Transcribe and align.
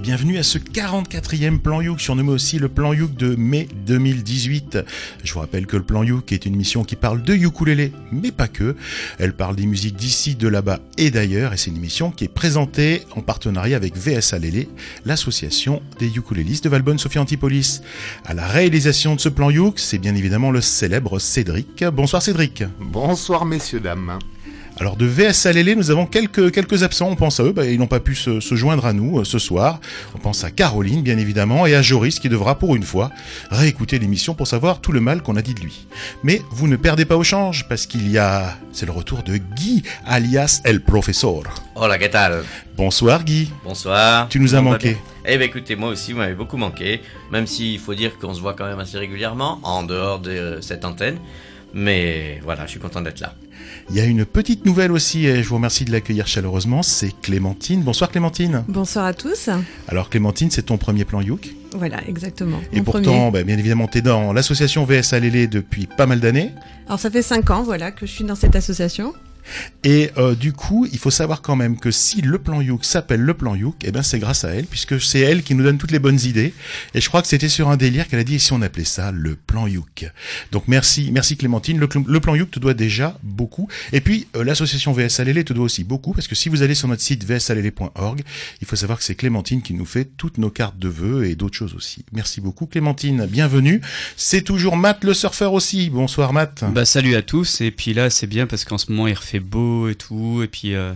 bienvenue 0.00 0.38
à 0.38 0.42
ce 0.42 0.56
44e 0.56 1.58
plan 1.58 1.82
Youk, 1.82 2.00
surnommé 2.00 2.30
aussi 2.30 2.58
le 2.58 2.68
plan 2.68 2.94
Youk 2.94 3.14
de 3.14 3.36
mai 3.36 3.68
2018. 3.86 4.78
Je 5.22 5.32
vous 5.32 5.40
rappelle 5.40 5.66
que 5.66 5.76
le 5.76 5.82
plan 5.82 6.02
Youk 6.02 6.32
est 6.32 6.46
une 6.46 6.56
mission 6.56 6.84
qui 6.84 6.96
parle 6.96 7.22
de 7.22 7.34
ukulélé, 7.34 7.92
mais 8.10 8.32
pas 8.32 8.48
que. 8.48 8.76
Elle 9.18 9.34
parle 9.34 9.56
des 9.56 9.66
musiques 9.66 9.96
d'ici, 9.96 10.36
de 10.36 10.48
là-bas 10.48 10.80
et 10.96 11.10
d'ailleurs, 11.10 11.52
et 11.52 11.58
c'est 11.58 11.70
une 11.70 11.76
émission 11.76 12.10
qui 12.10 12.24
est 12.24 12.28
présentée 12.28 13.02
en 13.14 13.20
partenariat 13.20 13.76
avec 13.76 13.96
VSA 13.96 14.38
Lélé, 14.38 14.68
l'association 15.04 15.82
des 15.98 16.08
ukulélistes 16.16 16.64
de 16.64 16.70
Valbonne 16.70 16.98
Sophie 16.98 17.18
Antipolis. 17.18 17.82
À 18.24 18.32
la 18.32 18.46
réalisation 18.46 19.14
de 19.14 19.20
ce 19.20 19.28
plan 19.28 19.50
Youk, 19.50 19.78
c'est 19.78 19.98
bien 19.98 20.14
évidemment 20.14 20.50
le 20.50 20.62
célèbre 20.62 21.18
Cédric. 21.18 21.84
Bonsoir 21.84 22.22
Cédric. 22.22 22.64
Bonsoir 22.80 23.44
messieurs, 23.44 23.80
dames. 23.80 24.18
Alors 24.80 24.96
de 24.96 25.04
VS 25.04 25.52
Lélé, 25.52 25.76
nous 25.76 25.90
avons 25.90 26.06
quelques, 26.06 26.50
quelques 26.52 26.84
absents, 26.84 27.08
on 27.10 27.14
pense 27.14 27.38
à 27.38 27.44
eux, 27.44 27.52
bah, 27.52 27.66
ils 27.66 27.78
n'ont 27.78 27.86
pas 27.86 28.00
pu 28.00 28.14
se, 28.14 28.40
joindre 28.40 28.86
à 28.86 28.94
nous 28.94 29.18
euh, 29.18 29.24
ce 29.24 29.38
soir. 29.38 29.78
On 30.14 30.18
pense 30.18 30.42
à 30.42 30.50
Caroline, 30.50 31.02
bien 31.02 31.18
évidemment, 31.18 31.66
et 31.66 31.74
à 31.74 31.82
Joris 31.82 32.18
qui 32.18 32.30
devra 32.30 32.58
pour 32.58 32.74
une 32.74 32.82
fois 32.82 33.10
réécouter 33.50 33.98
l'émission 33.98 34.32
pour 34.32 34.46
savoir 34.46 34.80
tout 34.80 34.92
le 34.92 35.00
mal 35.00 35.20
qu'on 35.20 35.36
a 35.36 35.42
dit 35.42 35.52
de 35.52 35.60
lui. 35.60 35.86
Mais 36.22 36.40
vous 36.50 36.66
ne 36.66 36.76
perdez 36.76 37.04
pas 37.04 37.18
au 37.18 37.22
change, 37.22 37.68
parce 37.68 37.84
qu'il 37.84 38.10
y 38.10 38.16
a... 38.16 38.56
C'est 38.72 38.86
le 38.86 38.92
retour 38.92 39.22
de 39.22 39.36
Guy, 39.36 39.82
alias 40.06 40.62
El 40.64 40.80
Professor. 40.80 41.42
Hola, 41.74 41.98
¿qué 41.98 42.08
tal? 42.08 42.42
Bonsoir 42.74 43.22
Guy. 43.22 43.50
Bonsoir. 43.62 44.30
Tu 44.30 44.40
nous 44.40 44.54
as 44.54 44.62
manqué. 44.62 44.96
Eh 45.26 45.36
bien 45.36 45.46
écoutez, 45.46 45.76
moi 45.76 45.90
aussi, 45.90 46.12
vous 46.12 46.18
m'avez 46.20 46.32
beaucoup 46.32 46.56
manqué, 46.56 47.02
même 47.30 47.46
s'il 47.46 47.78
faut 47.80 47.94
dire 47.94 48.18
qu'on 48.18 48.32
se 48.32 48.40
voit 48.40 48.54
quand 48.54 48.66
même 48.66 48.78
assez 48.78 48.96
régulièrement, 48.96 49.60
en 49.62 49.82
dehors 49.82 50.20
de 50.20 50.30
euh, 50.30 50.60
cette 50.62 50.86
antenne. 50.86 51.18
Mais 51.74 52.40
voilà, 52.42 52.66
je 52.66 52.72
suis 52.72 52.80
content 52.80 53.00
d'être 53.00 53.20
là. 53.20 53.34
Il 53.90 53.96
y 53.96 54.00
a 54.00 54.04
une 54.04 54.24
petite 54.24 54.66
nouvelle 54.66 54.92
aussi, 54.92 55.26
et 55.26 55.42
je 55.42 55.48
vous 55.48 55.56
remercie 55.56 55.84
de 55.84 55.92
l'accueillir 55.92 56.26
chaleureusement, 56.26 56.82
c'est 56.82 57.12
Clémentine. 57.20 57.82
Bonsoir 57.82 58.10
Clémentine. 58.10 58.64
Bonsoir 58.68 59.04
à 59.04 59.14
tous. 59.14 59.48
Alors 59.88 60.10
Clémentine, 60.10 60.50
c'est 60.50 60.62
ton 60.62 60.78
premier 60.78 61.04
plan 61.04 61.20
Youk 61.20 61.48
Voilà, 61.72 61.98
exactement. 62.08 62.60
Et 62.72 62.82
pourtant, 62.82 63.30
bah, 63.30 63.42
bien 63.42 63.58
évidemment, 63.58 63.88
tu 63.88 63.98
es 63.98 64.02
dans 64.02 64.32
l'association 64.32 64.84
VSA 64.84 65.20
Lélé 65.20 65.46
depuis 65.46 65.86
pas 65.86 66.06
mal 66.06 66.20
d'années. 66.20 66.52
Alors 66.86 66.98
ça 66.98 67.10
fait 67.10 67.22
5 67.22 67.50
ans 67.50 67.62
voilà, 67.62 67.90
que 67.90 68.06
je 68.06 68.12
suis 68.12 68.24
dans 68.24 68.34
cette 68.34 68.56
association. 68.56 69.12
Et 69.84 70.10
euh, 70.18 70.34
du 70.34 70.52
coup, 70.52 70.86
il 70.92 70.98
faut 70.98 71.10
savoir 71.10 71.42
quand 71.42 71.56
même 71.56 71.78
que 71.78 71.90
si 71.90 72.20
le 72.20 72.38
plan 72.38 72.60
Youk 72.60 72.84
s'appelle 72.84 73.20
le 73.20 73.34
plan 73.34 73.54
Youk, 73.54 73.76
eh 73.84 73.92
ben 73.92 74.02
c'est 74.02 74.18
grâce 74.18 74.44
à 74.44 74.50
elle, 74.50 74.66
puisque 74.66 75.00
c'est 75.00 75.20
elle 75.20 75.42
qui 75.42 75.54
nous 75.54 75.64
donne 75.64 75.78
toutes 75.78 75.90
les 75.90 75.98
bonnes 75.98 76.20
idées. 76.20 76.52
Et 76.94 77.00
je 77.00 77.08
crois 77.08 77.22
que 77.22 77.28
c'était 77.28 77.48
sur 77.48 77.68
un 77.68 77.76
délire 77.76 78.08
qu'elle 78.08 78.20
a 78.20 78.24
dit, 78.24 78.34
et 78.34 78.38
si 78.38 78.52
on 78.52 78.62
appelait 78.62 78.84
ça 78.84 79.10
le 79.12 79.36
plan 79.36 79.66
Youk 79.66 80.06
Donc 80.52 80.64
merci, 80.68 81.10
merci 81.12 81.36
Clémentine. 81.36 81.78
Le, 81.78 82.20
plan 82.20 82.34
Youk 82.34 82.50
te 82.50 82.58
doit 82.58 82.74
déjà 82.74 83.18
beaucoup. 83.22 83.68
Et 83.92 84.00
puis 84.00 84.26
euh, 84.36 84.44
l'association 84.44 84.92
VSALL 84.92 85.44
te 85.44 85.52
doit 85.52 85.64
aussi 85.64 85.84
beaucoup, 85.84 86.12
parce 86.12 86.28
que 86.28 86.34
si 86.34 86.48
vous 86.48 86.62
allez 86.62 86.74
sur 86.74 86.88
notre 86.88 87.02
site 87.02 87.24
vsall.org, 87.24 88.22
il 88.60 88.66
faut 88.66 88.76
savoir 88.76 88.98
que 88.98 89.04
c'est 89.04 89.14
Clémentine 89.14 89.62
qui 89.62 89.74
nous 89.74 89.86
fait 89.86 90.04
toutes 90.04 90.38
nos 90.38 90.50
cartes 90.50 90.78
de 90.78 90.88
vœux 90.88 91.24
et 91.26 91.34
d'autres 91.34 91.56
choses 91.56 91.74
aussi. 91.74 92.04
Merci 92.12 92.40
beaucoup 92.40 92.66
Clémentine, 92.66 93.26
bienvenue. 93.26 93.80
C'est 94.16 94.42
toujours 94.42 94.76
Matt 94.76 95.04
le 95.04 95.14
surfeur 95.14 95.54
aussi. 95.54 95.90
Bonsoir 95.90 96.32
Matt. 96.32 96.64
Bah 96.72 96.84
salut 96.84 97.14
à 97.14 97.22
tous. 97.22 97.60
Et 97.60 97.70
puis 97.70 97.94
là 97.94 98.10
c'est 98.10 98.26
bien 98.26 98.46
parce 98.46 98.64
qu'en 98.64 98.78
ce 98.78 98.90
moment 98.90 99.06
il 99.06 99.16
beau 99.38 99.88
et 99.88 99.94
tout. 99.94 100.42
Et 100.42 100.48
puis, 100.48 100.74
euh, 100.74 100.92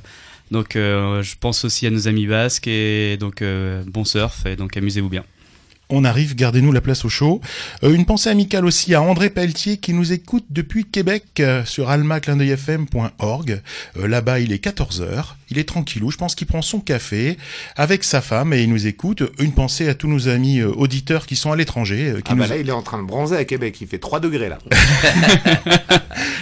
donc, 0.50 0.74
euh, 0.74 1.22
je 1.22 1.36
pense 1.38 1.64
aussi 1.64 1.86
à 1.86 1.90
nos 1.90 2.08
amis 2.08 2.26
basques 2.26 2.66
et 2.66 3.16
donc 3.18 3.42
euh, 3.42 3.84
bon 3.86 4.04
surf. 4.04 4.46
Et 4.46 4.56
donc, 4.56 4.76
amusez-vous 4.76 5.08
bien 5.08 5.24
on 5.90 6.02
arrive, 6.02 6.34
gardez-nous 6.34 6.72
la 6.72 6.80
place 6.80 7.04
au 7.04 7.10
chaud. 7.10 7.42
Une 7.82 8.06
pensée 8.06 8.30
amicale 8.30 8.64
aussi 8.64 8.94
à 8.94 9.02
André 9.02 9.28
Pelletier 9.28 9.76
qui 9.76 9.92
nous 9.92 10.12
écoute 10.12 10.46
depuis 10.48 10.86
Québec 10.86 11.42
sur 11.66 11.90
almaclindeuilfm.org. 11.90 13.62
Là-bas, 13.94 14.40
il 14.40 14.52
est 14.52 14.64
14h, 14.64 15.34
il 15.54 15.60
est 15.60 15.68
tranquillou, 15.68 16.10
je 16.10 16.16
pense 16.16 16.34
qu'il 16.34 16.46
prend 16.46 16.62
son 16.62 16.80
café 16.80 17.36
avec 17.76 18.04
sa 18.04 18.20
femme 18.20 18.52
et 18.52 18.62
il 18.62 18.70
nous 18.70 18.86
écoute. 18.86 19.22
Une 19.38 19.52
pensée 19.52 19.88
à 19.88 19.94
tous 19.94 20.08
nos 20.08 20.28
amis 20.28 20.62
auditeurs 20.62 21.26
qui 21.26 21.36
sont 21.36 21.52
à 21.52 21.56
l'étranger. 21.56 22.14
ah 22.26 22.34
bah 22.34 22.46
là, 22.46 22.56
il 22.56 22.68
est 22.68 22.72
en 22.72 22.82
train 22.82 23.00
de 23.00 23.06
bronzer 23.06 23.36
à 23.36 23.44
Québec, 23.44 23.76
il 23.80 23.86
fait 23.86 23.98
3 23.98 24.20
degrés 24.20 24.48
là. 24.48 24.58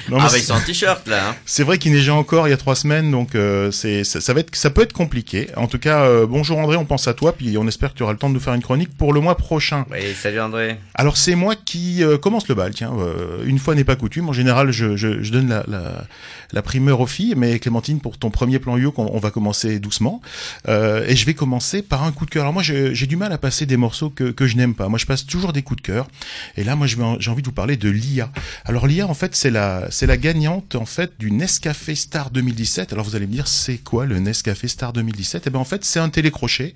non, 0.09 0.19
ah 0.21 0.29
bah 0.31 0.37
ils 0.37 0.43
sont 0.43 0.55
en 0.55 0.61
t-shirt 0.61 1.07
là. 1.07 1.31
Hein. 1.31 1.37
C'est 1.47 1.63
vrai 1.63 1.79
qu'il 1.79 1.93
neigeait 1.93 2.11
encore 2.11 2.49
il 2.49 2.51
y 2.51 2.55
a 2.55 2.59
3 2.59 2.75
semaines, 2.75 3.11
donc 3.11 3.31
c'est 3.73 4.05
ça, 4.05 4.33
va 4.33 4.41
être, 4.41 4.55
ça 4.55 4.71
peut 4.71 4.83
être 4.83 4.93
compliqué. 4.93 5.49
En 5.57 5.67
tout 5.67 5.79
cas, 5.79 6.25
bonjour 6.27 6.59
André, 6.59 6.77
on 6.77 6.85
pense 6.85 7.09
à 7.09 7.15
toi, 7.15 7.33
puis 7.33 7.57
on 7.59 7.67
espère 7.69 7.93
que 7.93 7.99
tu 7.99 8.03
auras 8.03 8.13
le 8.13 8.19
temps 8.19 8.29
de 8.29 8.35
nous 8.35 8.41
faire 8.41 8.55
une 8.55 8.63
chronique 8.63 8.97
pour 8.97 9.13
le 9.13 9.21
mois 9.21 9.37
prochain. 9.37 9.87
Oui, 9.91 10.15
salut 10.15 10.41
André. 10.41 10.79
Alors 10.95 11.17
c'est 11.17 11.35
moi 11.35 11.55
qui 11.57 12.03
euh, 12.03 12.19
commence 12.19 12.49
le 12.49 12.55
bal, 12.55 12.73
tiens. 12.75 12.93
Euh, 12.99 13.45
une 13.45 13.59
fois 13.59 13.75
n'est 13.75 13.85
pas 13.85 13.97
coutume. 13.97 14.29
En 14.29 14.33
général, 14.33 14.71
je, 14.71 14.97
je, 14.97 15.23
je 15.23 15.33
donne 15.33 15.49
la, 15.49 15.65
la, 15.69 16.05
la, 16.53 16.63
primeur 16.63 17.01
aux 17.01 17.07
filles, 17.07 17.35
mais 17.37 17.59
Clémentine, 17.59 18.01
pour 18.01 18.19
ton 18.19 18.31
premier 18.31 18.59
plan 18.59 18.77
Yoke, 18.77 18.99
on, 18.99 19.11
on 19.13 19.19
va 19.19 19.31
commencer 19.31 19.79
doucement. 19.79 20.21
Euh, 20.69 21.05
et 21.07 21.17
je 21.17 21.27
vais 21.27 21.35
commencer 21.35 21.83
par 21.83 22.05
un 22.05 22.13
coup 22.13 22.27
de 22.27 22.31
cœur. 22.31 22.43
Alors 22.43 22.53
moi, 22.53 22.63
j'ai 22.63 23.07
du 23.07 23.17
mal 23.17 23.33
à 23.33 23.39
passer 23.39 23.67
des 23.67 23.77
morceaux 23.77 24.11
que, 24.11 24.31
que 24.31 24.47
je 24.47 24.57
n'aime 24.57 24.75
pas. 24.75 24.89
Moi, 24.89 24.99
je 24.99 25.07
passe 25.07 25.27
toujours 25.27 25.53
des 25.53 25.63
coups 25.63 25.83
de 25.83 25.87
cœur. 25.87 26.09
Et 26.57 26.65
là, 26.65 26.77
moi, 26.77 26.87
j'ai 26.87 27.31
envie 27.31 27.43
de 27.43 27.47
vous 27.47 27.53
parler 27.53 27.77
de 27.77 27.89
l'IA. 27.89 28.31
Alors 28.65 28.87
l'IA, 28.87 29.07
en 29.07 29.15
fait, 29.15 29.35
c'est 29.35 29.51
la, 29.51 29.91
c'est 29.91 30.07
la 30.07 30.17
gagnante 30.17 30.75
en 30.75 30.87
fait 30.87 31.13
du 31.19 31.31
Nescafé 31.31 31.95
Star 31.95 32.31
2017. 32.31 32.93
Alors 32.93 33.05
vous 33.05 33.17
allez 33.17 33.27
me 33.27 33.33
dire, 33.33 33.49
c'est 33.49 33.79
quoi 33.79 34.07
le 34.07 34.19
Nescafé 34.19 34.69
Star 34.69 34.93
2017 34.93 35.45
Eh 35.47 35.51
ben 35.51 35.59
en 35.59 35.65
fait, 35.65 35.85
c'est 35.85 36.01
un 36.01 36.09
télécrochet 36.09 36.75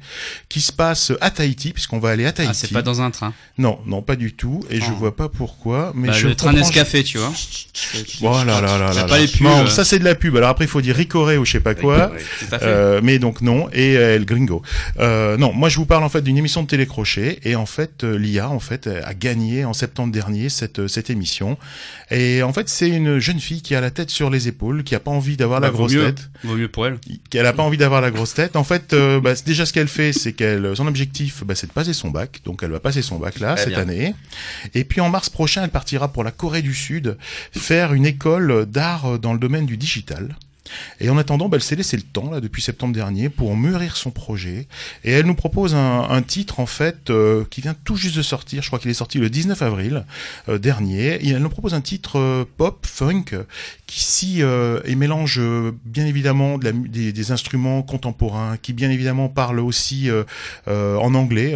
qui 0.49 0.61
se 0.61 0.73
passe 0.73 1.13
à 1.21 1.31
Tahiti, 1.31 1.73
puisqu'on 1.73 1.99
va 1.99 2.11
aller 2.11 2.27
à 2.27 2.33
Tahiti. 2.33 2.51
Ah, 2.51 2.55
c'est 2.55 2.73
pas 2.73 2.83
dans 2.83 3.01
un 3.01 3.11
train? 3.11 3.33
Non, 3.59 3.79
non, 3.87 4.03
pas 4.03 4.17
du 4.17 4.35
tout. 4.35 4.65
Et 4.71 4.81
je 4.81 4.91
oh. 4.91 4.97
vois 4.97 5.17
pas 5.17 5.29
pourquoi. 5.29 5.93
Mais 5.95 6.09
bah, 6.09 6.15
je 6.15 6.29
le 6.29 6.35
train 6.35 6.53
Nescafé, 6.53 7.05
tu 7.05 7.19
vois. 7.19 7.33
Voilà, 8.21 8.61
là, 8.61 8.79
là, 8.79 8.93
là, 8.93 9.05
pas 9.05 9.19
les 9.19 9.29
pubs. 9.29 9.43
Non, 9.43 9.66
ça 9.71 9.85
c'est 9.85 9.99
de 9.99 10.05
la 10.05 10.15
pub. 10.15 10.37
Alors 10.37 10.51
après, 10.51 10.65
il 10.65 10.69
faut 10.69 10.81
dire 10.81 10.97
Ricoré 10.97 11.39
ou 11.39 11.45
je 11.45 11.53
sais 11.53 11.61
pas 11.61 11.75
quoi. 11.75 12.13
Euh, 12.63 13.01
mais 13.03 13.19
donc 13.19 13.41
non. 13.41 13.69
Et 13.73 13.97
euh, 13.97 14.17
El 14.17 14.25
Gringo. 14.25 14.63
Euh, 14.99 15.37
non, 15.37 15.53
moi 15.53 15.69
je 15.69 15.77
vous 15.77 15.87
parle 15.87 16.05
en 16.05 16.09
fait 16.09 16.23
d'une 16.23 16.39
émission 16.39 16.63
de 16.63 16.69
télécrochet. 16.69 17.39
Et 17.45 17.57
en 17.57 17.67
fait, 17.67 18.05
euh, 18.05 18.19
l'IA 18.19 18.49
en 18.49 18.61
fait 18.61 18.87
a 18.87 19.15
gagné 19.15 19.65
en 19.65 19.73
septembre 19.73 20.13
dernier 20.13 20.49
cette 20.49 20.81
euh, 20.81 20.89
cette 20.89 21.11
émission. 21.11 21.59
Et 22.11 22.43
en 22.43 22.53
fait, 22.53 22.69
c'est 22.69 22.89
une 22.89 23.19
jeune 23.19 23.41
fille 23.41 23.63
qui 23.63 23.75
a 23.75 23.81
la 23.81 23.91
tête 23.91 24.11
sur 24.11 24.31
les 24.31 24.49
épaules, 24.49 24.85
qui 24.85 24.95
a 24.95 25.01
pas 25.01 25.11
envie 25.11 25.37
d'avoir 25.37 25.61
la 25.61 25.69
bah, 25.69 25.75
grosse 25.75 25.93
tête. 25.93 26.31
Vaut 26.45 26.57
mieux 26.57 26.69
pour 26.69 26.87
elle. 26.87 26.99
Qui 27.31 27.39
a 27.39 27.53
pas 27.53 27.63
envie 27.63 27.79
d'avoir 27.79 28.01
la 28.01 28.11
grosse 28.11 28.35
tête. 28.35 28.57
En 28.57 28.65
fait, 28.65 28.95
bah, 29.23 29.33
déjà 29.45 29.67
ce 29.67 29.73
qu'elle 29.73 29.89
fait, 29.89 30.13
c'est 30.13 30.33
qu'elle 30.33 30.75
son 30.77 30.87
objectif, 30.87 31.45
bah, 31.45 31.55
c'est 31.55 31.67
de 31.67 31.73
passer 31.73 31.93
son 31.93 32.11
bac. 32.11 32.41
Donc 32.45 32.63
elle 32.63 32.71
va 32.71 32.81
passer 32.81 33.03
son 33.03 33.19
bac 33.19 33.41
là 33.41 33.57
cette 33.57 33.79
année. 33.79 34.15
Et 34.75 34.85
puis 34.85 35.01
en 35.01 35.09
mars 35.09 35.29
prochain, 35.29 35.65
elle 35.65 35.71
partira 35.71 36.09
pour 36.09 36.25
la 36.25 36.31
Corée 36.31 36.63
du 36.63 36.75
Sud 36.75 37.17
faire 37.53 37.95
une 37.95 38.07
école 38.07 38.67
d'art 38.67 39.19
dans 39.19 39.33
le 39.33 39.39
domaine 39.39 39.56
du 39.65 39.77
digital. 39.77 40.37
Et 41.01 41.11
en 41.11 41.19
attendant, 41.19 41.49
bah, 41.49 41.57
elle 41.57 41.63
s'est 41.63 41.77
laissé 41.77 41.97
le 41.97 42.03
temps 42.03 42.31
là 42.31 42.41
depuis 42.41 42.63
septembre 42.63 42.95
dernier 42.95 43.29
pour 43.29 43.57
mûrir 43.57 43.97
son 43.97 44.11
projet. 44.11 44.67
Et 45.05 45.13
elle 45.13 45.27
nous 45.27 45.35
propose 45.35 45.75
un, 45.75 46.23
titre 46.27 46.61
en 46.61 46.67
fait 46.67 47.11
euh, 47.11 47.45
qui 47.51 47.61
vient 47.61 47.75
tout 47.85 47.97
juste 47.97 48.17
de 48.17 48.23
sortir. 48.23 48.63
Je 48.63 48.69
crois 48.69 48.79
qu'il 48.79 48.91
est 48.91 48.95
sorti 48.95 49.19
le 49.19 49.31
19 49.31 49.61
avril 49.63 50.05
euh, 50.49 50.59
dernier. 50.59 51.15
Et 51.17 51.31
elle 51.31 51.43
nous 51.43 51.49
propose 51.49 51.75
un 51.75 51.81
titre 51.81 52.19
euh, 52.19 52.45
pop 52.57 52.87
funk 52.87 53.25
qui 53.87 54.03
si 54.03 54.41
et 54.41 54.95
mélange 54.97 55.41
bien 55.85 56.07
évidemment 56.07 56.59
de 56.59 56.65
la, 56.65 56.73
des, 56.73 57.31
instruments 57.31 57.83
contemporains, 57.83 58.57
qui 58.57 58.73
bien 58.73 58.91
évidemment 58.91 59.29
parle 59.29 59.61
aussi 59.61 60.11
en 60.67 61.15
anglais. 61.15 61.55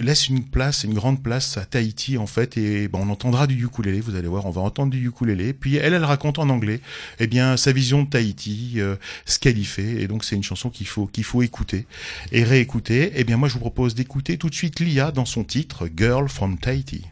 Laisse 0.00 0.28
une 0.28 0.42
place, 0.44 0.82
une 0.82 0.94
grande 0.94 1.22
place 1.22 1.58
à 1.58 1.64
Tahiti 1.64 2.18
en 2.18 2.26
fait. 2.26 2.56
Et 2.56 2.88
ben, 2.88 2.98
on 3.02 3.10
entendra 3.10 3.46
du 3.46 3.64
ukulélé. 3.64 4.00
Vous 4.00 4.16
allez 4.16 4.26
voir, 4.26 4.46
on 4.46 4.50
va 4.50 4.62
entendre 4.62 4.90
du 4.90 5.06
ukulélé. 5.06 5.52
Puis 5.52 5.76
elle, 5.76 5.94
elle 5.94 6.04
raconte 6.04 6.40
en 6.40 6.48
anglais. 6.48 6.80
Eh 7.20 7.28
bien 7.28 7.56
sa 7.56 7.72
vision 7.76 8.04
de 8.04 8.08
Tahiti, 8.08 8.74
euh, 8.76 8.96
ce 9.26 9.38
qu'elle 9.38 9.58
y 9.58 9.64
fait. 9.64 10.02
Et 10.02 10.08
donc 10.08 10.24
c'est 10.24 10.34
une 10.34 10.42
chanson 10.42 10.70
qu'il 10.70 10.86
faut 10.86 11.06
qu'il 11.06 11.24
faut 11.24 11.42
écouter 11.42 11.86
et 12.32 12.42
réécouter. 12.42 13.12
Eh 13.14 13.24
bien 13.24 13.36
moi 13.36 13.48
je 13.48 13.54
vous 13.54 13.60
propose 13.60 13.94
d'écouter 13.94 14.38
tout 14.38 14.48
de 14.48 14.54
suite 14.54 14.80
Lia 14.80 15.12
dans 15.12 15.26
son 15.26 15.44
titre 15.44 15.88
Girl 15.94 16.28
from 16.28 16.58
Tahiti. 16.58 17.04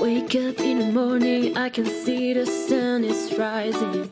Wake 0.00 0.36
up 0.36 0.60
in 0.60 0.78
the 0.78 0.92
morning, 0.92 1.56
I 1.56 1.68
can 1.70 1.86
see 1.86 2.34
the 2.34 2.46
sun 2.46 3.04
is 3.04 3.36
rising. 3.36 4.08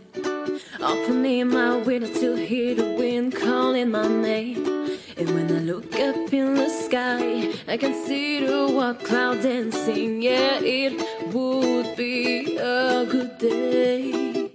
Opening 0.80 1.48
my 1.48 1.76
window 1.76 2.08
to 2.20 2.34
hear 2.36 2.74
the 2.74 2.96
wind 2.98 3.34
calling 3.34 3.90
my 3.90 4.06
name. 4.06 4.87
And 5.18 5.34
when 5.34 5.50
I 5.50 5.58
look 5.58 5.98
up 5.98 6.32
in 6.32 6.54
the 6.54 6.68
sky, 6.68 7.52
I 7.66 7.76
can 7.76 7.92
see 8.06 8.46
the 8.46 8.68
white 8.68 9.00
cloud 9.00 9.42
dancing. 9.42 10.22
Yeah, 10.22 10.60
it 10.62 10.94
would 11.34 11.96
be 11.96 12.56
a 12.56 13.04
good 13.04 13.36
day. 13.38 14.52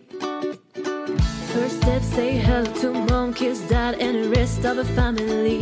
First 1.51 1.81
step, 1.81 2.01
say 2.01 2.37
hello 2.37 2.71
to 2.79 2.93
mom, 2.93 3.33
kiss 3.33 3.59
dad, 3.67 3.95
and 3.99 4.23
the 4.23 4.29
rest 4.29 4.63
of 4.63 4.77
the 4.77 4.85
family. 4.85 5.59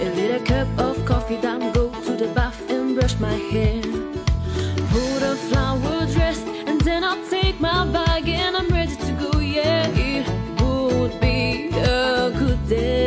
A 0.00 0.08
little 0.16 0.44
cup 0.46 0.68
of 0.78 1.04
coffee, 1.04 1.36
then 1.36 1.70
go 1.72 1.90
to 2.06 2.12
the 2.16 2.28
bath 2.28 2.70
and 2.70 2.94
brush 2.94 3.18
my 3.20 3.36
hair. 3.52 3.82
Put 3.82 5.22
a 5.22 5.36
flower 5.48 6.06
dress, 6.06 6.40
and 6.66 6.80
then 6.80 7.04
I'll 7.04 7.22
take 7.28 7.60
my 7.60 7.86
bag 7.92 8.26
and 8.26 8.56
I'm 8.56 8.68
ready 8.68 8.96
to 8.96 9.12
go. 9.20 9.38
Yeah, 9.38 9.86
it 9.88 10.26
would 10.62 11.20
be 11.20 11.68
a 11.76 12.32
good 12.38 12.66
day 12.70 13.03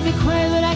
to 0.00 0.12
be 0.12 0.18
quiet, 0.18 0.69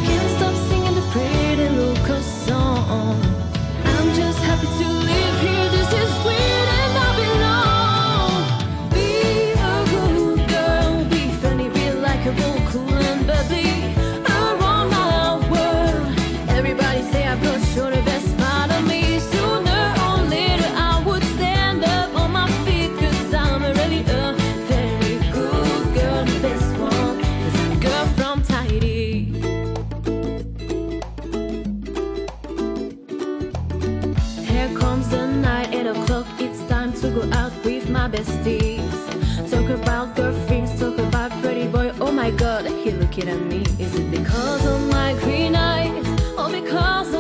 God, 42.56 42.66
he 42.66 42.92
looking 42.92 43.28
at 43.28 43.40
me. 43.40 43.62
Is 43.80 43.96
it 43.96 44.12
because 44.12 44.64
of 44.64 44.80
my 44.88 45.12
green 45.24 45.56
eyes 45.56 46.06
or 46.38 46.48
because 46.48 47.12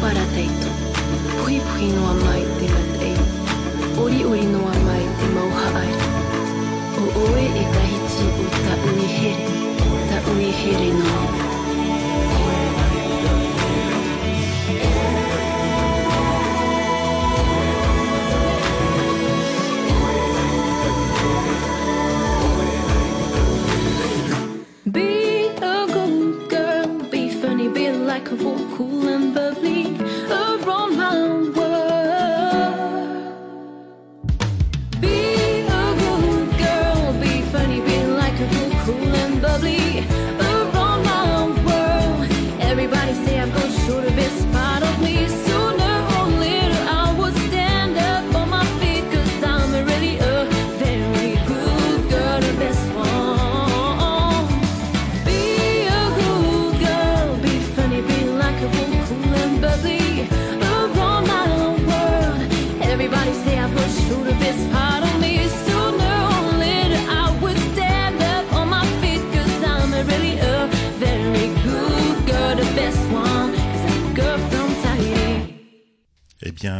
Parataitu. 0.00 0.70
Puhi 1.38 1.60
puhi 1.66 1.86
no 1.96 2.02
amai 2.12 2.42
te 2.58 2.66
matei. 2.74 3.16
Ori 4.04 4.20
ori 4.30 4.44
no 4.52 4.60
amai 4.74 5.04
te 5.18 5.26
mauhaai. 5.34 5.92
O 7.00 7.04
oe 7.24 7.44
e 7.62 7.64
tahichi 7.74 8.26
o 8.42 8.44
ta 8.64 8.74
uihere. 8.92 9.46
Ta 10.08 10.18
uihere 10.32 10.90
no 10.98 11.15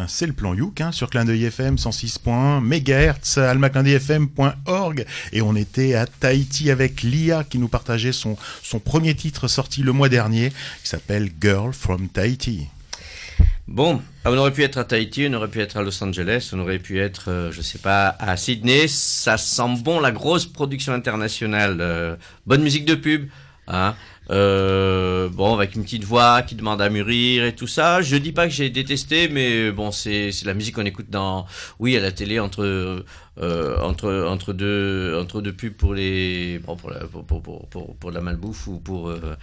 c'est 0.09 0.27
le 0.27 0.33
plan 0.33 0.55
Youk 0.55 0.81
hein, 0.81 0.93
sur 0.93 1.11
Clin 1.11 1.25
d'œil 1.25 1.45
FM 1.45 1.77
106.1 1.77 2.61
MHz, 2.61 3.39
almaclindeuilfm.org 3.39 5.05
et 5.33 5.43
on 5.43 5.57
était 5.57 5.95
à 5.95 6.07
Tahiti 6.07 6.71
avec 6.71 7.03
Lia 7.03 7.45
qui 7.45 7.59
nous 7.59 7.69
partageait 7.69 8.13
son, 8.13 8.37
son 8.63 8.79
premier 8.79 9.15
titre 9.15 9.49
sorti 9.49 9.83
le 9.83 9.93
mois 9.93 10.09
dernier 10.09 10.51
qui 10.83 10.89
s'appelle 10.89 11.31
Girl 11.41 11.73
from 11.73 12.09
Tahiti. 12.09 12.69
Bon, 13.69 14.01
ah, 14.25 14.31
on 14.31 14.39
aurait 14.39 14.53
pu 14.53 14.63
être 14.63 14.79
à 14.79 14.85
Tahiti, 14.85 15.27
on 15.29 15.35
aurait 15.35 15.49
pu 15.49 15.61
être 15.61 15.77
à 15.77 15.83
Los 15.83 16.03
Angeles, 16.03 16.51
on 16.53 16.61
aurait 16.61 16.79
pu 16.79 17.01
être, 17.01 17.31
euh, 17.31 17.51
je 17.51 17.63
sais 17.63 17.79
pas, 17.79 18.15
à 18.21 18.37
Sydney. 18.37 18.87
Ça 18.87 19.37
sent 19.37 19.83
bon 19.83 19.99
la 19.99 20.13
grosse 20.13 20.47
production 20.47 20.93
internationale, 20.93 21.79
euh, 21.81 22.15
bonne 22.47 22.63
musique 22.63 22.85
de 22.85 22.95
pub, 22.95 23.29
hein. 23.67 23.97
Euh, 24.31 25.29
bon, 25.29 25.55
avec 25.55 25.77
une 25.77 25.85
petite 25.85 26.05
voix 26.05 26.43
qui 26.43 26.57
demande 26.57 26.83
à 26.83 26.89
mûrir 26.89 27.45
et 27.45 27.55
tout 27.55 27.67
ça. 27.69 28.03
Je 28.03 28.17
dis 28.17 28.33
pas 28.33 28.47
que 28.47 28.53
j'ai 28.53 28.71
détesté, 28.71 29.29
mais 29.29 29.71
bon, 29.71 29.91
c'est 29.93 30.33
c'est 30.33 30.47
la 30.47 30.55
musique 30.55 30.75
qu'on 30.75 30.85
écoute 30.85 31.11
dans, 31.11 31.47
oui, 31.79 31.97
à 31.97 32.01
la 32.01 32.11
télé 32.11 32.41
entre 32.41 33.05
euh, 33.39 33.79
entre 33.81 34.27
entre 34.29 34.53
deux 34.53 35.17
entre 35.21 35.41
deux 35.43 35.53
pubs 35.53 35.75
pour 35.75 35.95
les 35.95 36.59
bon 36.59 36.77
pour 36.77 36.91
la 36.91 37.01
pour 37.01 37.25
pour 37.25 37.69
pour 37.69 37.97
pour, 37.97 38.11
la 38.11 38.21
malbouffe 38.21 38.67
ou 38.67 38.79
pour 38.79 39.11
euh, 39.11 39.37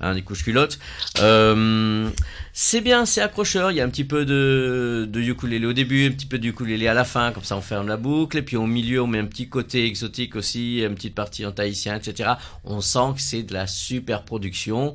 hein, 0.00 0.14
des 0.14 0.22
couches 0.22 0.44
culottes. 0.44 0.78
Euh, 1.20 2.08
c'est 2.52 2.80
bien, 2.80 3.06
c'est 3.06 3.20
accrocheur. 3.20 3.70
Il 3.70 3.76
y 3.76 3.80
a 3.80 3.84
un 3.84 3.88
petit 3.88 4.04
peu 4.04 4.24
de 4.24 5.08
de 5.10 5.20
ukulélé 5.20 5.66
au 5.66 5.72
début, 5.72 6.06
un 6.06 6.12
petit 6.12 6.26
peu 6.26 6.38
de 6.38 6.48
ukulélé 6.48 6.88
à 6.88 6.94
la 6.94 7.04
fin, 7.04 7.32
comme 7.32 7.44
ça 7.44 7.56
on 7.56 7.60
ferme 7.60 7.88
la 7.88 7.96
boucle. 7.96 8.38
Et 8.38 8.42
puis 8.42 8.56
au 8.56 8.66
milieu, 8.66 9.02
on 9.02 9.06
met 9.06 9.18
un 9.18 9.26
petit 9.26 9.48
côté 9.48 9.86
exotique 9.86 10.36
aussi, 10.36 10.80
une 10.82 10.94
petite 10.94 11.14
partie 11.14 11.46
en 11.46 11.52
tahitien, 11.52 11.96
etc. 11.96 12.32
On 12.64 12.80
sent 12.80 13.14
que 13.16 13.20
c'est 13.20 13.42
de 13.42 13.54
la 13.54 13.66
super 13.66 14.24
production 14.24 14.94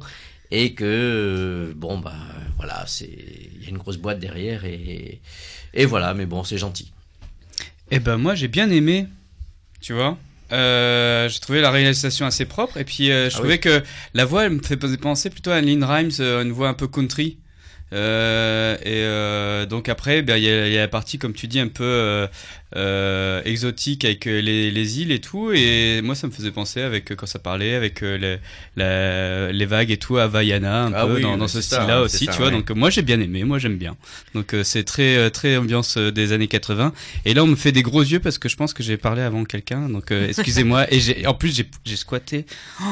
et 0.51 0.73
que 0.73 0.83
euh, 0.85 1.73
bon 1.75 1.97
bah 1.97 2.13
voilà, 2.57 2.83
c'est 2.87 3.09
il 3.55 3.63
y 3.63 3.67
a 3.67 3.69
une 3.69 3.77
grosse 3.77 3.97
boîte 3.97 4.19
derrière 4.19 4.65
et 4.65 5.21
et 5.73 5.85
voilà. 5.85 6.13
Mais 6.13 6.25
bon, 6.25 6.43
c'est 6.43 6.57
gentil. 6.57 6.91
Eh 7.91 7.99
ben 7.99 8.17
moi 8.17 8.35
j'ai 8.35 8.47
bien 8.47 8.69
aimé, 8.69 9.07
tu 9.81 9.93
vois? 9.93 10.17
Euh, 10.51 11.27
j'ai 11.27 11.39
trouvé 11.39 11.59
la 11.61 11.71
réalisation 11.71 12.25
assez 12.25 12.45
propre 12.45 12.77
et 12.77 12.83
puis 12.83 13.11
euh, 13.11 13.29
je 13.29 13.35
Ah 13.35 13.39
trouvais 13.39 13.53
oui. 13.55 13.59
que 13.59 13.83
la 14.13 14.25
voix 14.25 14.45
elle 14.45 14.51
me 14.53 14.61
fait 14.61 14.77
penser 14.97 15.29
plutôt 15.31 15.49
à 15.51 15.59
Lynn 15.59 15.83
Rhymes, 15.83 16.11
euh, 16.19 16.43
une 16.43 16.51
voix 16.51 16.69
un 16.69 16.73
peu 16.75 16.87
country. 16.87 17.37
Euh, 17.95 18.75
et 18.81 18.81
euh, 19.05 19.65
donc 19.65 19.87
après, 19.89 20.21
ben, 20.21 20.35
il 20.37 20.43
y, 20.43 20.49
a, 20.49 20.67
il 20.67 20.73
y 20.73 20.77
a 20.77 20.81
la 20.81 20.87
partie, 20.87 21.17
comme 21.17 21.33
tu 21.33 21.47
dis, 21.47 21.59
un 21.59 21.69
peu 21.69 22.27
euh, 22.75 23.41
exotique 23.45 24.03
avec 24.03 24.25
les, 24.25 24.69
les 24.69 25.01
îles 25.01 25.11
et 25.11 25.19
tout. 25.19 25.51
Et 25.53 26.01
moi, 26.03 26.13
ça 26.13 26.27
me 26.27 26.31
faisait 26.31 26.51
penser 26.51 26.81
avec 26.81 27.15
quand 27.15 27.25
ça 27.25 27.39
parlait 27.39 27.73
avec 27.73 28.01
les, 28.01 28.37
la- 28.75 29.51
les 29.51 29.65
vagues 29.65 29.91
et 29.91 29.97
tout 29.97 30.17
à 30.17 30.23
Havaiana, 30.23 30.83
un 30.85 30.93
Ah 30.93 31.05
peu 31.07 31.15
oui, 31.15 31.21
dans, 31.21 31.47
ce 31.47 31.61
style-là 31.61 31.97
hein, 31.99 32.01
aussi, 32.01 32.25
ça, 32.25 32.31
tu 32.33 32.37
vois. 32.39 32.47
ouais. 32.47 32.51
Donc 32.53 32.69
moi, 32.71 32.89
j'ai 32.89 33.01
bien 33.01 33.19
aimé, 33.19 33.43
moi 33.45 33.59
j'aime 33.59 33.77
bien. 33.77 33.95
Donc 34.33 34.53
c'est 34.63 34.83
très 34.83 35.29
très 35.31 35.55
ambiance 35.57 35.97
des 35.97 36.33
années 36.33 36.47
80. 36.47 36.91
Et 37.25 37.33
là, 37.33 37.43
on 37.43 37.47
me 37.47 37.55
fait 37.55 37.71
des 37.71 37.81
gros 37.83 38.01
yeux 38.03 38.19
parce 38.19 38.37
que 38.37 38.49
je 38.49 38.55
pense 38.57 38.73
que 38.73 38.83
j'ai 38.83 38.97
parlé 38.97 39.21
avant 39.21 39.45
quelqu'un. 39.45 39.87
Donc 39.89 40.11
excusez-moi. 40.11 40.85
et 40.93 41.25
en 41.27 41.33
plus 41.33 41.55
j'ai 41.55 41.65
j'ai 41.85 41.95
squatté. 41.95 42.45
Oh, 42.81 42.85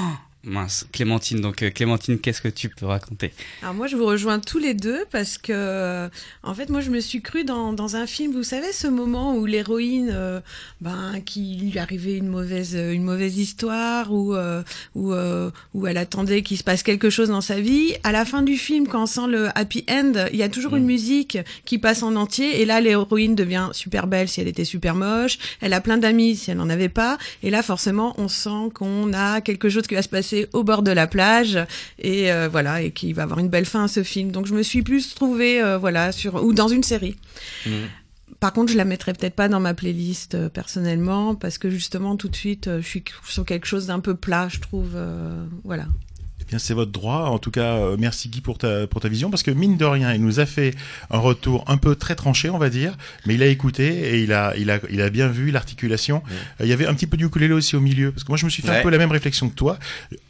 mince, 0.43 0.85
Clémentine. 0.91 1.41
Donc 1.41 1.63
euh, 1.63 1.69
Clémentine, 1.69 2.19
qu'est-ce 2.19 2.41
que 2.41 2.47
tu 2.47 2.69
peux 2.69 2.85
raconter? 2.85 3.31
Alors 3.61 3.73
moi, 3.73 3.87
je 3.87 3.95
vous 3.95 4.05
rejoins 4.05 4.39
tous 4.39 4.59
les 4.59 4.73
deux 4.73 5.05
parce 5.11 5.37
que, 5.37 5.53
euh, 5.53 6.09
en 6.43 6.53
fait, 6.53 6.69
moi, 6.69 6.81
je 6.81 6.89
me 6.89 6.99
suis 6.99 7.21
crue 7.21 7.43
dans, 7.43 7.73
dans 7.73 7.95
un 7.95 8.05
film. 8.05 8.33
Vous 8.33 8.43
savez, 8.43 8.71
ce 8.71 8.87
moment 8.87 9.35
où 9.35 9.45
l'héroïne, 9.45 10.11
euh, 10.13 10.39
ben, 10.81 11.21
qui 11.25 11.55
lui 11.55 11.79
arrivait 11.79 12.17
une 12.17 12.27
mauvaise, 12.27 12.75
une 12.75 13.03
mauvaise 13.03 13.37
histoire, 13.37 14.11
ou 14.11 14.35
euh, 14.35 14.63
où, 14.95 15.13
euh, 15.13 15.51
où 15.73 15.87
elle 15.87 15.97
attendait 15.97 16.41
qu'il 16.41 16.57
se 16.57 16.63
passe 16.63 16.83
quelque 16.83 17.09
chose 17.09 17.29
dans 17.29 17.41
sa 17.41 17.59
vie. 17.59 17.93
À 18.03 18.11
la 18.11 18.25
fin 18.25 18.41
du 18.41 18.57
film, 18.57 18.87
quand 18.87 19.03
on 19.03 19.07
sent 19.07 19.27
le 19.27 19.49
happy 19.57 19.85
end, 19.89 20.13
il 20.31 20.37
y 20.37 20.43
a 20.43 20.49
toujours 20.49 20.75
une 20.75 20.85
musique 20.85 21.37
qui 21.65 21.77
passe 21.77 22.03
en 22.03 22.15
entier. 22.15 22.61
Et 22.61 22.65
là, 22.65 22.81
l'héroïne 22.81 23.35
devient 23.35 23.69
super 23.71 24.07
belle 24.07 24.27
si 24.27 24.41
elle 24.41 24.47
était 24.47 24.65
super 24.65 24.95
moche. 24.95 25.37
Elle 25.61 25.73
a 25.73 25.81
plein 25.81 25.97
d'amis 25.97 26.35
si 26.35 26.51
elle 26.51 26.57
n'en 26.57 26.69
avait 26.69 26.89
pas. 26.89 27.17
Et 27.43 27.49
là, 27.49 27.63
forcément, 27.63 28.13
on 28.17 28.27
sent 28.27 28.71
qu'on 28.73 29.13
a 29.13 29.41
quelque 29.41 29.69
chose 29.69 29.87
qui 29.87 29.95
va 29.95 30.01
se 30.01 30.09
passer 30.09 30.32
au 30.53 30.63
bord 30.63 30.83
de 30.83 30.91
la 30.91 31.07
plage 31.07 31.59
et 31.99 32.31
euh, 32.31 32.47
voilà 32.49 32.81
et 32.81 32.91
qui 32.91 33.13
va 33.13 33.23
avoir 33.23 33.39
une 33.39 33.49
belle 33.49 33.65
fin 33.65 33.85
à 33.85 33.87
ce 33.87 34.03
film. 34.03 34.31
Donc 34.31 34.45
je 34.45 34.53
me 34.53 34.63
suis 34.63 34.81
plus 34.81 35.13
trouvée 35.15 35.61
euh, 35.61 35.77
voilà 35.77 36.11
sur 36.11 36.43
ou 36.43 36.53
dans 36.53 36.67
une 36.67 36.83
série. 36.83 37.15
Mhm. 37.65 37.87
Par 38.39 38.51
contre, 38.51 38.73
je 38.73 38.77
la 38.77 38.83
mettrais 38.83 39.13
peut-être 39.13 39.35
pas 39.35 39.47
dans 39.47 39.61
ma 39.61 39.73
playlist 39.73 40.35
euh, 40.35 40.49
personnellement 40.49 41.35
parce 41.35 41.57
que 41.57 41.69
justement 41.69 42.17
tout 42.17 42.27
de 42.27 42.35
suite 42.35 42.69
je 42.79 42.85
suis 42.85 43.03
sur 43.27 43.45
quelque 43.45 43.67
chose 43.67 43.87
d'un 43.87 43.99
peu 43.99 44.15
plat, 44.15 44.47
je 44.49 44.59
trouve 44.59 44.97
voilà. 45.63 45.85
Eh 46.53 46.59
c'est 46.59 46.73
votre 46.73 46.91
droit. 46.91 47.25
En 47.29 47.39
tout 47.39 47.51
cas, 47.51 47.75
euh, 47.77 47.95
merci 47.99 48.29
Guy 48.29 48.41
pour 48.41 48.57
ta 48.57 48.87
pour 48.87 49.01
ta 49.01 49.09
vision 49.09 49.29
parce 49.29 49.43
que 49.43 49.51
mine 49.51 49.77
de 49.77 49.85
rien, 49.85 50.13
il 50.13 50.21
nous 50.21 50.39
a 50.39 50.45
fait 50.45 50.75
un 51.09 51.17
retour 51.17 51.63
un 51.67 51.77
peu 51.77 51.95
très 51.95 52.15
tranché, 52.15 52.49
on 52.49 52.57
va 52.57 52.69
dire, 52.69 52.95
mais 53.25 53.35
il 53.35 53.43
a 53.43 53.47
écouté 53.47 54.15
et 54.15 54.23
il 54.23 54.33
a 54.33 54.55
il 54.57 54.69
a 54.69 54.79
il 54.89 55.01
a 55.01 55.09
bien 55.09 55.27
vu 55.27 55.51
l'articulation. 55.51 56.21
Euh, 56.59 56.65
Il 56.65 56.69
y 56.69 56.73
avait 56.73 56.87
un 56.87 56.93
petit 56.93 57.07
peu 57.07 57.17
du 57.17 57.25
ukulélé 57.25 57.53
aussi 57.53 57.75
au 57.75 57.81
milieu 57.81 58.11
parce 58.11 58.23
que 58.23 58.31
moi 58.31 58.37
je 58.37 58.45
me 58.45 58.49
suis 58.49 58.61
fait 58.61 58.77
un 58.79 58.81
peu 58.81 58.89
la 58.89 58.97
même 58.97 59.11
réflexion 59.11 59.49
que 59.49 59.55
toi. 59.55 59.77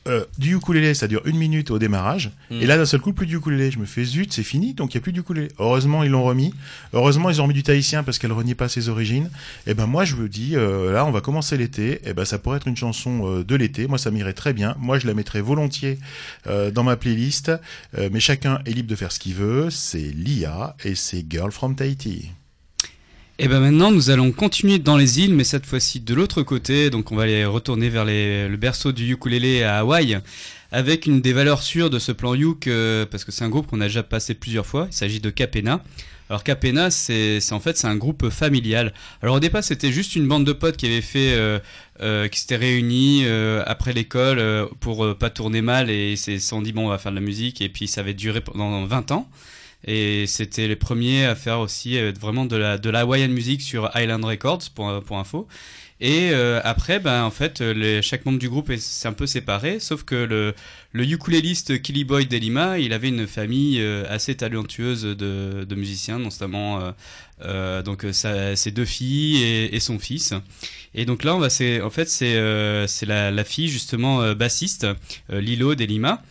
Euh, 0.08 0.26
du 0.38 0.56
ukulélé, 0.56 0.94
ça 0.94 1.08
dure 1.08 1.22
une 1.26 1.38
minute 1.38 1.72
au 1.72 1.80
démarrage 1.80 2.32
Mm. 2.50 2.62
et 2.62 2.66
là 2.66 2.78
d'un 2.78 2.86
seul 2.86 3.00
coup 3.00 3.14
plus 3.14 3.26
du 3.26 3.38
ukulélé. 3.38 3.72
Je 3.72 3.80
me 3.80 3.86
fais 3.86 4.04
zut, 4.04 4.32
c'est 4.34 4.44
fini, 4.44 4.74
donc 4.74 4.94
il 4.94 4.96
y 4.96 5.00
a 5.00 5.02
plus 5.02 5.14
du 5.14 5.22
ukulélé. 5.22 5.50
Heureusement 5.60 6.04
ils 6.04 6.12
l'ont 6.12 6.24
remis. 6.24 6.54
Heureusement 6.94 7.30
ils 7.30 7.40
ont 7.40 7.44
remis 7.44 7.54
du 7.54 7.64
tahitien 7.64 8.04
parce 8.04 8.20
qu'elle 8.20 8.32
renie 8.32 8.56
pas 8.56 8.70
ses 8.70 8.90
origines. 8.90 9.30
Et 9.68 9.74
ben 9.74 9.86
moi 9.88 10.06
je 10.06 10.16
me 10.16 10.28
dis 10.30 10.56
euh, 10.56 10.94
là 10.94 11.06
on 11.06 11.12
va 11.12 11.22
commencer 11.22 11.58
l'été. 11.58 12.02
Et 12.06 12.14
ben 12.14 12.26
ça 12.26 12.38
pourrait 12.40 12.58
être 12.58 12.68
une 12.68 12.78
chanson 12.78 13.22
euh, 13.24 13.44
de 13.44 13.56
l'été. 13.56 13.88
Moi 13.88 13.98
ça 13.98 14.12
m'irait 14.12 14.34
très 14.34 14.54
bien. 14.54 14.76
Moi 14.80 15.00
je 15.00 15.08
la 15.08 15.14
mettrais 15.14 15.42
volontiers 15.42 16.00
euh, 16.48 16.72
dans 16.72 16.84
ma 16.84 16.96
playlist. 16.96 17.52
Euh, 17.98 18.10
mais 18.12 18.20
chacun 18.20 18.60
est 18.66 18.72
libre 18.72 18.90
de 18.90 18.96
faire 18.96 19.12
ce 19.12 19.20
qu'il 19.20 19.36
veut. 19.36 19.70
C'est 19.70 20.00
Lia 20.00 20.76
et 20.84 20.96
c'est 20.96 21.26
Girl 21.30 21.52
from 21.52 21.76
Tahiti. 21.76 22.30
Et 23.40 23.48
ben 23.48 23.60
maintenant, 23.60 23.92
nous 23.92 24.12
allons 24.12 24.32
continuer 24.32 24.78
dans 24.78 24.96
les 24.96 25.20
îles, 25.20 25.34
mais 25.34 25.44
cette 25.44 25.66
fois-ci 25.66 26.00
de 26.00 26.14
l'autre 26.14 26.44
côté. 26.44 26.92
Donc, 26.92 27.12
on 27.12 27.16
va 27.16 27.24
aller 27.24 27.46
retourner 27.46 27.90
vers 27.90 28.06
le 28.06 28.56
berceau 28.58 28.92
du 28.92 29.12
ukulélé 29.12 29.64
à 29.64 29.80
Hawaï, 29.80 30.20
avec 30.72 31.08
une 31.08 31.20
des 31.20 31.34
valeurs 31.34 31.64
sûres 31.64 31.90
de 31.90 31.98
ce 31.98 32.12
plan 32.12 32.36
Yuk, 32.36 32.68
euh, 32.68 33.08
parce 33.08 33.26
que 33.26 33.32
c'est 33.32 33.44
un 33.44 33.50
groupe 33.50 33.66
qu'on 33.66 33.82
a 33.82 33.88
déjà 33.88 34.04
passé 34.04 34.36
plusieurs 34.36 34.68
fois. 34.68 34.88
Il 34.92 34.94
s'agit 34.94 35.20
de 35.20 35.32
Capena. 35.32 35.84
Alors 36.30 36.44
Capena, 36.44 36.90
c'est 36.90 37.40
en 37.52 37.60
fait 37.60 37.78
c'est 37.78 37.88
un 37.88 37.96
groupe 37.96 38.30
familial. 38.30 38.94
Alors 39.22 39.36
au 39.36 39.40
départ, 39.40 39.64
c'était 39.64 39.92
juste 39.92 40.16
une 40.16 40.28
bande 40.28 40.46
de 40.46 40.54
potes 40.54 40.78
qui 40.78 40.86
avait 40.86 41.02
fait, 41.02 41.34
euh, 41.34 41.60
euh, 42.02 42.28
qui 42.28 42.40
s'étaient 42.40 42.56
réunis 42.56 43.24
euh, 43.26 43.62
après 43.66 43.94
l'école 43.94 44.40
euh, 44.40 44.66
pour 44.80 45.06
euh, 45.06 45.16
pas 45.16 45.30
tourner 45.30 45.62
mal 45.62 45.90
et 45.90 46.14
ils 46.14 46.18
se 46.18 46.38
sont 46.40 46.62
dit 46.62 46.72
bon, 46.72 46.86
on 46.88 46.90
va 46.90 46.98
faire 46.98 47.12
de 47.12 47.18
la 47.18 47.22
musique 47.22 47.62
et 47.62 47.70
puis 47.70 47.88
ça 47.88 48.02
avait 48.02 48.14
duré 48.14 48.42
pendant 48.42 48.86
20 48.86 49.12
ans. 49.12 49.30
Et 49.86 50.26
c'était 50.28 50.68
les 50.68 50.76
premiers 50.78 51.26
à 51.26 51.36
faire 51.36 51.60
aussi 51.60 51.98
euh, 51.98 52.12
vraiment 52.20 52.46
de 52.46 52.56
la 52.56 53.02
Hawaiian 53.02 53.30
music 53.30 53.62
sur 53.62 53.90
Island 53.96 54.24
Records 54.24 54.70
pour 54.74 55.02
pour 55.04 55.18
info. 55.18 55.48
Et 56.02 56.32
euh, 56.32 56.60
après, 56.66 57.00
ben 57.00 57.24
en 57.24 57.32
fait, 57.32 57.62
euh, 57.62 57.74
les, 57.74 58.02
chaque 58.02 58.26
membre 58.26 58.40
du 58.40 58.50
groupe 58.50 58.70
est- 58.70 58.78
s'est 58.82 59.08
un 59.08 59.14
peu 59.14 59.26
séparé, 59.28 59.80
sauf 59.80 60.04
que 60.04 60.16
le 60.16 60.54
le 60.92 61.04
ukuléliste 61.06 61.82
Killy 61.82 62.04
Boy 62.04 62.26
Delima, 62.26 62.78
il 62.78 62.92
avait 62.94 63.08
une 63.10 63.26
famille 63.26 63.80
euh, 63.80 64.04
assez 64.10 64.36
talentueuse 64.36 65.04
de, 65.04 65.64
de 65.64 65.76
musiciens, 65.76 66.20
notamment 66.20 66.82
euh, 66.82 66.92
euh, 67.46 67.82
donc 67.84 68.04
euh, 68.06 68.12
ses 68.56 68.72
deux 68.72 68.86
filles 68.86 69.42
et, 69.44 69.80
son 69.80 69.98
fils. 69.98 70.34
Et 70.94 71.06
donc 71.06 71.24
là, 71.24 71.36
on 71.36 71.40
va 71.40 71.50
c'est 71.50 71.82
en 71.82 71.90
fait 71.90 72.10
c'est 72.10 72.36
euh, 72.36 72.86
la, 73.08 73.32
la 73.32 73.44
fille 73.44 73.70
justement 73.70 74.22
euh, 74.22 74.36
bassiste 74.36 74.86
euh, 75.32 75.40
Lilo 75.42 75.74
Delima 75.76 76.22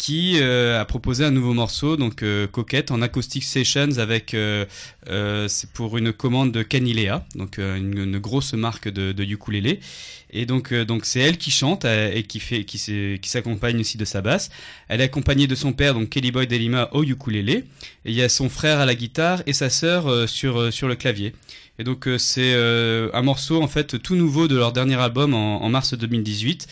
qui 0.00 0.38
euh, 0.40 0.80
a 0.80 0.86
proposé 0.86 1.26
un 1.26 1.30
nouveau 1.30 1.52
morceau, 1.52 1.98
donc 1.98 2.22
euh, 2.22 2.46
Coquette, 2.46 2.90
en 2.90 3.02
acoustic 3.02 3.44
sessions 3.44 3.98
avec, 3.98 4.32
euh, 4.32 4.64
euh, 5.10 5.46
c'est 5.46 5.70
pour 5.72 5.98
une 5.98 6.10
commande 6.10 6.52
de 6.52 6.62
Canilea, 6.62 7.22
donc 7.34 7.58
euh, 7.58 7.76
une, 7.76 8.18
grosse 8.18 8.54
marque 8.54 8.88
de, 8.88 9.12
de 9.12 9.24
ukulélé. 9.24 9.78
Et 10.30 10.46
donc, 10.46 10.72
euh, 10.72 10.86
donc 10.86 11.04
c'est 11.04 11.20
elle 11.20 11.36
qui 11.36 11.50
chante 11.50 11.84
et 11.84 12.22
qui 12.22 12.40
fait, 12.40 12.64
qui 12.64 12.78
s'accompagne 13.28 13.78
aussi 13.78 13.98
de 13.98 14.06
sa 14.06 14.22
basse. 14.22 14.48
Elle 14.88 15.02
est 15.02 15.04
accompagnée 15.04 15.46
de 15.46 15.54
son 15.54 15.74
père, 15.74 15.92
donc 15.92 16.08
Kelly 16.08 16.32
Boy 16.32 16.46
Delima, 16.46 16.88
au 16.92 17.04
ukulélé. 17.04 17.64
Et 18.06 18.12
il 18.12 18.14
y 18.14 18.22
a 18.22 18.30
son 18.30 18.48
frère 18.48 18.80
à 18.80 18.86
la 18.86 18.94
guitare 18.94 19.42
et 19.44 19.52
sa 19.52 19.68
sœur 19.68 20.26
sur 20.26 20.72
sur 20.72 20.88
le 20.88 20.94
clavier. 20.94 21.34
Et 21.78 21.84
donc 21.84 22.08
c'est 22.18 22.54
un 22.54 23.22
morceau 23.22 23.62
en 23.62 23.68
fait 23.68 24.00
tout 24.02 24.14
nouveau 24.14 24.48
de 24.48 24.56
leur 24.56 24.72
dernier 24.72 24.96
album 24.96 25.34
en, 25.34 25.62
en 25.62 25.68
mars 25.68 25.92
2018 25.92 26.68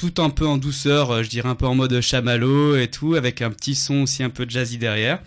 tout 0.00 0.22
un 0.22 0.30
peu 0.30 0.46
en 0.46 0.56
douceur, 0.56 1.10
euh, 1.10 1.22
je 1.22 1.28
dirais 1.28 1.50
un 1.50 1.54
peu 1.54 1.66
en 1.66 1.74
mode 1.74 2.00
chamallow 2.00 2.74
et 2.74 2.88
tout, 2.88 3.16
avec 3.16 3.42
un 3.42 3.50
petit 3.50 3.74
son 3.74 4.04
aussi 4.04 4.22
un 4.22 4.30
peu 4.30 4.46
jazzy 4.48 4.78
derrière. 4.78 5.22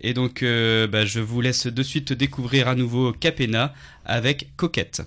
Et 0.00 0.14
donc, 0.14 0.42
euh, 0.42 0.88
bah, 0.88 1.04
je 1.04 1.20
vous 1.20 1.40
laisse 1.40 1.68
de 1.68 1.82
suite 1.84 2.12
découvrir 2.12 2.66
à 2.66 2.74
nouveau 2.74 3.12
Capena 3.12 3.72
avec 4.04 4.48
Coquette. 4.56 5.02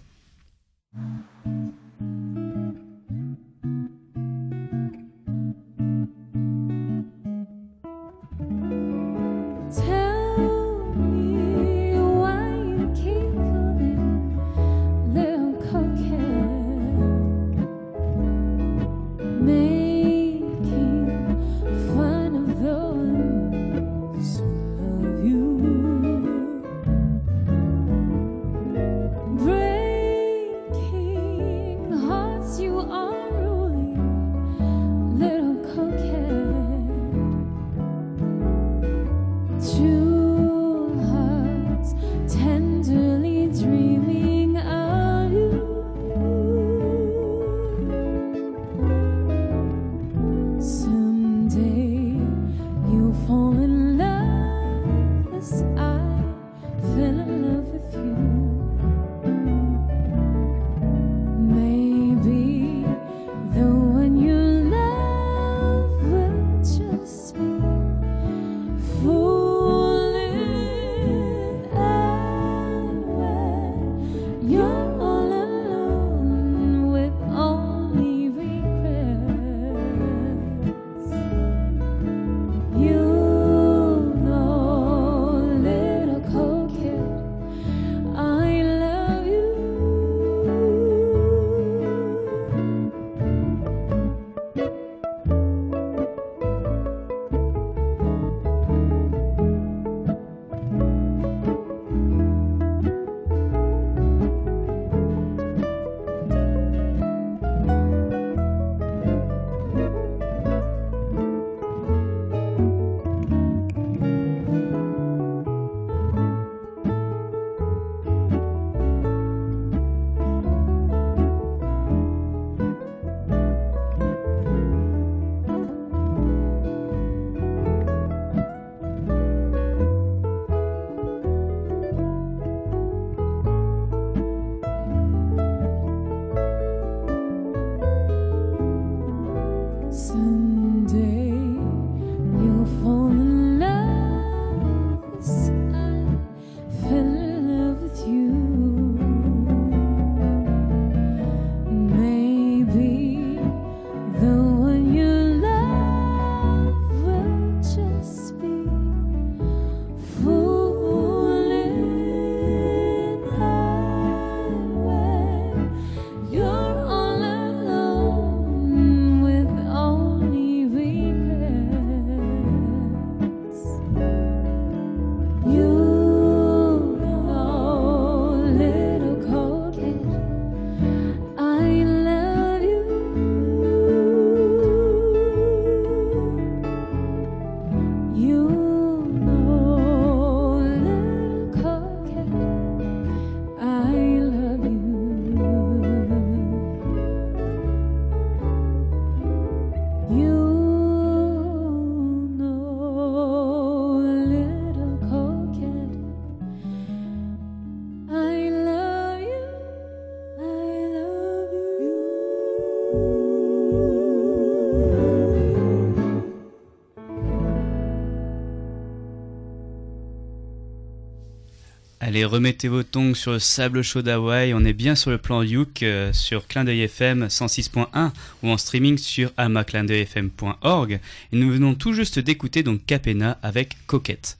Remettez 222.25 222.67
vos 222.67 222.83
tongs 222.83 223.13
sur 223.13 223.31
le 223.31 223.39
sable 223.39 223.81
chaud 223.81 224.01
d'Hawaï. 224.01 224.53
On 224.53 224.65
est 224.65 224.73
bien 224.73 224.95
sur 224.95 225.11
le 225.11 225.17
plan 225.17 225.43
Youk 225.43 225.83
euh, 225.83 226.11
sur 226.13 226.47
Clin 226.47 226.63
d'œil 226.63 226.81
FM 226.81 227.27
106.1 227.27 228.11
ou 228.43 228.49
en 228.49 228.57
streaming 228.57 228.97
sur 228.97 229.31
amaclindeuilfm.org. 229.37 230.99
Et 231.31 231.37
nous 231.37 231.51
venons 231.51 231.75
tout 231.75 231.93
juste 231.93 232.19
d'écouter 232.19 232.63
donc 232.63 232.85
Capena 232.85 233.37
avec 233.43 233.77
Coquette. 233.87 234.39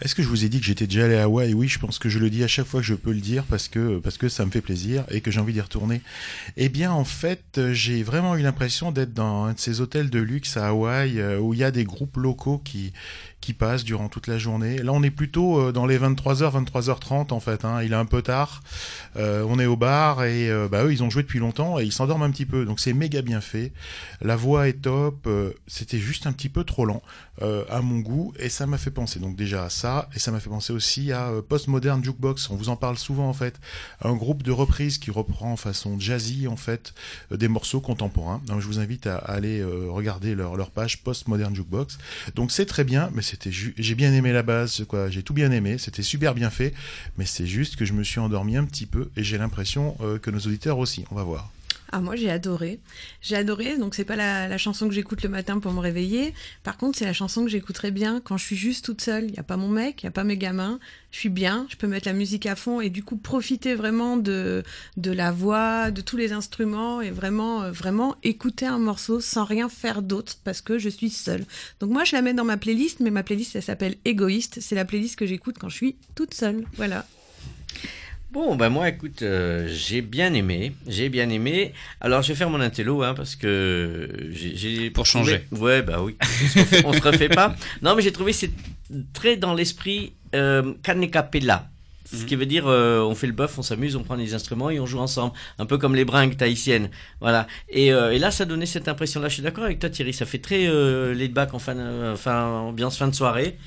Est-ce 0.00 0.14
que 0.14 0.22
je 0.22 0.28
vous 0.28 0.44
ai 0.44 0.48
dit 0.48 0.60
que 0.60 0.66
j'étais 0.66 0.86
déjà 0.86 1.06
allé 1.06 1.16
à 1.16 1.24
Hawaï? 1.24 1.54
Oui, 1.54 1.66
je 1.66 1.80
pense 1.80 1.98
que 1.98 2.08
je 2.08 2.20
le 2.20 2.30
dis 2.30 2.44
à 2.44 2.46
chaque 2.48 2.66
fois 2.66 2.80
que 2.80 2.86
je 2.86 2.94
peux 2.94 3.10
le 3.10 3.20
dire 3.20 3.42
parce 3.42 3.66
que 3.66 3.98
parce 3.98 4.16
que 4.16 4.28
ça 4.28 4.46
me 4.46 4.50
fait 4.52 4.60
plaisir 4.60 5.04
et 5.10 5.20
que 5.20 5.32
j'ai 5.32 5.40
envie 5.40 5.52
d'y 5.52 5.60
retourner. 5.60 6.02
Eh 6.56 6.68
bien, 6.68 6.92
en 6.92 7.04
fait, 7.04 7.42
euh, 7.58 7.72
j'ai 7.72 8.04
vraiment 8.04 8.36
eu 8.36 8.42
l'impression 8.42 8.92
d'être 8.92 9.12
dans 9.12 9.46
un 9.46 9.54
de 9.54 9.58
ces 9.58 9.80
hôtels 9.80 10.08
de 10.08 10.20
luxe 10.20 10.56
à 10.56 10.68
Hawaï 10.68 11.18
euh, 11.18 11.40
où 11.40 11.52
il 11.52 11.58
y 11.58 11.64
a 11.64 11.72
des 11.72 11.82
groupes 11.82 12.16
locaux 12.16 12.58
qui 12.58 12.92
qui 13.40 13.52
passent 13.52 13.84
durant 13.84 14.08
toute 14.08 14.26
la 14.26 14.38
journée. 14.38 14.78
Là, 14.78 14.92
on 14.92 15.02
est 15.02 15.10
plutôt 15.10 15.60
euh, 15.60 15.72
dans 15.72 15.86
les 15.86 15.98
23h, 15.98 16.64
23h30 16.64 17.32
en 17.32 17.40
fait. 17.40 17.64
Hein. 17.64 17.82
Il 17.82 17.92
est 17.92 17.96
un 17.96 18.04
peu 18.04 18.22
tard. 18.22 18.62
Euh, 19.16 19.44
on 19.48 19.58
est 19.58 19.66
au 19.66 19.76
bar 19.76 20.24
et 20.24 20.50
euh, 20.50 20.68
bah 20.68 20.84
eux, 20.84 20.92
ils 20.92 21.02
ont 21.02 21.10
joué 21.10 21.22
depuis 21.22 21.38
longtemps 21.38 21.78
et 21.78 21.84
ils 21.84 21.92
s'endorment 21.92 22.24
un 22.24 22.30
petit 22.30 22.46
peu. 22.46 22.64
Donc 22.64 22.80
c'est 22.80 22.92
méga 22.92 23.22
bien 23.22 23.40
fait. 23.40 23.72
La 24.20 24.36
voix 24.36 24.68
est 24.68 24.82
top. 24.82 25.28
C'était 25.66 25.98
juste 25.98 26.26
un 26.26 26.32
petit 26.32 26.48
peu 26.48 26.64
trop 26.64 26.84
lent 26.84 27.02
à 27.70 27.82
mon 27.82 28.00
goût 28.00 28.34
et 28.40 28.48
ça 28.48 28.66
m'a 28.66 28.78
fait 28.78 28.90
penser 28.90 29.20
donc 29.20 29.36
déjà 29.36 29.66
à 29.66 29.70
ça 29.70 30.08
et 30.12 30.18
ça 30.18 30.32
m'a 30.32 30.40
fait 30.40 30.50
penser 30.50 30.72
aussi 30.72 31.12
à 31.12 31.30
Postmodern 31.48 32.02
Jukebox. 32.02 32.50
On 32.50 32.56
vous 32.56 32.68
en 32.68 32.74
parle 32.74 32.98
souvent 32.98 33.28
en 33.28 33.32
fait. 33.32 33.60
Un 34.02 34.14
groupe 34.14 34.42
de 34.42 34.50
reprises 34.50 34.98
qui 34.98 35.12
reprend 35.12 35.52
en 35.52 35.56
façon 35.56 36.00
jazzy 36.00 36.48
en 36.48 36.56
fait 36.56 36.94
des 37.30 37.46
morceaux 37.46 37.80
contemporains. 37.80 38.42
Donc 38.46 38.60
je 38.60 38.66
vous 38.66 38.80
invite 38.80 39.06
à, 39.06 39.18
aller 39.18 39.62
regarder 39.62 40.34
leur, 40.34 40.56
leur 40.56 40.72
page 40.72 41.04
Postmodern 41.04 41.54
Jukebox. 41.54 41.98
Donc 42.34 42.50
c'est 42.50 42.66
très 42.66 42.82
bien, 42.82 43.08
c'était 43.28 43.50
j'ai 43.52 43.94
bien 43.94 44.12
aimé 44.12 44.32
la 44.32 44.42
base. 44.42 44.84
J'ai 45.10 45.22
tout 45.22 45.34
bien 45.34 45.50
aimé, 45.50 45.78
c'était 45.78 46.02
super 46.02 46.34
bien 46.34 46.50
fait, 46.50 46.72
mais 47.16 47.26
c'est 47.26 47.46
juste 47.46 47.76
que 47.76 47.84
je 47.84 47.92
me 47.92 48.02
suis 48.02 48.20
endormi 48.20 48.56
un 48.56 48.64
petit 48.64 48.86
peu 48.86 49.10
et 49.16 49.22
j'ai 49.22 49.38
l'impression 49.38 49.96
euh, 50.00 50.18
que 50.18 50.30
nos 50.30 50.38
auditeurs 50.38 50.78
aussi. 50.78 51.04
On 51.10 51.14
va 51.14 51.22
voir. 51.22 51.50
Ah 51.90 52.00
moi 52.00 52.16
j'ai 52.16 52.30
adoré, 52.30 52.80
j'ai 53.22 53.36
adoré. 53.36 53.78
Donc 53.78 53.94
c'est 53.94 54.04
pas 54.04 54.16
la, 54.16 54.58
chanson 54.58 54.88
que 54.88 54.94
j'écoute 54.94 55.22
le 55.22 55.28
matin 55.28 55.58
pour 55.58 55.72
me 55.72 55.80
réveiller. 55.80 56.34
Par 56.62 56.76
contre 56.76 56.98
c'est 56.98 57.04
la 57.04 57.12
chanson 57.12 57.44
que 57.44 57.50
j'écouterai 57.50 57.90
bien 57.90 58.20
quand 58.22 58.36
je 58.36 58.44
suis 58.44 58.56
juste 58.56 58.84
toute 58.84 59.00
seule. 59.00 59.24
Il 59.24 59.34
y 59.34 59.38
a 59.38 59.42
pas 59.42 59.56
mon 59.56 59.68
mec, 59.68 60.02
il 60.02 60.06
y 60.06 60.08
a 60.08 60.12
pas 60.12 60.24
mes 60.24 60.36
gamins. 60.36 60.78
Je 61.10 61.18
suis 61.18 61.28
bien, 61.30 61.66
je 61.70 61.76
peux 61.76 61.86
mettre 61.86 62.06
la 62.06 62.12
musique 62.12 62.44
à 62.44 62.56
fond 62.56 62.82
et 62.82 62.90
du 62.90 63.02
coup 63.02 63.16
profiter 63.16 63.74
vraiment 63.74 64.16
de 64.18 64.62
de 64.98 65.10
la 65.10 65.32
voix, 65.32 65.90
de 65.90 66.02
tous 66.02 66.18
les 66.18 66.32
instruments 66.32 67.00
et 67.00 67.10
vraiment 67.10 67.62
euh, 67.62 67.70
vraiment 67.70 68.16
écouter 68.22 68.66
un 68.66 68.78
morceau 68.78 69.20
sans 69.20 69.44
rien 69.44 69.68
faire 69.68 70.02
d'autre 70.02 70.36
parce 70.44 70.60
que 70.60 70.78
je 70.78 70.90
suis 70.90 71.10
seule. 71.10 71.44
Donc 71.80 71.90
moi 71.90 72.04
je 72.04 72.14
la 72.14 72.22
mets 72.22 72.34
dans 72.34 72.44
ma 72.44 72.58
playlist, 72.58 73.00
mais 73.00 73.10
ma 73.10 73.22
playlist 73.22 73.56
elle 73.56 73.62
s'appelle 73.62 73.96
Égoïste. 74.04 74.58
C'est 74.60 74.74
la 74.74 74.84
playlist 74.84 75.16
que 75.16 75.26
j'écoute 75.26 75.56
quand 75.58 75.70
je 75.70 75.76
suis 75.76 75.96
toute 76.14 76.34
seule. 76.34 76.64
Voilà. 76.76 77.06
Bon, 78.30 78.56
ben 78.56 78.68
moi, 78.68 78.88
écoute, 78.90 79.22
euh, 79.22 79.66
j'ai 79.70 80.02
bien 80.02 80.34
aimé, 80.34 80.74
j'ai 80.86 81.08
bien 81.08 81.30
aimé. 81.30 81.72
Alors, 82.00 82.20
je 82.20 82.28
vais 82.28 82.34
faire 82.34 82.50
mon 82.50 82.60
intello, 82.60 83.02
hein, 83.02 83.14
parce 83.14 83.36
que 83.36 84.06
j'ai- 84.30 84.90
Pour 84.90 85.04
trouvé- 85.06 85.24
changer. 85.24 85.46
Ouais, 85.52 85.80
bah 85.80 86.02
oui. 86.02 86.14
On 86.84 86.92
se 86.92 87.00
refait 87.00 87.30
pas. 87.30 87.56
Non, 87.80 87.94
mais 87.96 88.02
j'ai 88.02 88.12
trouvé 88.12 88.34
c'est 88.34 88.50
très 89.14 89.36
dans 89.38 89.54
l'esprit 89.54 90.12
euh, 90.34 90.74
capella. 91.10 91.68
Ce 92.10 92.24
qui 92.24 92.36
veut 92.36 92.46
dire, 92.46 92.66
euh, 92.66 93.00
on 93.02 93.14
fait 93.14 93.26
le 93.26 93.34
bœuf, 93.34 93.58
on 93.58 93.62
s'amuse, 93.62 93.94
on 93.94 94.02
prend 94.02 94.14
les 94.14 94.32
instruments 94.32 94.70
et 94.70 94.80
on 94.80 94.86
joue 94.86 94.98
ensemble, 94.98 95.34
un 95.58 95.66
peu 95.66 95.76
comme 95.76 95.94
les 95.94 96.06
bringues 96.06 96.38
tahitiennes, 96.38 96.88
voilà. 97.20 97.46
Et, 97.68 97.92
euh, 97.92 98.12
et 98.14 98.18
là, 98.18 98.30
ça 98.30 98.46
donnait 98.46 98.64
cette 98.64 98.88
impression-là. 98.88 99.28
Je 99.28 99.34
suis 99.34 99.42
d'accord 99.42 99.64
avec 99.64 99.78
toi, 99.78 99.90
Thierry. 99.90 100.14
Ça 100.14 100.24
fait 100.24 100.38
très 100.38 100.66
euh, 100.68 101.12
laid 101.12 101.28
back 101.34 101.52
en 101.52 101.58
fin, 101.58 101.76
enfin 102.12 102.46
ambiance 102.46 102.96
fin 102.96 103.08
de 103.08 103.14
soirée. 103.14 103.58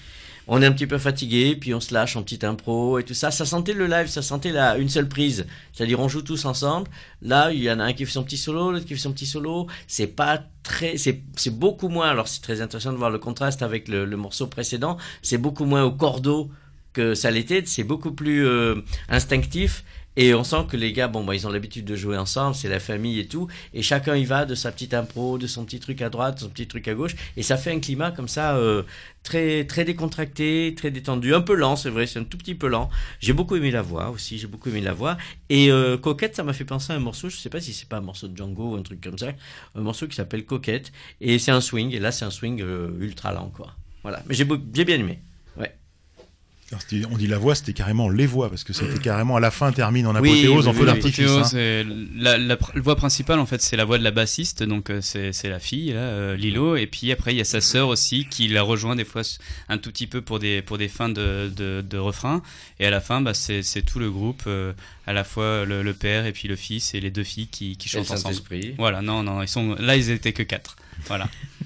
On 0.47 0.61
est 0.61 0.65
un 0.65 0.71
petit 0.71 0.87
peu 0.87 0.97
fatigué, 0.97 1.55
puis 1.55 1.73
on 1.73 1.79
se 1.79 1.93
lâche 1.93 2.15
en 2.15 2.23
petite 2.23 2.43
impro 2.43 2.99
et 2.99 3.03
tout 3.03 3.13
ça. 3.13 3.31
Ça 3.31 3.45
sentait 3.45 3.73
le 3.73 3.87
live, 3.87 4.07
ça 4.07 4.21
sentait 4.21 4.51
la, 4.51 4.77
une 4.77 4.89
seule 4.89 5.07
prise. 5.07 5.45
C'est-à-dire, 5.73 5.99
on 5.99 6.07
joue 6.07 6.21
tous 6.21 6.45
ensemble. 6.45 6.89
Là, 7.21 7.51
il 7.51 7.61
y 7.61 7.71
en 7.71 7.79
a 7.79 7.83
un 7.83 7.93
qui 7.93 8.05
fait 8.05 8.11
son 8.11 8.23
petit 8.23 8.37
solo, 8.37 8.71
l'autre 8.71 8.85
qui 8.85 8.95
fait 8.95 8.99
son 8.99 9.13
petit 9.13 9.25
solo. 9.25 9.67
C'est 9.87 10.07
pas 10.07 10.43
très, 10.63 10.97
c'est, 10.97 11.21
c'est 11.35 11.57
beaucoup 11.57 11.89
moins. 11.89 12.09
Alors, 12.09 12.27
c'est 12.27 12.41
très 12.41 12.61
intéressant 12.61 12.91
de 12.91 12.97
voir 12.97 13.11
le 13.11 13.19
contraste 13.19 13.61
avec 13.61 13.87
le, 13.87 14.05
morceau 14.17 14.47
précédent. 14.47 14.97
C'est 15.21 15.37
beaucoup 15.37 15.65
moins 15.65 15.83
au 15.83 15.91
cordeau 15.91 16.49
que 16.93 17.15
ça 17.15 17.31
l'était. 17.31 17.63
C'est 17.65 17.83
beaucoup 17.83 18.11
plus 18.11 18.45
euh, 18.45 18.75
instinctif. 19.09 19.83
Et 20.23 20.35
on 20.35 20.43
sent 20.43 20.67
que 20.69 20.77
les 20.77 20.93
gars, 20.93 21.07
bon, 21.07 21.23
bah, 21.23 21.33
ils 21.33 21.47
ont 21.47 21.49
l'habitude 21.49 21.83
de 21.83 21.95
jouer 21.95 22.15
ensemble, 22.15 22.53
c'est 22.53 22.69
la 22.69 22.79
famille 22.79 23.19
et 23.19 23.25
tout. 23.25 23.47
Et 23.73 23.81
chacun 23.81 24.15
y 24.15 24.23
va 24.23 24.45
de 24.45 24.53
sa 24.53 24.71
petite 24.71 24.93
impro, 24.93 25.39
de 25.39 25.47
son 25.47 25.65
petit 25.65 25.79
truc 25.79 25.99
à 26.03 26.11
droite, 26.11 26.35
de 26.35 26.41
son 26.41 26.49
petit 26.49 26.67
truc 26.67 26.87
à 26.87 26.93
gauche. 26.93 27.15
Et 27.37 27.41
ça 27.41 27.57
fait 27.57 27.71
un 27.71 27.79
climat 27.79 28.11
comme 28.11 28.27
ça, 28.27 28.55
euh, 28.55 28.83
très, 29.23 29.65
très 29.65 29.83
décontracté, 29.83 30.75
très 30.77 30.91
détendu. 30.91 31.33
Un 31.33 31.41
peu 31.41 31.55
lent, 31.55 31.75
c'est 31.75 31.89
vrai, 31.89 32.05
c'est 32.05 32.19
un 32.19 32.23
tout 32.23 32.37
petit 32.37 32.53
peu 32.53 32.67
lent. 32.67 32.91
J'ai 33.19 33.33
beaucoup 33.33 33.55
aimé 33.55 33.71
la 33.71 33.81
voix 33.81 34.11
aussi, 34.11 34.37
j'ai 34.37 34.45
beaucoup 34.45 34.69
aimé 34.69 34.81
la 34.81 34.93
voix. 34.93 35.17
Et 35.49 35.71
euh, 35.71 35.97
Coquette, 35.97 36.35
ça 36.35 36.43
m'a 36.43 36.53
fait 36.53 36.65
penser 36.65 36.93
à 36.93 36.97
un 36.97 36.99
morceau, 36.99 37.27
je 37.27 37.37
sais 37.37 37.49
pas 37.49 37.59
si 37.59 37.73
c'est 37.73 37.89
pas 37.89 37.97
un 37.97 38.01
morceau 38.01 38.27
de 38.27 38.37
Django 38.37 38.73
ou 38.73 38.75
un 38.75 38.83
truc 38.83 39.01
comme 39.01 39.17
ça, 39.17 39.31
un 39.73 39.81
morceau 39.81 40.05
qui 40.05 40.15
s'appelle 40.15 40.45
Coquette. 40.45 40.91
Et 41.19 41.39
c'est 41.39 41.49
un 41.49 41.61
swing, 41.61 41.95
et 41.95 41.99
là, 41.99 42.11
c'est 42.11 42.25
un 42.25 42.31
swing 42.31 42.61
euh, 42.61 42.91
ultra 42.99 43.33
lent, 43.33 43.51
quoi. 43.55 43.73
Voilà. 44.03 44.21
Mais 44.27 44.35
j'ai 44.35 44.45
bien 44.45 44.99
aimé. 44.99 45.19
On 47.11 47.17
dit 47.17 47.27
la 47.27 47.37
voix, 47.37 47.53
c'était 47.55 47.73
carrément 47.73 48.07
les 48.09 48.25
voix 48.25 48.49
parce 48.49 48.63
que 48.63 48.71
c'était 48.71 48.99
carrément 48.99 49.35
à 49.35 49.39
la 49.41 49.51
fin 49.51 49.71
termine 49.73 50.07
en 50.07 50.11
Oui, 50.21 50.29
apothéose, 50.31 50.65
oui, 50.65 50.69
en 50.69 50.73
feu 50.73 50.85
d'artifice. 50.85 51.15
Théo, 51.25 51.37
hein. 51.39 51.43
c'est 51.43 51.85
la, 52.15 52.37
la, 52.37 52.55
pr- 52.55 52.73
la 52.73 52.81
voix 52.81 52.95
principale 52.95 53.39
en 53.39 53.45
fait 53.45 53.61
c'est 53.61 53.75
la 53.75 53.83
voix 53.83 53.97
de 53.97 54.03
la 54.03 54.11
bassiste 54.11 54.63
donc 54.63 54.89
euh, 54.89 55.01
c'est 55.01 55.49
la 55.49 55.59
fille 55.59 55.91
là 55.91 55.99
euh, 55.99 56.35
Lilo 56.37 56.77
et 56.77 56.87
puis 56.87 57.11
après 57.11 57.33
il 57.33 57.37
y 57.37 57.41
a 57.41 57.45
sa 57.45 57.59
sœur 57.59 57.89
aussi 57.89 58.25
qui 58.25 58.47
la 58.47 58.61
rejoint 58.63 58.95
des 58.95 59.03
fois 59.05 59.21
un 59.67 59.77
tout 59.77 59.91
petit 59.91 60.07
peu 60.07 60.21
pour 60.21 60.39
des 60.39 60.61
pour 60.61 60.77
des 60.77 60.87
fins 60.87 61.09
de 61.09 61.51
de, 61.53 61.81
de 61.87 61.97
refrain 61.97 62.41
et 62.79 62.85
à 62.85 62.89
la 62.89 63.01
fin 63.01 63.19
bah 63.21 63.33
c'est 63.33 63.63
tout 63.85 63.99
le 63.99 64.09
groupe 64.09 64.43
euh, 64.47 64.71
à 65.07 65.13
la 65.13 65.23
fois 65.25 65.65
le, 65.65 65.83
le 65.83 65.93
père 65.93 66.25
et 66.25 66.31
puis 66.31 66.47
le 66.47 66.55
fils 66.55 66.93
et 66.93 67.01
les 67.01 67.11
deux 67.11 67.23
filles 67.25 67.47
qui 67.47 67.75
qui 67.75 67.89
chantent 67.89 68.11
ensemble. 68.11 68.35
Voilà 68.77 69.01
non 69.01 69.23
non 69.23 69.41
ils 69.41 69.47
sont 69.49 69.75
là 69.77 69.97
ils 69.97 70.09
étaient 70.09 70.33
que 70.33 70.43
quatre 70.43 70.77
voilà. 71.07 71.27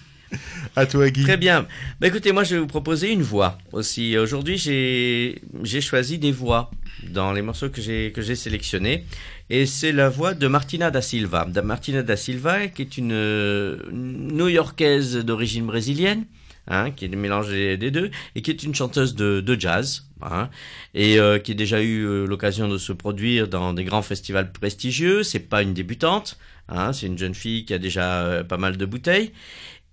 À 0.75 0.85
toi. 0.85 1.09
Très 1.09 1.37
bien. 1.37 1.67
Bah, 2.01 2.07
écoutez, 2.07 2.33
moi, 2.33 2.43
je 2.43 2.55
vais 2.55 2.61
vous 2.61 2.67
proposer 2.67 3.11
une 3.11 3.21
voix 3.21 3.57
aussi. 3.71 4.17
Aujourd'hui, 4.17 4.57
j'ai 4.57 5.81
choisi 5.81 6.17
des 6.19 6.33
voix 6.33 6.69
dans 7.11 7.31
les 7.31 7.41
morceaux 7.41 7.69
que 7.69 7.81
j'ai 7.81 8.35
sélectionnés. 8.35 9.05
Et 9.49 9.65
c'est 9.65 9.93
la 9.93 10.09
voix 10.09 10.33
de 10.33 10.47
Martina 10.47 10.91
da 10.91 11.01
Silva. 11.01 11.47
Martina 11.63 12.03
da 12.03 12.17
Silva, 12.17 12.67
qui 12.67 12.81
est 12.81 12.97
une 12.97 13.77
New-Yorkaise 13.91 15.17
d'origine 15.17 15.65
brésilienne. 15.65 16.25
Hein, 16.67 16.89
qui 16.89 17.05
est 17.05 17.09
le 17.09 17.17
mélange 17.17 17.49
des, 17.49 17.77
des 17.77 17.91
deux, 17.91 18.09
et 18.33 18.41
qui 18.41 18.49
est 18.49 18.63
une 18.63 18.73
chanteuse 18.73 19.13
de, 19.13 19.39
de 19.39 19.59
jazz, 19.59 20.07
hein, 20.23 20.49
et 20.95 21.19
euh, 21.19 21.37
qui 21.37 21.51
a 21.51 21.53
déjà 21.53 21.79
eu 21.83 22.03
euh, 22.07 22.25
l'occasion 22.25 22.67
de 22.67 22.79
se 22.79 22.91
produire 22.91 23.47
dans 23.47 23.71
des 23.71 23.83
grands 23.83 24.01
festivals 24.01 24.51
prestigieux. 24.51 25.21
C'est 25.21 25.41
pas 25.47 25.61
une 25.61 25.75
débutante, 25.75 26.39
hein, 26.67 26.91
c'est 26.91 27.05
une 27.05 27.19
jeune 27.19 27.35
fille 27.35 27.65
qui 27.65 27.73
a 27.75 27.77
déjà 27.77 28.23
euh, 28.23 28.43
pas 28.43 28.57
mal 28.57 28.77
de 28.77 28.85
bouteilles 28.87 29.31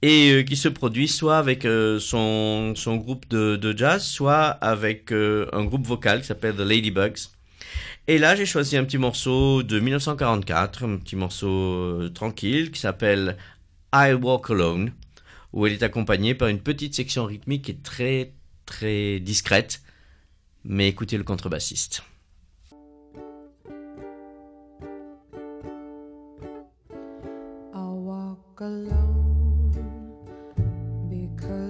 et 0.02 0.32
euh, 0.32 0.42
qui 0.42 0.56
se 0.56 0.68
produit 0.68 1.08
soit 1.08 1.38
avec 1.38 1.64
euh, 1.64 2.00
son, 2.00 2.74
son 2.76 2.96
groupe 2.96 3.28
de, 3.28 3.56
de 3.56 3.76
jazz, 3.76 4.04
soit 4.04 4.48
avec 4.48 5.12
euh, 5.12 5.48
un 5.52 5.64
groupe 5.64 5.86
vocal 5.86 6.20
qui 6.20 6.26
s'appelle 6.26 6.56
The 6.56 6.60
Ladybugs. 6.60 7.28
Et 8.08 8.18
là, 8.18 8.34
j'ai 8.34 8.46
choisi 8.46 8.76
un 8.76 8.84
petit 8.84 8.98
morceau 8.98 9.62
de 9.62 9.78
1944, 9.78 10.84
un 10.84 10.96
petit 10.96 11.14
morceau 11.14 12.08
tranquille 12.10 12.72
qui 12.72 12.80
s'appelle 12.80 13.36
I 13.94 14.12
Walk 14.14 14.50
Alone, 14.50 14.92
où 15.52 15.66
elle 15.66 15.74
est 15.74 15.84
accompagnée 15.84 16.34
par 16.34 16.48
une 16.48 16.58
petite 16.58 16.94
section 16.94 17.24
rythmique 17.24 17.66
qui 17.66 17.70
est 17.70 17.82
très 17.82 18.32
très 18.66 19.20
discrète. 19.20 19.82
Mais 20.64 20.88
écoutez 20.88 21.16
le 21.16 21.24
contrebassiste. 21.24 22.02
I'll 27.72 27.98
walk 28.04 28.60
alone 28.60 29.01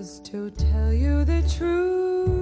because 0.02 0.18
to 0.18 0.50
tell 0.50 0.92
you 0.92 1.24
the 1.24 1.42
truth, 1.42 2.41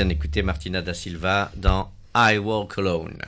vient 0.00 0.06
d'écouter 0.06 0.40
Martina 0.40 0.80
da 0.80 0.94
Silva 0.94 1.52
dans 1.56 1.90
I 2.16 2.38
Walk 2.38 2.78
Alone. 2.78 3.18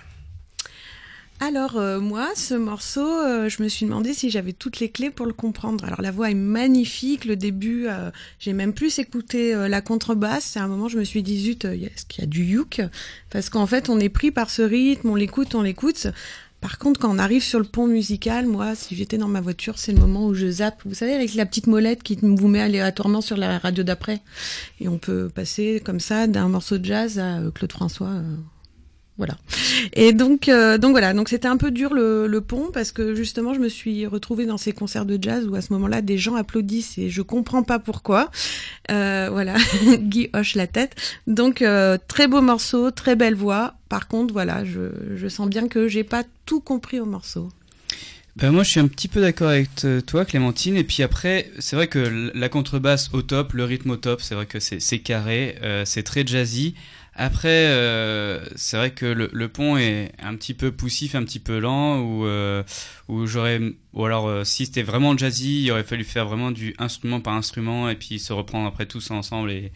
Alors 1.38 1.76
euh, 1.76 2.00
moi, 2.00 2.30
ce 2.34 2.54
morceau, 2.54 3.06
euh, 3.06 3.50
je 3.50 3.62
me 3.62 3.68
suis 3.68 3.84
demandé 3.84 4.14
si 4.14 4.30
j'avais 4.30 4.54
toutes 4.54 4.80
les 4.80 4.88
clés 4.88 5.10
pour 5.10 5.26
le 5.26 5.34
comprendre. 5.34 5.84
Alors 5.84 6.00
la 6.00 6.10
voix 6.10 6.30
est 6.30 6.34
magnifique, 6.34 7.26
le 7.26 7.36
début, 7.36 7.88
euh, 7.88 8.10
j'ai 8.38 8.54
même 8.54 8.72
plus 8.72 8.98
écouté 8.98 9.54
la 9.68 9.82
contrebasse. 9.82 10.56
À 10.56 10.62
un 10.62 10.66
moment, 10.66 10.88
je 10.88 10.96
me 10.96 11.04
suis 11.04 11.22
dit 11.22 11.38
zut, 11.40 11.66
est-ce 11.66 12.06
qu'il 12.06 12.22
y 12.22 12.24
a 12.24 12.26
du 12.26 12.42
yuk 12.42 12.80
Parce 13.28 13.50
qu'en 13.50 13.66
fait, 13.66 13.90
on 13.90 14.00
est 14.00 14.08
pris 14.08 14.30
par 14.30 14.48
ce 14.48 14.62
rythme, 14.62 15.10
on 15.10 15.14
l'écoute, 15.14 15.54
on 15.54 15.60
l'écoute. 15.60 16.06
Par 16.62 16.78
contre, 16.78 17.00
quand 17.00 17.12
on 17.12 17.18
arrive 17.18 17.42
sur 17.42 17.58
le 17.58 17.64
pont 17.64 17.88
musical, 17.88 18.46
moi, 18.46 18.76
si 18.76 18.94
j'étais 18.94 19.18
dans 19.18 19.26
ma 19.26 19.40
voiture, 19.40 19.78
c'est 19.78 19.90
le 19.90 19.98
moment 19.98 20.26
où 20.26 20.32
je 20.32 20.48
zappe. 20.48 20.80
Vous 20.86 20.94
savez, 20.94 21.12
avec 21.12 21.34
la 21.34 21.44
petite 21.44 21.66
molette 21.66 22.04
qui 22.04 22.16
vous 22.22 22.46
met 22.46 22.60
aléatoirement 22.60 23.20
sur 23.20 23.36
la 23.36 23.58
radio 23.58 23.82
d'après. 23.82 24.20
Et 24.80 24.86
on 24.86 24.96
peut 24.96 25.28
passer 25.28 25.82
comme 25.84 25.98
ça 25.98 26.28
d'un 26.28 26.46
morceau 26.48 26.78
de 26.78 26.84
jazz 26.84 27.18
à 27.18 27.40
euh, 27.40 27.50
Claude 27.50 27.72
François. 27.72 28.12
Voilà. 29.22 29.38
Et 29.92 30.12
donc, 30.12 30.48
euh, 30.48 30.78
donc 30.78 30.90
voilà. 30.90 31.14
Donc 31.14 31.28
c'était 31.28 31.46
un 31.46 31.56
peu 31.56 31.70
dur 31.70 31.94
le, 31.94 32.40
pont 32.40 32.70
parce 32.72 32.90
que 32.90 33.14
justement, 33.14 33.54
je 33.54 33.60
me 33.60 33.68
suis 33.68 34.04
retrouvée 34.04 34.46
dans 34.46 34.58
ces 34.58 34.72
concerts 34.72 35.06
de 35.06 35.16
jazz 35.20 35.46
où 35.46 35.54
à 35.54 35.60
ce 35.60 35.72
moment-là, 35.74 36.02
des 36.02 36.18
gens 36.18 36.34
applaudissent 36.34 36.98
et 36.98 37.08
je 37.08 37.22
comprends 37.22 37.62
pas 37.62 37.78
pourquoi. 37.78 38.32
Euh, 38.90 39.28
voilà. 39.30 39.54
Guy 39.98 40.28
hoche 40.34 40.56
la 40.56 40.66
tête. 40.66 40.96
Donc 41.28 41.62
euh, 41.62 41.98
très 42.08 42.26
beau 42.26 42.40
morceau, 42.40 42.90
très 42.90 43.14
belle 43.14 43.36
voix. 43.36 43.74
Par 43.88 44.08
contre, 44.08 44.32
voilà, 44.32 44.64
je, 44.64 45.28
sens 45.28 45.48
bien 45.48 45.68
que 45.68 45.86
j'ai 45.86 46.02
pas 46.02 46.24
tout 46.44 46.60
compris 46.60 46.98
au 46.98 47.06
morceau. 47.06 47.48
Ben 48.34 48.50
moi, 48.50 48.64
je 48.64 48.70
suis 48.70 48.80
un 48.80 48.88
petit 48.88 49.08
peu 49.08 49.20
d'accord 49.20 49.50
avec 49.50 49.68
toi, 50.06 50.24
Clémentine. 50.24 50.74
Et 50.76 50.84
puis 50.84 51.04
après, 51.04 51.50
c'est 51.60 51.76
vrai 51.76 51.86
que 51.86 52.32
la 52.34 52.48
contrebasse 52.48 53.10
au 53.12 53.22
top, 53.22 53.52
le 53.52 53.64
rythme 53.64 53.90
au 53.90 53.96
top, 53.96 54.20
c'est 54.20 54.34
vrai 54.34 54.46
que 54.46 54.58
c'est 54.58 54.98
carré, 54.98 55.58
c'est 55.84 56.02
très 56.02 56.26
jazzy. 56.26 56.74
Après, 57.14 57.66
euh, 57.66 58.40
c'est 58.56 58.78
vrai 58.78 58.90
que 58.92 59.04
le, 59.04 59.28
le 59.32 59.48
pont 59.48 59.76
est 59.76 60.12
un 60.18 60.34
petit 60.34 60.54
peu 60.54 60.72
poussif, 60.72 61.14
un 61.14 61.22
petit 61.24 61.40
peu 61.40 61.58
lent, 61.58 62.00
ou 62.00 62.24
euh, 62.24 62.62
j'aurais, 63.24 63.60
ou 63.92 64.06
alors 64.06 64.28
euh, 64.28 64.44
si 64.44 64.64
c'était 64.64 64.82
vraiment 64.82 65.14
jazzy, 65.16 65.64
il 65.64 65.70
aurait 65.70 65.84
fallu 65.84 66.04
faire 66.04 66.26
vraiment 66.26 66.50
du 66.50 66.74
instrument 66.78 67.20
par 67.20 67.34
instrument 67.34 67.90
et 67.90 67.96
puis 67.96 68.18
se 68.18 68.32
reprendre 68.32 68.66
après 68.66 68.86
tous 68.86 69.10
ensemble 69.10 69.50
et 69.50 69.72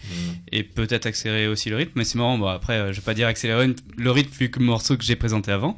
et 0.50 0.62
peut-être 0.62 1.04
accélérer 1.04 1.46
aussi 1.46 1.68
le 1.68 1.76
rythme. 1.76 1.92
Mais 1.96 2.04
c'est 2.04 2.16
marrant. 2.16 2.38
Bon 2.38 2.46
après, 2.46 2.74
euh, 2.78 2.92
je 2.92 3.00
vais 3.00 3.04
pas 3.04 3.12
dire 3.12 3.28
accélérer 3.28 3.74
le 3.98 4.10
rythme 4.10 4.32
vu 4.32 4.50
que 4.50 4.58
le 4.58 4.64
morceau 4.64 4.96
que 4.96 5.04
j'ai 5.04 5.16
présenté 5.16 5.52
avant. 5.52 5.76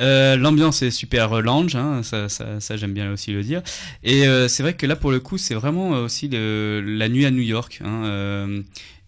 Euh, 0.00 0.36
L'ambiance 0.36 0.82
est 0.82 0.92
super 0.92 1.32
euh, 1.32 1.40
lounge, 1.40 1.74
hein, 1.74 2.02
ça, 2.04 2.28
ça, 2.28 2.60
ça 2.60 2.76
j'aime 2.76 2.94
bien 2.94 3.12
aussi 3.12 3.32
le 3.32 3.42
dire. 3.42 3.62
Et 4.04 4.28
euh, 4.28 4.46
c'est 4.46 4.62
vrai 4.62 4.74
que 4.74 4.86
là 4.86 4.94
pour 4.94 5.10
le 5.10 5.18
coup 5.18 5.36
c'est 5.36 5.54
vraiment 5.54 5.90
aussi 5.90 6.28
le, 6.28 6.80
la 6.80 7.08
nuit 7.08 7.26
à 7.26 7.32
New 7.32 7.42
York. 7.42 7.80
Hein, 7.84 8.04
euh, 8.04 8.62